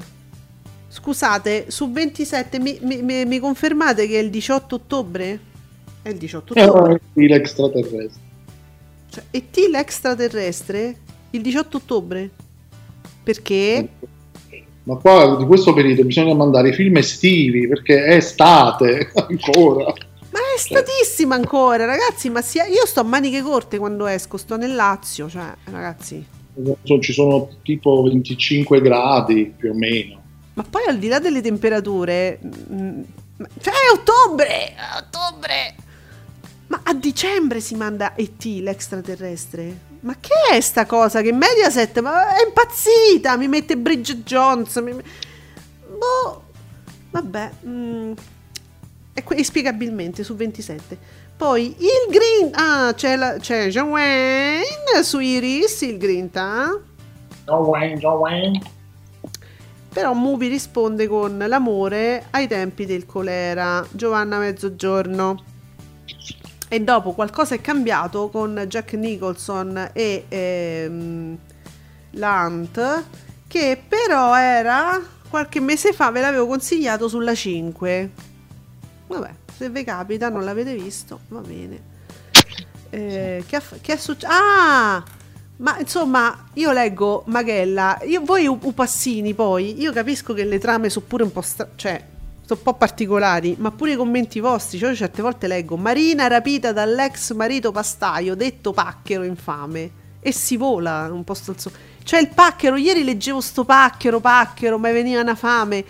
Scusate, 0.87 1.65
su 1.69 1.91
27 1.91 2.59
mi, 2.59 2.77
mi- 2.81 3.25
mi- 3.25 3.39
confermate 3.39 4.07
che 4.07 4.19
è 4.19 4.21
il 4.21 4.29
18 4.29 4.75
ottobre? 4.75 5.39
È 6.01 6.09
il 6.09 6.17
18 6.17 6.53
È 6.53 6.67
ottobre. 6.67 6.91
un 6.93 6.99
stile 7.11 7.35
extraterrestre. 7.35 8.21
Cioè, 9.09 9.23
ET 9.31 9.57
l'extraterrestre? 9.69 10.95
Il 11.31 11.41
18 11.41 11.77
ottobre? 11.77 12.29
Perché? 13.23 13.87
Ma 14.83 14.95
qua 14.95 15.35
di 15.37 15.45
questo 15.45 15.73
periodo 15.73 16.03
bisogna 16.03 16.33
mandare 16.33 16.73
film 16.73 16.97
estivi 16.97 17.67
perché 17.67 18.03
è 18.03 18.15
estate 18.15 19.11
ancora. 19.27 19.93
È 20.55 20.57
statissima 20.57 21.35
ancora, 21.35 21.85
ragazzi. 21.85 22.29
Ma 22.29 22.41
sia, 22.41 22.65
io 22.65 22.85
sto 22.85 22.99
a 23.01 23.03
maniche 23.03 23.41
corte 23.41 23.77
quando 23.77 24.05
esco, 24.07 24.37
sto 24.37 24.57
nel 24.57 24.75
Lazio, 24.75 25.29
cioè, 25.29 25.53
ragazzi. 25.65 26.25
Ci 26.83 27.13
sono 27.13 27.49
tipo 27.63 28.03
25 28.03 28.81
gradi 28.81 29.53
più 29.55 29.71
o 29.71 29.73
meno. 29.73 30.21
Ma 30.53 30.63
poi 30.69 30.83
al 30.87 30.97
di 30.97 31.07
là 31.07 31.19
delle 31.19 31.41
temperature, 31.41 32.39
mm, 32.43 33.01
ma- 33.37 33.47
cioè 33.61 33.73
è 33.73 33.93
ottobre, 33.93 34.47
è 34.47 34.97
ottobre. 34.97 35.75
Ma 36.67 36.81
a 36.83 36.93
dicembre 36.93 37.59
si 37.61 37.75
manda 37.75 38.15
ET 38.15 38.43
l'extraterrestre? 38.43 39.89
Ma 40.01 40.15
che 40.19 40.55
è 40.55 40.59
sta 40.61 40.85
cosa 40.85 41.21
che 41.21 41.31
Mediaset 41.31 41.99
ma 41.99 42.35
è 42.35 42.45
impazzita, 42.45 43.37
mi 43.37 43.47
mette 43.47 43.77
Bridget 43.77 44.23
Jones, 44.23 44.75
mi... 44.77 44.93
boh, 44.93 46.43
vabbè, 47.11 47.51
mm, 47.65 48.11
e 49.27 49.37
inspiegabilmente 49.37 50.23
su 50.23 50.35
27. 50.35 50.97
Poi 51.37 51.75
il 51.79 52.11
Green, 52.11 52.51
ah 52.53 52.93
c'è, 52.93 53.15
la, 53.15 53.37
c'è 53.39 53.69
John 53.69 53.89
Wayne 53.89 55.03
su 55.03 55.19
Iris, 55.19 55.81
il 55.81 55.97
Grinta. 55.97 56.79
John 57.45 57.63
Wayne, 57.63 57.97
John 57.97 58.17
Wayne. 58.17 58.61
Però 59.91 60.13
Movie 60.13 60.47
risponde 60.47 61.07
con 61.07 61.43
l'amore 61.47 62.27
ai 62.29 62.47
tempi 62.47 62.85
del 62.85 63.05
colera, 63.05 63.85
Giovanna 63.91 64.37
Mezzogiorno. 64.37 65.43
E 66.69 66.79
dopo 66.79 67.11
qualcosa 67.11 67.55
è 67.55 67.59
cambiato 67.59 68.29
con 68.29 68.63
Jack 68.67 68.93
Nicholson 68.93 69.89
e 69.91 70.25
ehm, 70.29 71.37
Lant, 72.11 73.03
che 73.47 73.81
però 73.85 74.35
era 74.37 75.01
qualche 75.29 75.59
mese 75.59 75.91
fa, 75.91 76.11
ve 76.11 76.21
l'avevo 76.21 76.45
consigliato 76.45 77.07
sulla 77.07 77.33
5. 77.33 78.29
Vabbè, 79.11 79.29
se 79.57 79.69
vi 79.69 79.83
capita, 79.83 80.29
non 80.29 80.43
l'avete 80.45 80.73
visto, 80.73 81.19
va 81.27 81.41
bene. 81.41 81.89
Eh, 82.89 83.43
che, 83.47 83.55
ha 83.55 83.59
fa- 83.59 83.77
che 83.81 83.93
è 83.93 83.97
successo? 83.97 84.31
Ah! 84.33 85.03
Ma 85.57 85.77
insomma, 85.79 86.47
io 86.53 86.71
leggo 86.71 87.23
Maghella, 87.27 87.99
io, 88.03 88.21
voi 88.21 88.47
u- 88.47 88.57
upassini 88.61 89.33
poi, 89.33 89.79
io 89.79 89.91
capisco 89.91 90.33
che 90.33 90.43
le 90.43 90.57
trame 90.59 90.89
sono 90.89 91.05
pure 91.07 91.23
un 91.23 91.31
po' 91.31 91.41
stra- 91.41 91.69
cioè, 91.75 92.03
sono 92.43 92.57
un 92.59 92.63
po' 92.63 92.73
particolari, 92.73 93.55
ma 93.59 93.69
pure 93.71 93.91
i 93.91 93.95
commenti 93.95 94.39
vostri, 94.39 94.79
cioè 94.79 94.89
io 94.89 94.95
certe 94.95 95.21
volte 95.21 95.45
leggo 95.47 95.77
Marina 95.77 96.27
rapita 96.27 96.71
dall'ex 96.71 97.33
marito 97.33 97.71
pastaio, 97.71 98.33
detto 98.33 98.73
pacchero 98.73 99.23
infame, 99.23 99.91
e 100.19 100.31
si 100.31 100.57
vola 100.57 101.09
un 101.11 101.23
po' 101.23 101.35
sto 101.35 101.53
so- 101.55 101.71
Cioè 102.03 102.19
il 102.19 102.29
pacchero, 102.29 102.75
ieri 102.77 103.03
leggevo 103.03 103.39
sto 103.39 103.63
pacchero, 103.63 104.19
pacchero, 104.19 104.79
ma 104.79 104.91
veniva 104.91 105.21
una 105.21 105.35
fame. 105.35 105.85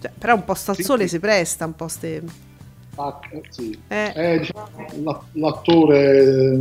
Cioè, 0.00 0.10
però 0.16 0.34
un 0.34 0.44
po' 0.44 0.54
sto 0.54 0.70
al 0.70 0.76
Sì, 0.78 0.82
sole 0.82 1.02
sì. 1.02 1.08
si 1.10 1.18
presta, 1.20 1.64
un 1.66 1.74
po' 1.74 1.88
ste... 1.88 2.22
Ah, 2.96 3.18
eh, 3.32 3.42
sì. 3.50 3.78
Eh, 3.88 4.12
Eh, 4.14 4.38
diciamo, 4.40 4.68
la- 5.02 5.22
l'attore 5.32 6.58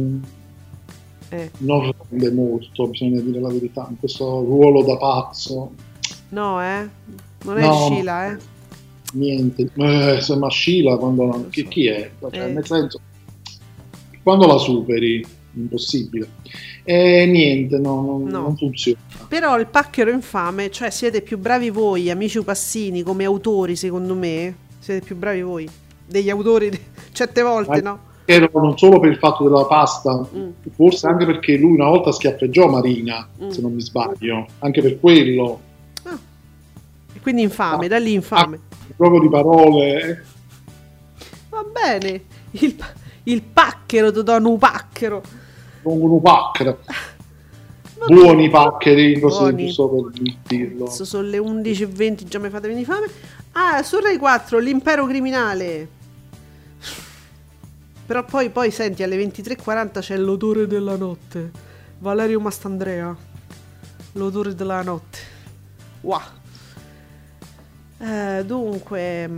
eh. 1.29 1.51
non 1.59 1.91
rende 2.09 2.31
molto, 2.31 2.87
bisogna 2.87 3.19
dire 3.21 3.39
la 3.39 3.49
verità, 3.49 3.87
in 3.89 3.97
questo 3.99 4.25
ruolo 4.41 4.83
da 4.83 4.97
pazzo. 4.97 5.71
No, 6.29 6.61
eh? 6.61 6.87
Non 7.43 7.57
è 7.57 7.65
No. 7.65 7.73
Sheila, 7.87 8.31
eh? 8.31 8.37
niente. 9.13 9.69
Eh, 9.73 10.21
se 10.21 10.35
Mascila 10.35 10.97
quando 10.97 11.47
chi, 11.49 11.67
chi 11.67 11.87
è? 11.87 12.11
Cioè, 12.19 12.47
Eh. 12.49 12.51
nel 12.51 12.65
senso, 12.65 12.99
quando 14.21 14.45
la 14.47 14.57
superi, 14.57 15.25
impossibile. 15.53 16.27
E 16.83 17.25
niente, 17.25 17.77
no, 17.79 18.19
No. 18.25 18.41
non 18.41 18.57
funziona. 18.57 18.99
Però 19.29 19.57
il 19.59 19.67
pacchero 19.67 20.09
infame, 20.09 20.71
cioè 20.71 20.89
siete 20.89 21.21
più 21.21 21.37
bravi 21.37 21.69
voi, 21.69 22.09
amici 22.09 22.39
Upassini, 22.39 23.03
come 23.03 23.25
autori, 23.25 23.75
secondo 23.75 24.15
me. 24.15 24.55
Siete 24.79 25.05
più 25.05 25.15
bravi 25.15 25.41
voi. 25.43 25.69
Degli 26.05 26.29
autori, 26.31 26.69
de- 26.71 26.79
certe 27.13 27.41
volte, 27.43 27.81
Ma- 27.81 27.89
no? 27.91 27.99
Ero 28.25 28.49
non 28.53 28.77
solo 28.77 28.99
per 28.99 29.11
il 29.11 29.17
fatto 29.17 29.43
della 29.43 29.65
pasta, 29.65 30.27
Mm. 30.35 30.49
forse 30.75 31.07
anche 31.07 31.25
perché 31.25 31.57
lui 31.57 31.73
una 31.73 31.87
volta 31.89 32.11
schiaffeggiò 32.11 32.67
Marina, 32.67 33.27
Mm. 33.43 33.49
se 33.49 33.61
non 33.61 33.73
mi 33.73 33.81
sbaglio, 33.81 34.45
anche 34.59 34.81
per 34.81 34.99
quello, 34.99 35.61
E 37.13 37.21
Quindi 37.21 37.41
infame, 37.41 37.87
da 37.87 37.97
lì 37.99 38.13
infame. 38.13 38.59
proprio 38.95 39.19
di 39.19 39.29
parole. 39.29 40.25
Va 41.49 41.63
bene. 41.63 42.23
Il, 42.51 42.75
il 43.23 43.41
pacchero, 43.41 44.11
ti 44.11 44.23
do 44.23 44.35
un 44.37 44.57
pacchero. 44.57 45.21
Pongono 45.81 46.17
pacchera. 46.19 46.75
Buoni 48.07 48.49
paccheri, 48.49 49.19
così 49.19 49.39
Buoni. 49.39 49.65
giusto 49.65 49.89
per 49.89 50.21
dirlo. 50.47 50.85
Adesso 50.85 51.05
sono 51.05 51.27
le 51.27 51.37
11.20, 51.37 52.23
già 52.23 52.39
mi 52.39 52.49
fate 52.49 52.67
venire 52.67 52.85
fame. 52.85 53.07
Ah, 53.51 53.83
su 53.83 53.99
Rai 53.99 54.17
4, 54.17 54.57
l'impero 54.59 55.05
criminale. 55.05 55.87
Però 58.05 58.25
poi, 58.25 58.49
poi 58.49 58.71
senti, 58.71 59.03
alle 59.03 59.17
23.40 59.17 59.99
c'è 59.99 60.17
l'odore 60.17 60.65
della 60.65 60.95
notte. 60.95 61.51
Valerio 61.99 62.39
Mastandrea. 62.39 63.15
L'odore 64.13 64.55
della 64.55 64.81
notte. 64.81 65.17
Wow. 66.01 66.21
Eh, 67.99 68.43
dunque... 68.45 69.29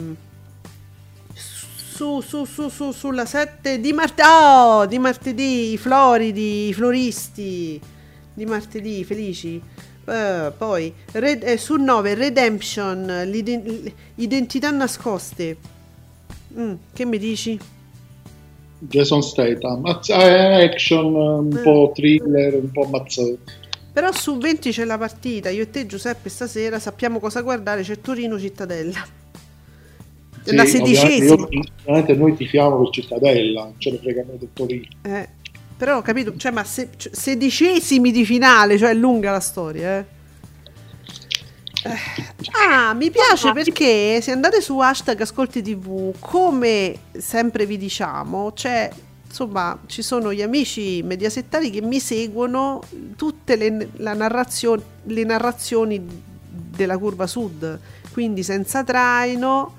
Su, 1.34 2.22
su, 2.22 2.46
su, 2.46 2.70
su, 2.70 2.92
sulla 2.92 3.26
7 3.26 3.80
di 3.80 3.94
martedì. 3.94 4.28
Oh, 4.28 4.86
di 4.86 4.98
martedì, 4.98 5.74
i 5.74 5.78
floridi, 5.78 6.70
i 6.70 6.74
floristi. 6.74 7.80
Di 8.42 8.48
martedì, 8.48 9.04
felici. 9.04 9.62
Eh, 10.04 10.52
poi 10.58 10.92
Red- 11.12 11.44
eh, 11.44 11.58
su 11.58 11.76
9 11.76 12.16
Redemption, 12.16 13.30
identità 14.16 14.72
nascoste. 14.72 15.58
Mm, 16.58 16.74
che 16.92 17.06
mi 17.06 17.20
dici? 17.20 17.60
Jason 18.80 19.22
Statham, 19.22 19.86
eh, 20.08 20.64
action, 20.66 21.14
un 21.14 21.56
Eh. 21.56 21.62
po' 21.62 21.92
thriller, 21.94 22.56
un 22.56 22.72
po' 22.72 22.88
mazzetto. 22.88 23.52
Però 23.94 24.12
su 24.12 24.40
20 24.40 24.72
c'è 24.72 24.86
la 24.86 24.98
partita. 24.98 25.50
Io 25.52 25.62
e 25.62 25.70
te, 25.70 25.86
Giuseppe, 25.86 26.30
stasera 26.30 26.80
sappiamo 26.80 27.20
cosa 27.20 27.42
guardare. 27.42 27.84
C'è 27.84 28.02
Torino 28.02 28.40
Cittadella. 28.40 29.06
È 30.44 30.52
la 30.52 30.66
Sì, 30.66 30.78
sedicesima. 30.78 31.34
Ovviamente, 31.34 31.54
io- 31.56 31.64
ovviamente 31.84 32.14
noi 32.16 32.36
tifiamo 32.36 32.80
per 32.82 32.90
Cittadella, 32.90 33.64
non 33.66 33.76
ce 33.78 33.92
ne 33.92 33.98
frega 34.00 34.24
noi 34.26 34.38
del 34.40 34.50
Torino. 34.52 34.88
Eh, 35.04 35.30
però 35.82 35.98
ho 35.98 36.02
capito, 36.04 36.38
cioè, 36.38 36.52
ma 36.52 36.64
se, 36.64 36.90
cioè, 36.96 37.12
sedicesimi 37.12 38.12
di 38.12 38.24
finale, 38.24 38.78
cioè 38.78 38.92
è 38.92 38.94
lunga 38.94 39.32
la 39.32 39.40
storia, 39.40 39.98
eh. 39.98 40.06
Eh, 41.84 42.50
Ah, 42.52 42.94
mi 42.94 43.10
piace 43.10 43.52
perché 43.52 44.22
se 44.22 44.30
andate 44.32 44.62
su 44.62 44.78
hashtag 44.78 45.22
Ascolti 45.22 45.64
TV, 45.64 46.14
come 46.20 46.96
sempre 47.18 47.66
vi 47.66 47.80
diciamo, 47.80 48.52
c'è 48.54 48.92
insomma, 49.26 49.80
ci 49.88 50.04
sono 50.04 50.32
gli 50.32 50.44
amici 50.44 51.02
mediasettari 51.02 51.72
che 51.72 51.82
mi 51.82 52.00
seguono 52.00 52.84
tutte 53.16 53.56
le, 53.56 53.90
la 53.94 54.14
narrazio- 54.14 54.84
le 55.06 55.24
narrazioni 55.24 56.00
della 56.48 57.00
curva 57.00 57.26
sud, 57.26 57.80
quindi 58.12 58.44
senza 58.44 58.84
traino, 58.84 59.78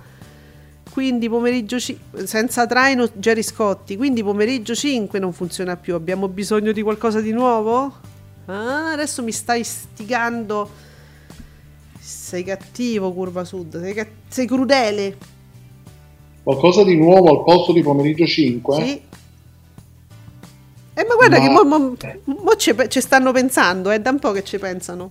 quindi 0.92 1.28
pomeriggio 1.28 1.80
ci- 1.80 1.98
senza 2.24 2.66
traino 2.66 3.08
Jerry 3.14 3.42
Scotti, 3.42 3.96
quindi 3.96 4.22
pomeriggio 4.22 4.74
5 4.74 5.18
non 5.18 5.32
funziona 5.32 5.76
più, 5.76 5.94
abbiamo 5.94 6.28
bisogno 6.28 6.72
di 6.72 6.82
qualcosa 6.82 7.20
di 7.20 7.32
nuovo? 7.32 7.92
Ah, 8.46 8.92
adesso 8.92 9.22
mi 9.22 9.32
stai 9.32 9.64
stigando. 9.64 10.68
Sei 11.98 12.44
cattivo, 12.44 13.12
curva 13.12 13.44
sud, 13.44 13.80
sei, 13.80 13.94
ca- 13.94 14.06
sei 14.28 14.46
crudele. 14.46 15.16
Qualcosa 16.42 16.82
di 16.82 16.96
nuovo 16.96 17.30
al 17.30 17.44
posto 17.44 17.72
di 17.72 17.82
pomeriggio 17.82 18.26
5? 18.26 18.74
Sì. 18.84 19.02
Eh, 20.94 21.04
ma 21.06 21.14
guarda 21.14 21.38
Ma- 21.38 21.46
che 21.46 21.50
mo, 21.50 21.64
mo- 21.64 21.96
mo 22.42 22.56
ci, 22.56 22.74
ci 22.88 23.00
stanno 23.00 23.32
pensando, 23.32 23.88
è 23.90 23.98
da 24.00 24.10
un 24.10 24.18
po' 24.18 24.32
che 24.32 24.44
ci 24.44 24.58
pensano. 24.58 25.10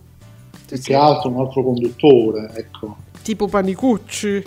Più 0.67 0.77
sì. 0.77 0.83
che 0.83 0.93
altro 0.95 1.29
un 1.29 1.39
altro 1.39 1.63
conduttore, 1.63 2.51
ecco. 2.55 2.97
Tipo 3.23 3.47
Panicucci, 3.47 4.43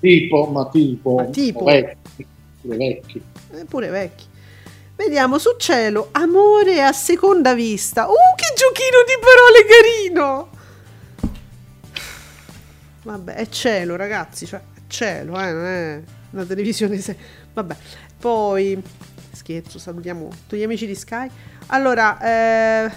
Tipo, 0.00 0.46
ma 0.46 0.68
tipo, 0.68 1.14
Ma 1.16 1.24
tipo? 1.26 1.64
vecchi, 1.64 2.26
pure 2.60 2.76
vecchi. 2.76 3.22
eh, 3.52 3.64
pure 3.66 3.88
vecchi. 3.88 4.24
Vediamo 4.96 5.38
su 5.38 5.56
cielo, 5.58 6.08
amore 6.12 6.82
a 6.82 6.92
seconda 6.92 7.54
vista. 7.54 8.06
Uh, 8.06 8.34
che 8.36 8.52
giochino 8.56 8.98
di 9.06 9.16
parole 9.20 9.64
carino! 9.66 10.48
Vabbè, 13.02 13.34
è 13.34 13.48
cielo, 13.48 13.96
ragazzi, 13.96 14.46
cioè, 14.46 14.60
è 14.60 14.80
cielo, 14.88 15.38
eh, 15.40 15.52
non 15.52 15.64
è 15.64 16.02
una 16.32 16.44
televisione. 16.44 16.98
Se... 16.98 17.16
Vabbè, 17.52 17.76
poi 18.18 18.82
scherzo, 19.32 19.78
salutiamo 19.78 20.28
tutti 20.28 20.56
gli 20.58 20.62
amici 20.62 20.86
di 20.86 20.94
Sky. 20.94 21.28
Allora, 21.68 22.20
eh, 22.20 22.92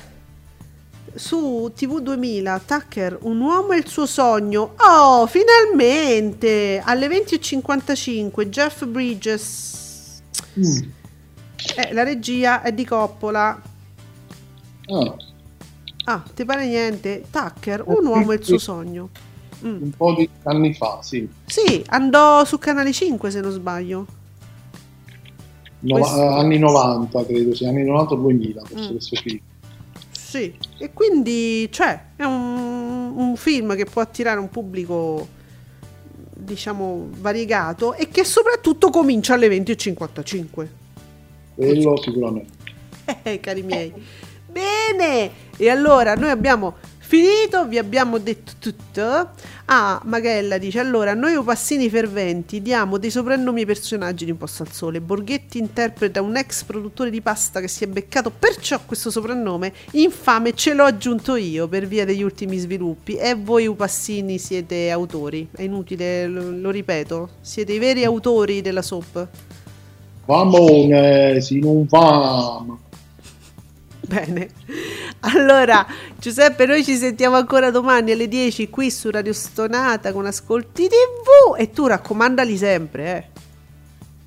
su 1.15 1.72
TV 1.76 1.99
2000, 1.99 2.61
Tucker, 2.65 3.18
un 3.22 3.40
uomo 3.40 3.72
e 3.73 3.77
il 3.77 3.88
suo 3.88 4.06
sogno. 4.06 4.73
Oh, 4.77 5.26
finalmente! 5.27 6.81
Alle 6.84 7.07
20.55, 7.07 8.48
Jeff 8.49 8.85
Bridges. 8.85 10.22
Mm. 10.60 10.77
Eh, 11.77 11.94
la 11.94 12.03
regia 12.03 12.61
è 12.61 12.72
di 12.73 12.85
Coppola. 12.85 13.61
Ah, 14.88 15.15
Ah, 16.06 16.22
ti 16.35 16.44
pare 16.44 16.68
niente? 16.68 17.23
Tucker, 17.31 17.84
un 17.85 18.06
uomo 18.06 18.34
e 18.34 18.35
il 18.35 18.44
suo 18.44 18.57
sogno. 18.57 19.10
Mm. 19.65 19.81
un 19.84 19.91
po' 19.91 20.14
di 20.14 20.27
anni 20.44 20.73
fa, 20.73 20.99
sì. 21.02 21.26
Sì, 21.45 21.81
andò 21.88 22.44
su 22.44 22.57
Canale 22.57 22.91
5 22.91 23.31
se 23.31 23.40
non 23.40 23.52
sbaglio. 23.52 24.06
No- 25.80 25.95
Questo- 25.99 26.27
anni 26.35 26.57
90, 26.60 27.26
credo, 27.26 27.56
sì, 27.56 27.65
anni 27.65 27.84
90-2000, 27.85 28.61
forse 28.65 28.88
Mm. 28.88 28.91
questo 28.91 29.15
film. 29.15 29.40
Sì, 30.34 30.51
e 30.80 30.91
quindi, 30.93 31.72
cioè, 31.72 32.05
è 32.15 32.23
un, 32.23 33.14
un 33.15 33.35
film 33.35 33.76
che 33.76 33.85
può 33.85 34.01
attirare 34.01 34.39
un 34.39 34.49
pubblico, 34.49 35.27
diciamo, 36.34 37.10
variegato 37.19 37.93
e 37.93 38.07
che 38.10 38.23
soprattutto 38.23 38.89
comincia 38.89 39.35
alle 39.35 39.47
20.55. 39.47 40.68
Quello 41.53 41.97
sicuramente. 42.01 42.51
Eh, 43.22 43.39
cari 43.41 43.61
miei. 43.61 43.93
Bene, 44.49 45.30
e 45.55 45.69
allora 45.69 46.15
noi 46.15 46.31
abbiamo 46.31 46.77
finito, 47.14 47.68
vi 47.68 47.77
abbiamo 47.77 48.18
detto 48.18 48.53
tutto. 48.57 49.30
Ah, 49.65 50.02
Magella 50.06 50.57
dice, 50.57 50.80
allora 50.80 51.14
noi 51.14 51.35
Upassini 51.35 51.88
ferventi 51.88 52.60
diamo 52.60 52.98
dei 52.98 53.11
soprannomi 53.11 53.60
ai 53.60 53.65
personaggi 53.68 54.26
di 54.26 54.31
Un 54.31 54.38
posto 54.38 54.64
al 54.64 54.72
sole. 54.72 54.99
Borghetti 54.99 55.60
interpreta 55.60 56.23
un 56.23 56.35
ex 56.35 56.64
produttore 56.64 57.11
di 57.11 57.22
pasta 57.22 57.60
che 57.60 57.68
si 57.68 57.84
è 57.84 57.88
beccato 57.88 58.31
perciò 58.31 58.80
questo 58.84 59.11
soprannome. 59.11 59.73
Infame 59.91 60.56
ce 60.56 60.73
l'ho 60.73 60.85
aggiunto 60.85 61.35
io 61.35 61.68
per 61.68 61.85
via 61.85 62.03
degli 62.03 62.23
ultimi 62.23 62.57
sviluppi. 62.57 63.15
E 63.15 63.35
voi 63.35 63.68
Upassini 63.68 64.40
siete 64.40 64.90
autori. 64.90 65.48
È 65.56 65.61
inutile, 65.61 66.26
lo, 66.26 66.49
lo 66.49 66.72
ripeto. 66.72 67.30
Siete 67.41 67.73
i 67.73 67.77
veri 67.77 68.03
autori 68.03 68.61
della 68.61 68.81
soap. 68.81 69.27
Famone, 70.26 71.40
si 71.41 71.60
non 71.60 71.88
fama. 71.88 72.82
Bene. 74.07 74.49
Allora, 75.21 75.85
Giuseppe, 76.19 76.65
noi 76.65 76.84
ci 76.84 76.95
sentiamo 76.95 77.38
ancora 77.38 77.71
domani 77.71 78.11
alle 78.11 78.27
10 78.27 78.69
qui 78.69 78.91
su 78.91 79.09
Radio 79.09 79.31
Stonata 79.34 80.11
con 80.11 80.25
Ascolti 80.25 80.88
TV 80.88 81.55
e 81.57 81.71
tu 81.71 81.88
raccomandali 81.88 82.57
sempre, 82.57 83.17
eh. 83.17 83.41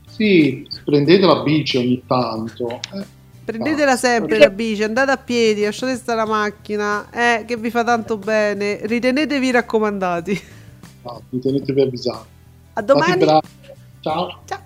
Sì, 0.08 0.66
prendete 0.84 1.26
la 1.26 1.42
bici 1.42 1.76
ogni 1.76 2.02
tanto. 2.06 2.80
eh. 2.94 3.14
Prendetela 3.44 3.92
Ah. 3.92 3.96
sempre 3.96 4.38
la 4.38 4.50
bici, 4.50 4.82
andate 4.82 5.10
a 5.12 5.16
piedi, 5.18 5.62
lasciate 5.62 5.94
stare 5.96 6.18
la 6.18 6.26
macchina, 6.26 7.08
eh, 7.12 7.44
che 7.46 7.56
vi 7.56 7.70
fa 7.70 7.84
tanto 7.84 8.16
bene. 8.16 8.80
Ritenetevi 8.82 9.50
raccomandati. 9.52 10.30
Infatti, 11.02 11.38
tenetevi 11.38 11.80
avvisati. 11.82 12.26
A 12.72 12.82
domani. 12.82 13.24
Ciao. 14.00 14.40
Ciao. 14.46 14.65